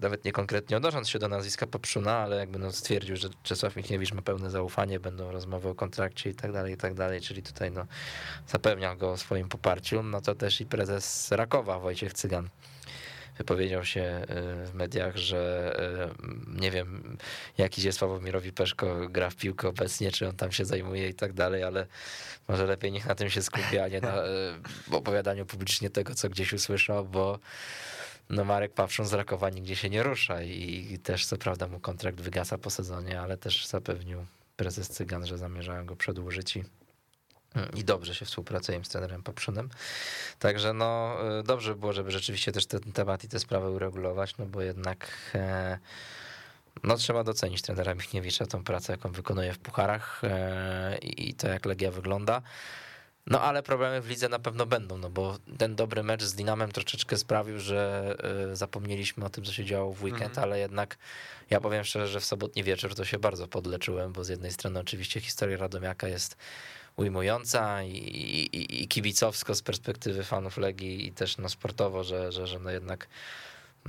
nawet 0.00 0.24
nie 0.24 0.32
konkretnie 0.32 0.76
odnosząc 0.76 1.08
się 1.08 1.18
do 1.18 1.28
nazwiska 1.28 1.66
Papszuna, 1.66 2.16
ale 2.16 2.36
jakby 2.36 2.58
no 2.58 2.72
stwierdził, 2.72 3.16
że 3.16 3.28
Czesław 3.42 3.76
Michniewicz 3.76 4.12
ma 4.12 4.22
pełne 4.22 4.50
zaufanie, 4.50 5.00
będą 5.00 5.32
rozmowy 5.32 5.68
o 5.68 5.74
kontrakcie 5.74 6.30
i 6.30 6.34
tak 6.34 6.52
dalej, 6.52 6.74
i 6.74 6.76
tak 6.76 6.94
dalej, 6.94 7.20
czyli 7.20 7.42
tutaj 7.42 7.70
no 7.70 7.86
zapewniał 8.46 8.96
go 8.96 9.12
o 9.12 9.16
swoim 9.16 9.48
poparciu, 9.48 10.02
no 10.02 10.20
to 10.20 10.34
też 10.34 10.60
i 10.60 10.66
prezes 10.66 11.32
Rakowa 11.32 11.78
Wojciech 11.78 12.12
Cygan 12.12 12.48
wypowiedział 13.40 13.84
się 13.84 14.00
y, 14.62 14.66
w 14.66 14.74
mediach, 14.74 15.16
że 15.16 15.72
y, 16.56 16.60
nie 16.60 16.70
wiem, 16.70 17.16
jaki 17.58 17.82
jest 17.82 17.98
Sławomirowi 17.98 18.52
Peszko 18.52 19.08
gra 19.08 19.30
w 19.30 19.36
piłkę 19.36 19.68
obecnie, 19.68 20.12
czy 20.12 20.28
on 20.28 20.36
tam 20.36 20.52
się 20.52 20.64
zajmuje 20.64 21.08
i 21.08 21.14
tak 21.14 21.32
dalej, 21.32 21.62
ale 21.62 21.86
może 22.48 22.66
lepiej 22.66 22.92
niech 22.92 23.06
na 23.06 23.14
tym 23.14 23.30
się 23.30 23.42
skupi, 23.42 23.78
a 23.78 23.88
nie 23.88 24.00
na 24.00 24.24
y, 24.24 24.26
opowiadaniu 24.90 25.46
publicznie 25.46 25.90
tego, 25.90 26.14
co 26.14 26.28
gdzieś 26.28 26.52
usłyszał, 26.52 27.04
bo 27.04 27.38
no 28.30 28.44
Marek 28.44 28.72
Pawszon 28.72 29.06
z 29.06 29.12
Rakowa 29.12 29.50
nigdzie 29.50 29.76
się 29.76 29.90
nie 29.90 30.02
rusza 30.02 30.42
i, 30.42 30.98
też 31.02 31.26
co 31.26 31.36
prawda 31.36 31.68
mu 31.68 31.80
kontrakt 31.80 32.20
wygasa 32.20 32.58
po 32.58 32.70
sezonie, 32.70 33.20
ale 33.20 33.36
też 33.36 33.66
zapewnił 33.66 34.26
prezes 34.56 34.88
Cygan, 34.88 35.26
że 35.26 35.38
zamierzają 35.38 35.86
go 35.86 35.96
przedłużyć 35.96 36.56
i 36.56 36.64
i 37.76 37.84
dobrze 37.84 38.14
się 38.14 38.24
współpracuje 38.24 38.84
z 38.84 38.88
trenerem 38.88 39.22
Paprzunem. 39.22 39.68
Także 40.38 40.72
no 40.72 41.16
y, 41.40 41.42
dobrze 41.42 41.74
by 41.74 41.80
było, 41.80 41.92
żeby 41.92 42.10
rzeczywiście 42.10 42.52
też 42.52 42.66
ten 42.66 42.80
temat 42.80 43.24
i 43.24 43.28
te 43.28 43.38
sprawy 43.38 43.70
uregulować, 43.70 44.36
no 44.38 44.46
bo 44.46 44.62
jednak 44.62 45.08
e, 45.34 45.78
no 46.82 46.96
trzeba 46.96 47.24
docenić 47.24 47.62
trenera 47.62 47.94
Michniewicza, 47.94 48.46
tą 48.46 48.64
pracę, 48.64 48.92
jaką 48.92 49.12
wykonuje 49.12 49.52
w 49.52 49.58
pucharach 49.58 50.24
e, 50.24 50.98
i 50.98 51.34
to, 51.34 51.48
jak 51.48 51.66
Legia 51.66 51.90
wygląda. 51.90 52.42
No 53.30 53.42
ale 53.42 53.62
problemy 53.62 54.00
w 54.00 54.08
lidze 54.08 54.28
na 54.28 54.38
pewno 54.38 54.66
będą, 54.66 54.98
no 54.98 55.10
bo 55.10 55.38
ten 55.58 55.76
dobry 55.76 56.02
mecz 56.02 56.22
z 56.22 56.34
Dinamem 56.34 56.72
troszeczkę 56.72 57.16
sprawił, 57.16 57.58
że 57.58 58.16
y, 58.52 58.56
zapomnieliśmy 58.56 59.24
o 59.24 59.30
tym, 59.30 59.44
co 59.44 59.52
się 59.52 59.64
działo 59.64 59.92
w 59.92 60.02
weekend, 60.02 60.38
ale 60.38 60.58
jednak 60.58 60.98
ja 61.50 61.60
powiem 61.60 61.84
szczerze, 61.84 62.08
że 62.08 62.20
w 62.20 62.24
sobotni 62.24 62.64
wieczór 62.64 62.94
to 62.94 63.04
się 63.04 63.18
bardzo 63.18 63.48
podleczyłem, 63.48 64.12
bo 64.12 64.24
z 64.24 64.28
jednej 64.28 64.52
strony 64.52 64.80
oczywiście 64.80 65.20
historia 65.20 65.56
Radomiaka 65.56 66.08
jest 66.08 66.36
ujmująca 66.96 67.82
i, 67.82 67.96
i, 67.96 68.82
i 68.82 68.88
kibicowsko 68.88 69.54
z 69.54 69.62
perspektywy 69.62 70.24
fanów 70.24 70.56
Legii 70.56 71.06
i 71.06 71.12
też 71.12 71.38
no 71.38 71.48
sportowo, 71.48 72.04
że, 72.04 72.32
że, 72.32 72.46
że 72.46 72.58
no 72.58 72.70
jednak 72.70 73.08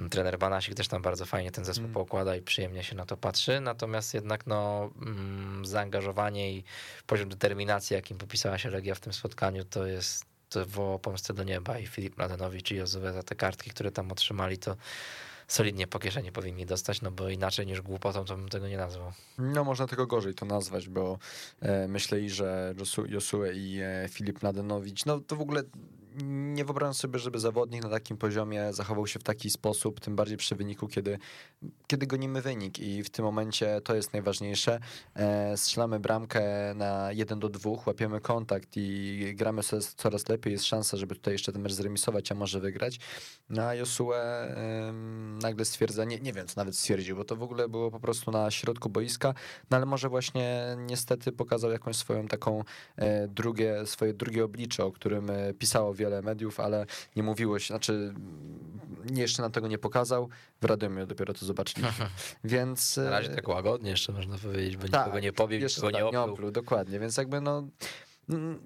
trener 0.10 0.40
Banasik 0.40 0.76
też 0.76 0.88
tam 0.88 1.02
bardzo 1.02 1.26
fajnie 1.26 1.52
ten 1.52 1.66
zespół 1.66 1.86
Mm. 1.86 1.94
poukłada 1.94 2.36
i 2.36 2.42
przyjemnie 2.42 2.84
się 2.84 2.96
na 2.96 3.06
to 3.06 3.18
patrzy, 3.18 3.60
natomiast 3.60 4.14
jednak 4.14 4.48
no 4.48 4.90
mm, 5.02 5.66
zaangażowanie 5.66 6.54
i 6.54 6.64
poziom 7.08 7.30
determinacji, 7.30 7.94
jakim 7.94 8.18
popisała 8.18 8.58
się 8.58 8.70
Legia 8.70 8.96
w 8.96 9.00
tym 9.00 9.14
spotkaniu, 9.14 9.64
to 9.66 9.86
jest 9.86 10.26
to 10.50 10.66
woło 10.66 11.00
pomstę 11.00 11.34
do 11.34 11.44
nieba 11.44 11.80
i 11.80 11.88
Filip 11.88 12.18
Mladenowicz 12.18 12.72
i 12.72 12.76
Jozue 12.76 13.14
za 13.14 13.24
te 13.24 13.36
kartki, 13.36 13.70
które 13.70 13.92
tam 13.92 14.12
otrzymali, 14.12 14.58
to 14.58 14.76
solidnie 15.48 15.88
po 15.88 16.00
kieszeni 16.00 16.32
powinni 16.32 16.66
dostać, 16.66 17.02
no 17.02 17.12
bo 17.12 17.30
inaczej 17.30 17.68
niż 17.68 17.82
głupotą 17.82 18.26
to 18.26 18.38
bym 18.38 18.50
tego 18.50 18.68
nie 18.68 18.78
nazwał. 18.78 19.12
No 19.38 19.64
można 19.64 19.88
tego 19.88 20.08
gorzej 20.08 20.34
to 20.34 20.46
nazwać, 20.46 20.90
bo 20.90 21.20
e, 21.62 21.88
myślę 21.88 22.20
i, 22.20 22.30
że 22.30 22.74
Josu, 22.80 23.06
Josue 23.06 23.46
i 23.54 23.80
e, 23.82 24.10
Filip 24.10 24.42
Mladenowicz, 24.42 25.06
no 25.06 25.20
to 25.20 25.36
w 25.36 25.42
ogóle 25.42 25.64
nie 26.24 26.66
wyobrażam 26.66 26.94
sobie, 26.94 27.20
żeby 27.20 27.40
zawodnik 27.40 27.84
na 27.84 27.90
takim 27.90 28.18
poziomie 28.18 28.74
zachował 28.74 29.08
się 29.08 29.20
w 29.20 29.24
taki 29.24 29.50
sposób, 29.50 30.00
tym 30.00 30.16
bardziej 30.16 30.38
przy 30.38 30.56
wyniku, 30.56 30.88
kiedy, 30.88 31.20
kiedy 31.88 32.08
gonimy 32.08 32.42
wynik 32.42 32.80
i 32.80 33.04
w 33.04 33.10
tym 33.10 33.26
momencie 33.26 33.82
to 33.82 33.96
jest 33.96 34.14
najważniejsze. 34.14 34.80
E, 35.16 35.58
strzelamy 35.58 36.00
bramkę 36.00 36.74
na 36.76 37.12
1 37.12 37.40
do 37.40 37.50
2, 37.50 37.72
łapiemy 37.86 38.22
kontakt 38.22 38.70
i 38.76 39.34
gramy 39.36 39.62
coraz 39.96 40.30
lepiej, 40.30 40.54
jest 40.54 40.66
szansa, 40.66 40.98
żeby 40.98 41.16
tutaj 41.16 41.34
jeszcze 41.34 41.52
ten 41.52 41.62
mecz 41.62 41.74
zremisować, 41.74 42.32
a 42.32 42.36
może 42.36 42.60
wygrać. 42.60 43.00
No 43.50 43.64
a 43.64 43.76
Josue 43.76 44.14
e, 44.14 44.94
nagle 45.42 45.66
stwierdza, 45.66 46.06
nie, 46.06 46.20
nie 46.20 46.34
wiem 46.34 46.48
co 46.48 46.54
nawet 46.58 46.78
stwierdził, 46.78 47.16
bo 47.16 47.26
to 47.26 47.36
w 47.36 47.44
ogóle 47.44 47.70
było 47.70 47.92
po 47.92 48.00
prostu 48.00 48.32
na 48.32 48.52
środku 48.52 48.90
boiska, 48.90 49.34
no 49.70 49.78
ale 49.78 49.86
może 49.86 50.10
właśnie 50.10 50.78
niestety 50.78 51.32
pokazał 51.32 51.72
jakąś 51.72 51.96
swoją 51.96 52.28
taką 52.28 52.64
e, 52.96 53.28
drugie, 53.28 53.86
swoje 53.86 54.14
drugie 54.14 54.46
oblicze, 54.46 54.86
o 54.86 54.92
którym 54.92 55.30
e, 55.30 55.54
pisało 55.54 55.94
wiele 56.02 56.22
mediów, 56.22 56.60
ale 56.60 56.86
nie 57.16 57.24
mówiło 57.24 57.60
się, 57.60 57.68
znaczy 57.68 58.14
nie, 59.12 59.22
jeszcze 59.22 59.42
nam 59.42 59.52
tego 59.52 59.68
nie 59.68 59.78
pokazał, 59.78 60.30
w 60.62 60.66
Radomiu 60.66 61.06
dopiero 61.06 61.34
to 61.34 61.46
zobaczyliśmy, 61.46 62.06
więc... 62.44 62.98
Na 62.98 63.10
razie 63.10 63.30
tak 63.30 63.48
łagodnie 63.48 63.90
jeszcze 63.90 64.12
można 64.12 64.38
powiedzieć, 64.38 64.78
bo 64.78 64.88
tak, 64.88 65.02
nikogo 65.06 65.20
nie 65.20 65.34
powiem, 65.34 65.62
nikogo 65.64 65.92
nie 65.92 66.06
opluł. 66.06 66.12
nie 66.12 66.32
opluł. 66.32 66.52
Dokładnie, 66.52 67.00
więc 67.00 67.18
jakby 67.18 67.42
no 67.42 67.64
Mm, 67.64 67.72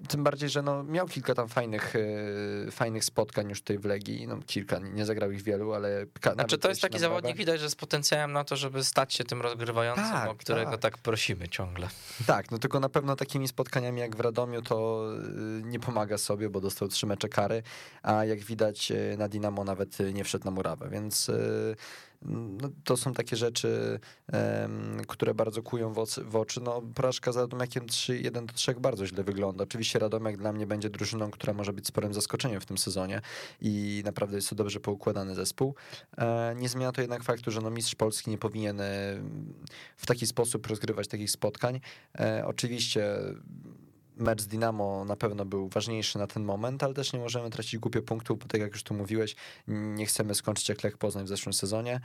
tym 0.08 0.24
bardziej, 0.24 0.48
że 0.48 0.62
no, 0.62 0.84
miał 0.84 1.06
kilka 1.06 1.34
tam 1.34 1.48
fajnych, 1.48 1.96
e, 1.96 2.70
fajnych 2.70 3.04
spotkań 3.04 3.48
już 3.48 3.60
tutaj 3.60 3.78
w 3.78 3.84
Legii. 3.84 4.26
No, 4.26 4.38
kilka, 4.46 4.78
nie 4.78 5.06
zagrał 5.06 5.30
ich 5.30 5.42
wielu, 5.42 5.72
ale. 5.72 6.06
Znaczy, 6.34 6.58
to 6.58 6.68
jest 6.68 6.80
taki 6.80 6.98
zawodnik, 6.98 7.36
widać, 7.36 7.60
że 7.60 7.70
z 7.70 7.74
potencjałem 7.74 8.32
na 8.32 8.44
to, 8.44 8.56
żeby 8.56 8.84
stać 8.84 9.14
się 9.14 9.24
tym 9.24 9.42
rozgrywającym, 9.42 10.04
tak, 10.04 10.30
o 10.30 10.34
którego 10.34 10.70
tak. 10.70 10.80
tak. 10.80 10.98
prosimy 10.98 11.48
ciągle. 11.48 11.88
Tak, 12.26 12.50
no 12.50 12.58
tylko 12.58 12.80
na 12.80 12.88
pewno 12.88 13.16
takimi 13.16 13.48
spotkaniami 13.48 14.00
jak 14.00 14.16
w 14.16 14.20
Radomiu 14.20 14.62
to 14.62 15.06
y, 15.58 15.62
nie 15.62 15.80
pomaga 15.80 16.18
sobie, 16.18 16.50
bo 16.50 16.60
dostał 16.60 16.88
trzy 16.88 17.06
mecze 17.06 17.28
kary, 17.28 17.62
a 18.02 18.24
jak 18.24 18.40
widać 18.40 18.90
e, 18.90 19.16
na 19.18 19.28
Dinamo 19.28 19.64
nawet 19.64 19.98
nie 20.14 20.24
wszedł 20.24 20.44
na 20.44 20.50
murawę, 20.50 20.88
więc 20.88 21.30
no, 22.22 22.68
to 22.84 22.96
są 22.96 23.12
takie 23.12 23.36
rzeczy, 23.36 24.00
um, 24.32 25.04
które 25.06 25.34
bardzo 25.34 25.62
kują 25.62 25.92
w. 25.92 26.06
W 26.24 26.36
oczy. 26.36 26.60
No, 26.60 26.82
porażka 26.94 27.32
z 27.32 27.36
Radomiakiem 27.36 27.86
3, 27.86 28.18
1 28.18 28.46
do 28.46 28.54
3 28.54 28.74
bardzo 28.74 29.06
źle 29.06 29.24
wygląda. 29.24 29.64
Oczywiście 29.64 29.98
Radomiak 29.98 30.36
dla 30.36 30.52
mnie 30.52 30.66
będzie 30.66 30.90
drużyną, 30.90 31.30
która 31.30 31.52
może 31.52 31.72
być 31.72 31.86
sporym 31.86 32.14
zaskoczeniem 32.14 32.60
w 32.60 32.66
tym 32.66 32.78
sezonie 32.78 33.20
i 33.60 34.02
naprawdę 34.04 34.36
jest 34.36 34.48
to 34.48 34.54
dobrze 34.54 34.80
poukładany 34.80 35.34
zespół. 35.34 35.74
E, 36.18 36.54
nie 36.56 36.68
zmienia 36.68 36.92
to 36.92 37.00
jednak 37.00 37.24
faktu, 37.24 37.50
że 37.50 37.60
no, 37.60 37.70
mistrz 37.70 37.94
Polski 37.94 38.30
nie 38.30 38.38
powinien 38.38 38.80
w 39.96 40.06
taki 40.06 40.26
sposób 40.26 40.66
rozgrywać 40.66 41.08
takich 41.08 41.30
spotkań. 41.30 41.80
E, 42.18 42.42
oczywiście 42.46 43.04
mecz 44.16 44.42
z 44.42 44.46
Dinamo 44.46 45.04
na 45.04 45.16
pewno 45.16 45.44
był 45.44 45.68
ważniejszy 45.68 46.18
na 46.18 46.26
ten 46.26 46.44
moment, 46.44 46.82
ale 46.82 46.94
też 46.94 47.12
nie 47.12 47.18
możemy 47.18 47.50
tracić 47.50 47.78
głupie 47.78 48.02
punktów, 48.02 48.38
bo 48.38 48.46
tak 48.46 48.60
jak 48.60 48.72
już 48.72 48.82
tu 48.82 48.94
mówiłeś, 48.94 49.36
nie 49.68 50.06
chcemy 50.06 50.34
skończyć 50.34 50.68
jak 50.68 50.82
Lech 50.82 50.98
Poznań 50.98 51.24
w 51.24 51.28
zeszłym 51.28 51.52
sezonie. 51.52 52.00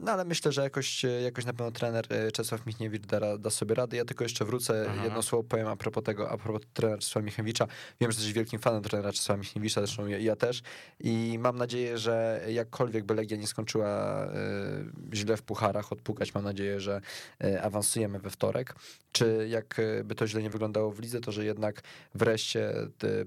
No 0.00 0.12
ale 0.12 0.24
myślę, 0.24 0.52
że 0.52 0.62
jakoś, 0.62 1.04
jakoś 1.24 1.44
na 1.44 1.52
pewno 1.52 1.72
trener 1.72 2.04
e, 2.08 2.32
Czesław 2.32 2.66
Michniewicz 2.66 3.06
da, 3.06 3.38
da 3.38 3.50
sobie 3.50 3.74
radę. 3.74 3.96
Ja 3.96 4.04
tylko 4.04 4.24
jeszcze 4.24 4.44
wrócę, 4.44 4.80
mhm. 4.80 5.04
jedno 5.04 5.22
słowo 5.22 5.44
powiem 5.44 5.66
a 5.66 5.76
propos 5.76 6.04
tego, 6.04 6.30
a 6.30 6.38
propos 6.38 6.62
trenera 6.72 6.98
Czesława 6.98 7.24
Michniewicza. 7.24 7.66
Wiem, 8.00 8.12
że 8.12 8.18
jesteś 8.18 8.32
wielkim 8.32 8.60
fanem 8.60 8.82
trenera 8.82 9.12
Czesława 9.12 9.38
Michniewicza, 9.38 9.80
zresztą 9.80 10.06
ja, 10.06 10.18
ja, 10.18 10.36
też 10.36 10.62
i 11.00 11.38
mam 11.40 11.58
nadzieję, 11.58 11.98
że 11.98 12.40
jakkolwiek 12.48 13.04
by 13.04 13.14
Legia 13.14 13.36
nie 13.36 13.46
skończyła 13.46 14.24
y, 14.26 15.16
źle 15.16 15.36
w 15.36 15.42
pucharach, 15.42 15.92
odpukać, 15.92 16.34
mam 16.34 16.44
nadzieję, 16.44 16.80
że 16.80 17.00
y, 17.44 17.62
awansujemy 17.62 18.18
we 18.18 18.30
wtorek. 18.30 18.74
Czy 19.12 19.46
jakby 19.50 20.14
to 20.14 20.26
źle 20.26 20.42
nie 20.42 20.50
wyglądało 20.50 20.92
w 20.92 21.00
lidze, 21.00 21.20
to 21.20 21.32
że 21.32 21.44
jednak 21.44 21.82
wreszcie 22.14 22.72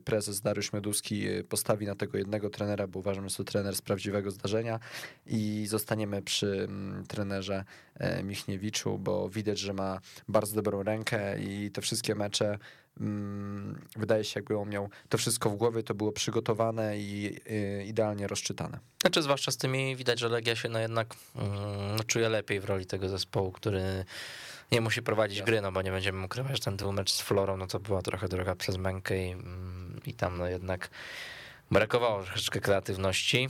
prezes 0.05 0.41
Dariusz 0.41 0.73
Mioduski 0.73 1.25
postawi 1.49 1.85
na 1.85 1.95
tego 1.95 2.17
jednego 2.17 2.49
trenera, 2.49 2.87
bo 2.87 2.99
uważam, 2.99 3.29
że 3.29 3.35
to 3.35 3.43
trener 3.43 3.75
z 3.75 3.81
prawdziwego 3.81 4.31
zdarzenia 4.31 4.79
i 5.25 5.65
zostanie 5.69 5.88
zostaniemy 5.89 6.21
przy 6.21 6.67
mm, 6.69 7.05
trenerze 7.07 7.63
e, 7.95 8.23
Michniewiczu, 8.23 8.97
bo 8.99 9.29
widać, 9.29 9.59
że 9.59 9.73
ma 9.73 9.99
bardzo 10.27 10.55
dobrą 10.55 10.83
rękę 10.83 11.39
i 11.39 11.71
te 11.71 11.81
wszystkie 11.81 12.15
mecze 12.15 12.57
mm, 12.99 13.81
wydaje 13.95 14.23
się, 14.23 14.39
jakby 14.39 14.57
on 14.57 14.69
miał 14.69 14.89
to 15.09 15.17
wszystko 15.17 15.49
w 15.49 15.55
głowie, 15.55 15.83
to 15.83 15.93
było 15.93 16.11
przygotowane 16.11 16.97
i 16.97 17.35
y, 17.51 17.85
idealnie 17.85 18.27
rozczytane. 18.27 18.79
Znaczy, 19.01 19.21
zwłaszcza 19.21 19.51
z 19.51 19.57
tymi 19.57 19.95
widać, 19.95 20.19
że 20.19 20.29
Legia 20.29 20.55
się 20.55 20.69
no 20.69 20.79
jednak 20.79 21.15
no, 21.97 22.03
czuje 22.07 22.29
lepiej 22.29 22.59
w 22.59 22.65
roli 22.65 22.85
tego 22.85 23.09
zespołu, 23.09 23.51
który 23.51 24.05
nie 24.71 24.81
musi 24.81 25.01
prowadzić 25.01 25.41
gry, 25.41 25.61
no 25.61 25.71
bo 25.71 25.81
nie 25.81 25.91
będziemy 25.91 26.25
ukrywać, 26.25 26.57
że 26.57 26.63
ten 26.63 26.77
dwumecz 26.77 27.11
z 27.11 27.21
Florą, 27.21 27.57
no 27.57 27.67
to 27.67 27.79
była 27.79 28.01
trochę 28.01 28.27
droga 28.27 28.55
przez 28.55 28.77
mękę 28.77 29.27
i, 29.27 29.35
i 30.05 30.13
tam 30.13 30.37
no 30.37 30.47
jednak 30.47 30.89
brakowało 31.71 32.23
troszeczkę 32.23 32.59
kreatywności. 32.59 33.47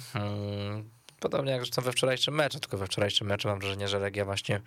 Podobnie 1.19 1.51
jak 1.51 1.61
zresztą 1.61 1.81
we 1.81 1.91
wczorajszym 1.91 2.35
meczu, 2.35 2.59
tylko 2.59 2.77
we 2.77 2.85
wczorajszym 2.85 3.27
meczu 3.27 3.47
mam 3.47 3.59
wrażenie, 3.59 3.87
że 3.87 3.99
Legia 3.99 4.25
właśnie 4.25 4.61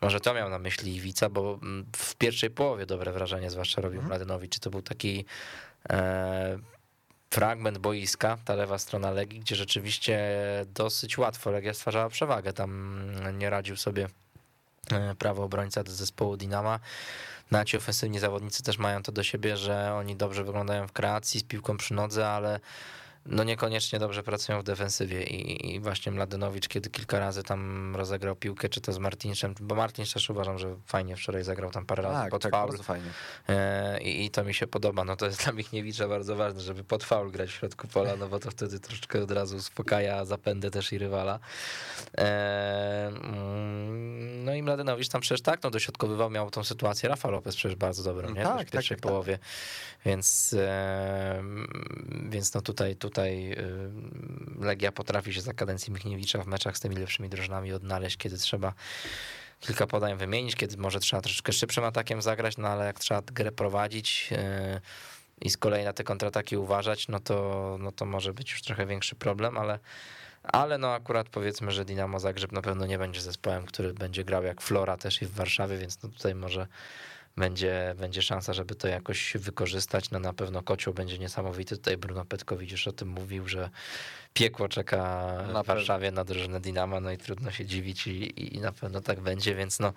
może 0.00 0.20
to 0.20 0.34
miał 0.34 0.50
na 0.50 0.58
myśli 0.58 0.96
Iwica, 0.96 1.28
bo 1.28 1.58
mm, 1.62 1.86
w 1.96 2.14
pierwszej 2.14 2.50
połowie 2.50 2.86
dobre 2.86 3.12
wrażenie 3.12 3.50
zwłaszcza 3.50 3.80
robił 3.80 4.00
mhm. 4.00 4.08
Mladenowicz. 4.08 4.58
To 4.58 4.70
był 4.70 4.82
taki 4.82 5.24
e, 5.90 6.58
fragment 7.30 7.78
boiska, 7.78 8.38
ta 8.44 8.54
lewa 8.54 8.78
strona 8.78 9.10
Legii, 9.10 9.40
gdzie 9.40 9.56
rzeczywiście 9.56 10.18
dosyć 10.74 11.18
łatwo 11.18 11.50
Legia 11.50 11.74
stwarzała 11.74 12.08
przewagę. 12.08 12.52
Tam 12.52 13.00
nie 13.38 13.50
radził 13.50 13.76
sobie 13.76 14.08
e, 14.92 15.14
prawo 15.14 15.44
obrońca 15.44 15.84
do 15.84 15.92
zespołu 15.92 16.36
Dinama. 16.36 16.80
Na 17.50 17.64
ci 17.64 17.76
ofensywni 17.76 18.18
zawodnicy 18.18 18.62
też 18.62 18.78
mają 18.78 19.02
to 19.02 19.12
do 19.12 19.22
siebie, 19.22 19.56
że 19.56 19.94
oni 19.94 20.16
dobrze 20.16 20.44
wyglądają 20.44 20.88
w 20.88 20.92
kreacji 20.92 21.40
z 21.40 21.44
piłką 21.44 21.76
przy 21.76 21.94
nodze, 21.94 22.28
ale 22.28 22.60
no 23.26 23.44
niekoniecznie 23.44 23.98
dobrze 23.98 24.22
pracują 24.22 24.60
w 24.60 24.64
defensywie 24.64 25.22
i, 25.22 25.74
i, 25.74 25.80
właśnie 25.80 26.12
Mladenowicz, 26.12 26.68
kiedy 26.68 26.90
kilka 26.90 27.18
razy 27.18 27.42
tam 27.42 27.92
rozegrał 27.96 28.36
piłkę, 28.36 28.68
czy 28.68 28.80
to 28.80 28.92
z 28.92 28.98
Martinszem, 28.98 29.54
bo 29.60 29.74
Martin 29.74 30.04
też 30.14 30.30
uważam, 30.30 30.58
że 30.58 30.76
fajnie 30.86 31.16
wczoraj 31.16 31.44
zagrał 31.44 31.70
tam 31.70 31.86
parę 31.86 32.02
razy 32.02 32.20
tak, 32.20 32.30
pod 32.30 32.42
tak, 32.42 32.52
faul. 32.52 32.78
fajnie. 32.78 33.10
E, 33.48 34.00
i, 34.02 34.24
I 34.24 34.30
to 34.30 34.44
mi 34.44 34.54
się 34.54 34.66
podoba, 34.66 35.04
no 35.04 35.16
to 35.16 35.26
jest 35.26 35.42
dla 35.44 35.52
Michniewicza 35.52 36.08
bardzo 36.08 36.36
ważne, 36.36 36.60
żeby 36.60 36.84
pod 36.84 37.04
faul 37.04 37.30
grać 37.30 37.50
w 37.50 37.52
środku 37.52 37.88
pola, 37.88 38.16
no 38.16 38.28
bo 38.28 38.38
to 38.38 38.50
wtedy 38.50 38.80
troszeczkę 38.80 39.22
od 39.22 39.30
razu 39.30 39.56
uspokaja 39.56 40.24
zapędę 40.24 40.70
też 40.70 40.92
i 40.92 40.98
rywala. 40.98 41.38
E, 42.18 43.06
mm, 43.06 44.44
no 44.44 44.54
i 44.54 44.62
Mladenowicz 44.62 45.08
tam 45.08 45.20
przecież 45.20 45.42
tak, 45.42 45.62
no 45.62 45.70
dośrodkowywał, 45.70 46.30
miał 46.30 46.50
tą 46.50 46.64
sytuację, 46.64 47.08
Rafa 47.08 47.30
Lopez 47.30 47.56
przecież 47.56 47.76
bardzo 47.76 48.02
dobrą, 48.02 48.30
nie? 48.30 48.42
Tak, 48.42 48.68
w 48.68 48.70
pierwszej 48.70 48.96
tak, 48.96 49.02
tak, 49.02 49.10
połowie, 49.10 49.38
więc, 50.04 50.56
e, 50.58 51.42
więc 52.30 52.54
no 52.54 52.60
tutaj, 52.60 52.96
tutaj 52.96 53.11
tutaj 53.12 53.56
Legia 54.60 54.92
potrafi 54.92 55.34
się 55.34 55.40
za 55.40 55.52
kadencji 55.52 55.92
Michniewicza 55.92 56.42
w 56.42 56.46
meczach 56.46 56.76
z 56.76 56.80
tymi 56.80 56.96
lepszymi 56.96 57.28
drużynami 57.28 57.72
odnaleźć, 57.72 58.16
kiedy 58.16 58.38
trzeba 58.38 58.72
kilka 59.60 59.86
podań 59.86 60.16
wymienić, 60.16 60.56
kiedy 60.56 60.76
może 60.76 61.00
trzeba 61.00 61.22
troszeczkę 61.22 61.52
szybszym 61.52 61.84
atakiem 61.84 62.22
zagrać, 62.22 62.56
no 62.56 62.68
ale 62.68 62.86
jak 62.86 62.98
trzeba 62.98 63.22
grę 63.22 63.52
prowadzić 63.52 64.28
y, 64.32 64.80
i 65.40 65.50
z 65.50 65.56
kolei 65.56 65.84
na 65.84 65.92
te 65.92 66.04
kontrataki 66.04 66.56
uważać, 66.56 67.08
no 67.08 67.20
to, 67.20 67.76
no 67.80 67.92
to 67.92 68.06
może 68.06 68.34
być 68.34 68.50
już 68.50 68.62
trochę 68.62 68.86
większy 68.86 69.14
problem, 69.14 69.58
ale 69.58 69.78
ale 70.42 70.78
no 70.78 70.94
akurat 70.94 71.28
powiedzmy, 71.28 71.70
że 71.72 71.84
Dinamo 71.84 72.20
Zagrzeb 72.20 72.52
na 72.52 72.62
pewno 72.62 72.86
nie 72.86 72.98
będzie 72.98 73.20
zespołem, 73.20 73.66
który 73.66 73.94
będzie 73.94 74.24
grał 74.24 74.42
jak 74.42 74.60
Flora 74.60 74.96
też 74.96 75.22
i 75.22 75.26
w 75.26 75.34
Warszawie, 75.34 75.78
więc 75.78 76.02
no 76.02 76.08
tutaj 76.08 76.34
może 76.34 76.66
będzie, 77.36 77.94
będzie 77.98 78.22
szansa, 78.22 78.52
żeby 78.52 78.74
to 78.74 78.88
jakoś 78.88 79.36
wykorzystać. 79.36 80.10
No 80.10 80.18
na 80.18 80.32
pewno 80.32 80.62
kocioł 80.62 80.94
będzie 80.94 81.18
niesamowity. 81.18 81.76
Tutaj 81.76 81.96
Bruno 81.96 82.24
Petkowicz 82.24 82.70
już 82.70 82.88
o 82.88 82.92
tym 82.92 83.08
mówił, 83.08 83.48
że 83.48 83.70
piekło 84.34 84.68
czeka 84.68 84.98
na 85.52 85.62
w 85.62 85.66
Warszawie 85.66 86.10
na 86.10 86.24
drużynę 86.24 86.60
Dinama, 86.60 87.00
no 87.00 87.12
i 87.12 87.18
trudno 87.18 87.50
się 87.50 87.66
dziwić 87.66 88.06
i, 88.06 88.56
i 88.56 88.60
na 88.60 88.72
pewno 88.72 89.00
tak 89.00 89.20
będzie, 89.20 89.54
więc 89.54 89.80
no 89.80 89.92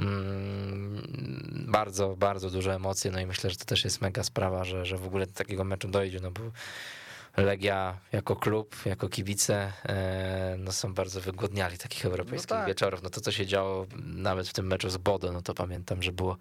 mm, 0.00 1.66
bardzo, 1.68 2.16
bardzo 2.16 2.50
duże 2.50 2.74
emocje, 2.74 3.10
no 3.10 3.20
i 3.20 3.26
myślę, 3.26 3.50
że 3.50 3.56
to 3.56 3.64
też 3.64 3.84
jest 3.84 4.00
mega 4.00 4.22
sprawa, 4.22 4.64
że, 4.64 4.86
że 4.86 4.98
w 4.98 5.06
ogóle 5.06 5.26
do 5.26 5.32
takiego 5.32 5.64
meczu 5.64 5.88
dojdzie, 5.88 6.20
no 6.20 6.30
bo 6.30 6.40
Legia 7.36 7.98
jako 8.12 8.36
klub, 8.36 8.76
jako 8.86 9.08
kibice 9.08 9.72
e, 9.88 10.56
no 10.58 10.72
są 10.72 10.94
bardzo 10.94 11.20
wygłodniali 11.20 11.78
takich 11.78 12.04
europejskich 12.04 12.50
no 12.50 12.56
tak. 12.56 12.66
wieczorów. 12.66 13.02
No 13.02 13.10
to, 13.10 13.20
co 13.20 13.32
się 13.32 13.46
działo 13.46 13.86
nawet 13.96 14.48
w 14.48 14.52
tym 14.52 14.66
meczu 14.66 14.90
z 14.90 14.96
Bodo, 14.96 15.32
no 15.32 15.42
to 15.42 15.54
pamiętam, 15.54 16.02
że 16.02 16.12
było 16.12 16.36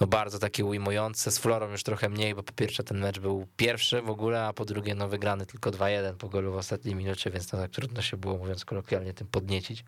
no 0.00 0.06
bardzo 0.06 0.38
takie 0.38 0.64
ujmujące. 0.64 1.30
Z 1.30 1.38
Florą 1.38 1.70
już 1.70 1.82
trochę 1.82 2.08
mniej, 2.08 2.34
bo 2.34 2.42
po 2.42 2.52
pierwsze 2.52 2.84
ten 2.84 2.98
mecz 2.98 3.18
był 3.18 3.46
pierwszy 3.56 4.02
w 4.02 4.10
ogóle, 4.10 4.44
a 4.44 4.52
po 4.52 4.64
drugie 4.64 4.94
no 4.94 5.08
wygrany 5.08 5.46
tylko 5.46 5.70
2-1 5.70 6.14
po 6.14 6.28
golu 6.28 6.52
w 6.52 6.56
ostatniej 6.56 6.94
minucie, 6.94 7.30
więc 7.30 7.52
no 7.52 7.58
tak 7.58 7.70
trudno 7.70 8.02
się 8.02 8.16
było, 8.16 8.38
mówiąc 8.38 8.64
kolokwialnie, 8.64 9.14
tym 9.14 9.26
podniecić. 9.26 9.84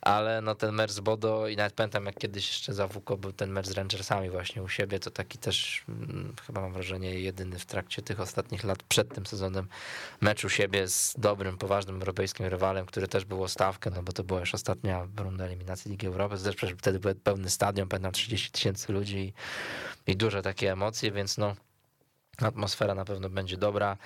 Ale 0.00 0.40
no 0.40 0.54
ten 0.54 0.74
mecz 0.74 0.90
z 0.90 1.00
Bodo 1.00 1.48
i 1.48 1.56
nawet 1.56 1.72
pamiętam, 1.72 2.06
jak 2.06 2.18
kiedyś 2.18 2.48
jeszcze 2.48 2.74
za 2.74 2.86
WUKO 2.86 3.16
był 3.16 3.32
ten 3.32 3.50
mecz 3.50 3.66
z 3.66 3.72
Rangersami 3.72 4.30
właśnie 4.30 4.62
u 4.62 4.68
siebie, 4.68 4.98
to 4.98 5.10
taki 5.10 5.38
też 5.38 5.82
hmm, 5.86 6.34
chyba 6.46 6.60
mam 6.60 6.72
wrażenie 6.72 7.20
jedyny 7.20 7.58
w 7.58 7.66
trakcie 7.66 8.02
tych 8.02 8.20
ostatnich 8.20 8.64
lat 8.64 8.82
przed 8.82 9.14
tym 9.14 9.26
sezonem 9.26 9.69
mecz 10.20 10.44
u 10.44 10.48
siebie 10.48 10.88
z 10.88 11.14
dobrym, 11.18 11.58
poważnym 11.58 11.96
europejskim 11.96 12.46
rywalem, 12.46 12.86
który 12.86 13.08
też 13.08 13.24
było 13.24 13.48
stawkę, 13.48 13.90
no 13.90 14.02
bo 14.02 14.12
to 14.12 14.24
była 14.24 14.40
już 14.40 14.54
ostatnia 14.54 15.08
runda 15.16 15.44
eliminacji 15.44 15.90
Ligi 15.90 16.06
Europy, 16.06 16.38
też 16.38 16.56
przecież 16.56 16.76
wtedy 16.78 17.00
był 17.00 17.14
pełny 17.14 17.50
stadion, 17.50 17.88
pamiętam 17.88 18.12
30 18.12 18.50
tysięcy 18.50 18.92
ludzi 18.92 19.18
i, 19.18 20.12
i 20.12 20.16
duże 20.16 20.42
takie 20.42 20.72
emocje, 20.72 21.12
więc 21.12 21.38
no 21.38 21.56
Atmosfera 22.46 22.94
na 22.94 23.04
pewno 23.04 23.30
będzie 23.30 23.56
dobra. 23.56 23.96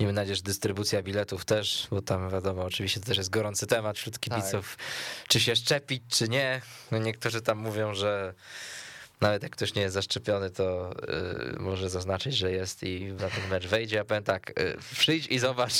Miejmy 0.00 0.12
nadzieję, 0.12 0.36
że 0.36 0.42
dystrybucja 0.42 1.02
biletów 1.02 1.44
też, 1.44 1.86
bo 1.90 2.02
tam 2.02 2.30
wiadomo, 2.30 2.62
oczywiście 2.62 3.00
to 3.00 3.06
też 3.06 3.16
jest 3.16 3.30
gorący 3.30 3.66
temat 3.66 3.98
wśród 3.98 4.20
kibiców, 4.20 4.76
tak. 4.76 4.86
czy 5.28 5.40
się 5.40 5.56
szczepić, 5.56 6.02
czy 6.08 6.28
nie. 6.28 6.60
No 6.90 6.98
niektórzy 6.98 7.42
tam 7.42 7.58
mówią, 7.58 7.94
że 7.94 8.34
nawet 9.20 9.42
jak 9.42 9.52
ktoś 9.52 9.74
nie 9.74 9.82
jest 9.82 9.94
zaszczepiony, 9.94 10.50
to 10.50 10.92
y, 11.56 11.60
może 11.60 11.90
zaznaczyć, 11.90 12.36
że 12.36 12.52
jest 12.52 12.82
i 12.82 13.12
na 13.12 13.28
ten 13.28 13.50
mecz 13.50 13.66
wejdzie. 13.66 13.96
Ja 13.96 14.04
powiem 14.04 14.24
tak, 14.24 14.60
y, 14.60 14.76
przyjdź 14.92 15.26
i 15.26 15.38
zobacz 15.38 15.72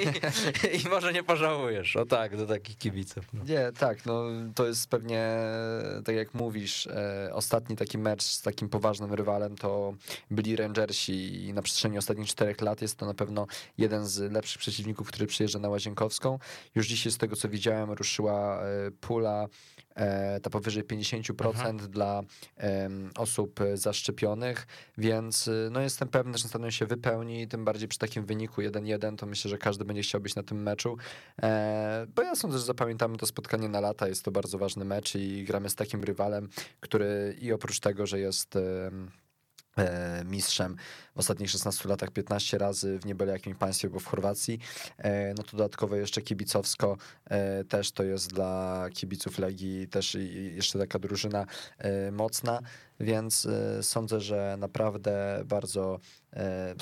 I, 0.00 0.86
i, 0.86 0.88
może 0.88 1.12
nie 1.12 1.22
pożałujesz. 1.22 1.96
O 1.96 2.06
tak, 2.06 2.36
do 2.36 2.46
takich 2.46 2.78
kibiców. 2.78 3.24
No. 3.32 3.44
Nie, 3.44 3.72
tak, 3.78 4.06
no 4.06 4.24
to 4.54 4.66
jest 4.66 4.88
pewnie, 4.88 5.36
tak 6.04 6.16
jak 6.16 6.34
mówisz, 6.34 6.86
e, 6.86 7.30
ostatni 7.32 7.76
taki 7.76 7.98
mecz 7.98 8.22
z 8.22 8.42
takim 8.42 8.68
poważnym 8.68 9.14
rywalem 9.14 9.56
to 9.56 9.94
byli 10.30 10.56
Rangersi 10.56 11.44
i 11.44 11.52
na 11.52 11.62
przestrzeni 11.62 11.98
ostatnich 11.98 12.28
czterech 12.28 12.60
lat 12.60 12.82
jest 12.82 12.96
to 12.98 13.06
na 13.06 13.14
pewno 13.14 13.46
jeden 13.78 14.06
z 14.06 14.32
lepszych 14.32 14.60
przeciwników, 14.60 15.08
który 15.08 15.26
przyjeżdża 15.26 15.58
na 15.58 15.68
Łazienkowską. 15.68 16.38
Już 16.74 16.86
dzisiaj 16.86 17.12
z 17.12 17.18
tego, 17.18 17.36
co 17.36 17.48
widziałem, 17.48 17.90
ruszyła 17.90 18.62
e, 18.62 18.90
pula 18.90 19.48
E, 19.94 20.40
ta 20.40 20.50
powyżej 20.50 20.84
50% 20.84 21.46
mhm. 21.46 21.78
dla 21.78 22.22
osób 23.16 23.60
zaszczepionych, 23.74 24.66
więc 24.98 25.48
y, 25.48 25.68
no 25.72 25.80
jestem 25.80 26.08
pewny, 26.08 26.38
że 26.38 26.48
stadion 26.48 26.70
się 26.70 26.86
wypełni, 26.86 27.48
tym 27.48 27.64
bardziej 27.64 27.88
przy 27.88 27.98
takim 27.98 28.26
wyniku 28.26 28.62
1-1, 28.62 29.16
to 29.16 29.26
myślę, 29.26 29.48
że 29.48 29.58
każdy 29.58 29.84
będzie 29.84 30.02
chciał 30.02 30.20
być 30.20 30.34
na 30.34 30.42
tym 30.42 30.62
meczu, 30.62 30.96
e, 31.42 32.06
bo 32.14 32.22
ja 32.22 32.34
sądzę, 32.34 32.58
że 32.58 32.64
zapamiętamy 32.64 33.16
to 33.16 33.26
spotkanie 33.26 33.68
na 33.68 33.80
lata, 33.80 34.08
jest 34.08 34.24
to 34.24 34.30
bardzo 34.30 34.58
ważny 34.58 34.84
mecz 34.84 35.14
i 35.14 35.44
gramy 35.44 35.70
z 35.70 35.74
takim 35.74 36.04
rywalem, 36.04 36.48
który 36.80 37.36
i 37.40 37.52
oprócz 37.52 37.80
tego, 37.80 38.06
że 38.06 38.18
jest 38.18 38.58
mistrzem 40.24 40.76
w 41.14 41.18
ostatnich 41.18 41.50
16 41.50 41.88
latach 41.88 42.10
15 42.10 42.58
razy 42.58 42.98
w 42.98 43.06
niebyle 43.06 43.32
jakim 43.32 43.54
państwie, 43.54 43.88
bo 43.88 44.00
w 44.00 44.06
Chorwacji. 44.06 44.58
E, 44.98 45.34
no 45.34 45.42
to 45.42 45.56
dodatkowo 45.56 45.96
jeszcze 45.96 46.22
kibicowsko 46.22 46.96
e, 47.24 47.64
też 47.64 47.92
to 47.92 48.02
jest 48.02 48.32
dla 48.32 48.86
kibiców 48.94 49.38
Legii 49.38 49.88
też 49.88 50.16
jeszcze 50.54 50.78
taka 50.78 50.98
drużyna 50.98 51.46
mocna, 52.12 52.60
więc 53.00 53.48
sądzę, 53.82 54.20
że 54.20 54.56
naprawdę 54.58 55.42
bardzo 55.46 56.00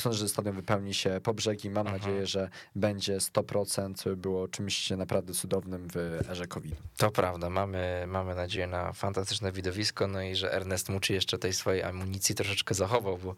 Sądzę, 0.00 0.18
że 0.18 0.28
stadion 0.28 0.54
wypełni 0.54 0.94
się 0.94 1.20
po 1.22 1.34
brzegi. 1.34 1.70
Mam 1.70 1.86
Aha. 1.86 1.96
nadzieję, 1.96 2.26
że 2.26 2.50
będzie 2.76 3.18
100%. 3.18 4.16
Było 4.16 4.48
czymś 4.48 4.90
naprawdę 4.90 5.34
cudownym 5.34 5.88
w 5.92 5.96
erze 6.30 6.46
COVID. 6.46 6.74
To 6.96 7.10
prawda. 7.10 7.50
Mamy, 7.50 8.04
mamy 8.08 8.34
nadzieję 8.34 8.66
na 8.66 8.92
fantastyczne 8.92 9.52
widowisko. 9.52 10.06
No 10.06 10.22
i 10.22 10.34
że 10.34 10.52
Ernest 10.52 10.88
Muci 10.88 11.12
jeszcze 11.12 11.38
tej 11.38 11.52
swojej 11.52 11.82
amunicji 11.82 12.34
troszeczkę 12.34 12.74
zachował, 12.74 13.18
bo 13.18 13.34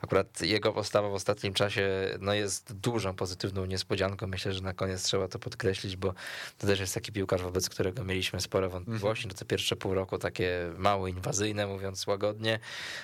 akurat 0.00 0.40
jego 0.40 0.72
postawa 0.72 1.08
w 1.08 1.14
ostatnim 1.14 1.54
czasie 1.54 1.88
no 2.20 2.34
jest 2.34 2.72
dużą 2.72 3.14
pozytywną 3.14 3.64
niespodzianką. 3.64 4.26
Myślę, 4.26 4.52
że 4.52 4.60
na 4.60 4.74
koniec 4.74 5.02
trzeba 5.02 5.28
to 5.28 5.38
podkreślić, 5.38 5.96
bo 5.96 6.14
to 6.58 6.66
też 6.66 6.80
jest 6.80 6.94
taki 6.94 7.12
piłkarz, 7.12 7.42
wobec 7.42 7.68
którego 7.68 8.04
mieliśmy 8.04 8.40
spore 8.40 8.68
wątpliwości. 8.68 9.24
Mhm. 9.24 9.34
No 9.34 9.38
to 9.38 9.44
pierwsze 9.44 9.76
pół 9.76 9.94
roku 9.94 10.18
takie 10.18 10.72
mało 10.76 11.08
inwazyjne, 11.08 11.66
mówiąc 11.66 12.06
łagodnie. 12.06 12.58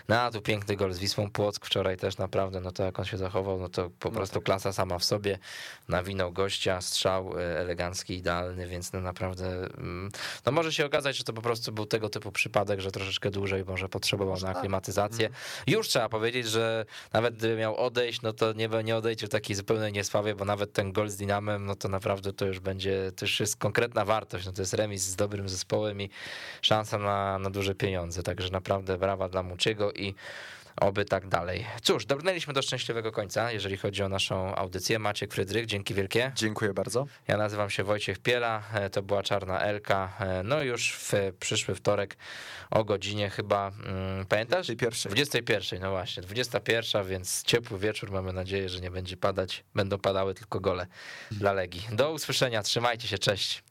No 0.08 0.20
a 0.20 0.30
tu 0.30 0.40
piękny 0.40 0.76
gol 0.76 0.92
z 0.92 0.98
Wisłą 0.98 1.30
Płock 1.30 1.66
wczoraj 1.66 1.96
też 1.96 2.18
naprawdę, 2.18 2.43
no 2.50 2.72
to 2.72 2.82
jak 2.84 2.98
on 2.98 3.04
się 3.04 3.16
zachował, 3.16 3.58
no 3.58 3.68
to 3.68 3.90
po 3.90 4.08
no 4.08 4.14
prostu 4.14 4.34
tak. 4.34 4.44
klasa 4.44 4.72
sama 4.72 4.98
w 4.98 5.04
sobie. 5.04 5.38
Nawinął 5.88 6.32
gościa, 6.32 6.80
strzał 6.80 7.38
e, 7.38 7.58
elegancki, 7.58 8.14
idealny, 8.14 8.68
więc 8.68 8.92
no 8.92 9.00
naprawdę 9.00 9.46
mm, 9.46 10.10
no 10.46 10.52
może 10.52 10.72
się 10.72 10.86
okazać, 10.86 11.16
że 11.16 11.24
to 11.24 11.32
po 11.32 11.42
prostu 11.42 11.72
był 11.72 11.86
tego 11.86 12.08
typu 12.08 12.32
przypadek, 12.32 12.80
że 12.80 12.90
troszeczkę 12.90 13.30
dłużej 13.30 13.64
może 13.64 13.88
potrzebował 13.88 14.34
na 14.34 14.48
tak. 14.48 14.56
aklimatyzację. 14.56 15.26
Mhm. 15.26 15.44
Już 15.66 15.88
trzeba 15.88 16.08
powiedzieć, 16.08 16.48
że 16.48 16.86
nawet 17.12 17.36
gdyby 17.36 17.56
miał 17.56 17.76
odejść, 17.76 18.22
no 18.22 18.32
to 18.32 18.52
nie, 18.52 18.68
nie 18.84 18.96
odejdzie 18.96 19.26
w 19.26 19.30
takiej 19.30 19.56
zupełnej 19.56 19.92
niesławie, 19.92 20.34
bo 20.34 20.44
nawet 20.44 20.72
ten 20.72 20.92
gol 20.92 21.08
z 21.08 21.16
Dinamem, 21.16 21.66
no 21.66 21.74
to 21.74 21.88
naprawdę 21.88 22.32
to 22.32 22.46
już 22.46 22.60
będzie, 22.60 23.12
to 23.16 23.24
już 23.24 23.40
jest 23.40 23.56
konkretna 23.56 24.04
wartość, 24.04 24.46
no 24.46 24.52
to 24.52 24.62
jest 24.62 24.74
remis 24.74 25.02
z 25.02 25.16
dobrym 25.16 25.48
zespołem 25.48 26.02
i 26.02 26.10
szansa 26.62 26.98
na, 26.98 27.38
na 27.38 27.50
duże 27.50 27.74
pieniądze, 27.74 28.22
także 28.22 28.50
naprawdę 28.50 28.98
brawa 28.98 29.28
dla 29.28 29.42
Muciego 29.42 29.92
i 29.92 30.14
Oby 30.80 31.04
tak 31.04 31.28
dalej. 31.28 31.66
Cóż, 31.82 32.06
dobrnęliśmy 32.06 32.52
do 32.52 32.62
szczęśliwego 32.62 33.12
końca, 33.12 33.52
jeżeli 33.52 33.76
chodzi 33.76 34.02
o 34.02 34.08
naszą 34.08 34.54
audycję. 34.54 34.98
Maciek 34.98 35.34
Frydrych, 35.34 35.66
dzięki 35.66 35.94
wielkie. 35.94 36.32
Dziękuję 36.34 36.74
bardzo. 36.74 37.06
Ja 37.28 37.36
nazywam 37.36 37.70
się 37.70 37.84
Wojciech 37.84 38.18
Piela, 38.18 38.62
e, 38.74 38.90
to 38.90 39.02
była 39.02 39.22
Czarna 39.22 39.60
Elka. 39.60 40.16
E, 40.20 40.42
no 40.42 40.62
już 40.62 40.92
w 40.92 41.12
przyszły 41.40 41.74
wtorek 41.74 42.16
o 42.70 42.84
godzinie 42.84 43.30
chyba, 43.30 43.70
hmm, 43.70 44.26
pamiętasz? 44.26 44.66
21. 44.66 45.12
21, 45.12 45.80
no 45.80 45.90
właśnie, 45.90 46.22
21, 46.22 47.06
więc 47.06 47.42
ciepły 47.42 47.78
wieczór. 47.78 48.10
Mamy 48.10 48.32
nadzieję, 48.32 48.68
że 48.68 48.80
nie 48.80 48.90
będzie 48.90 49.16
padać. 49.16 49.64
Będą 49.74 49.98
padały 49.98 50.34
tylko 50.34 50.60
gole 50.60 50.86
dla 51.30 51.52
Legii. 51.52 51.86
Do 51.92 52.12
usłyszenia, 52.12 52.62
trzymajcie 52.62 53.08
się, 53.08 53.18
cześć. 53.18 53.62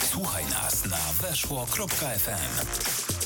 Słuchaj 0.00 0.44
nas 0.44 0.84
na 0.84 1.28
weszło.fm. 1.28 3.17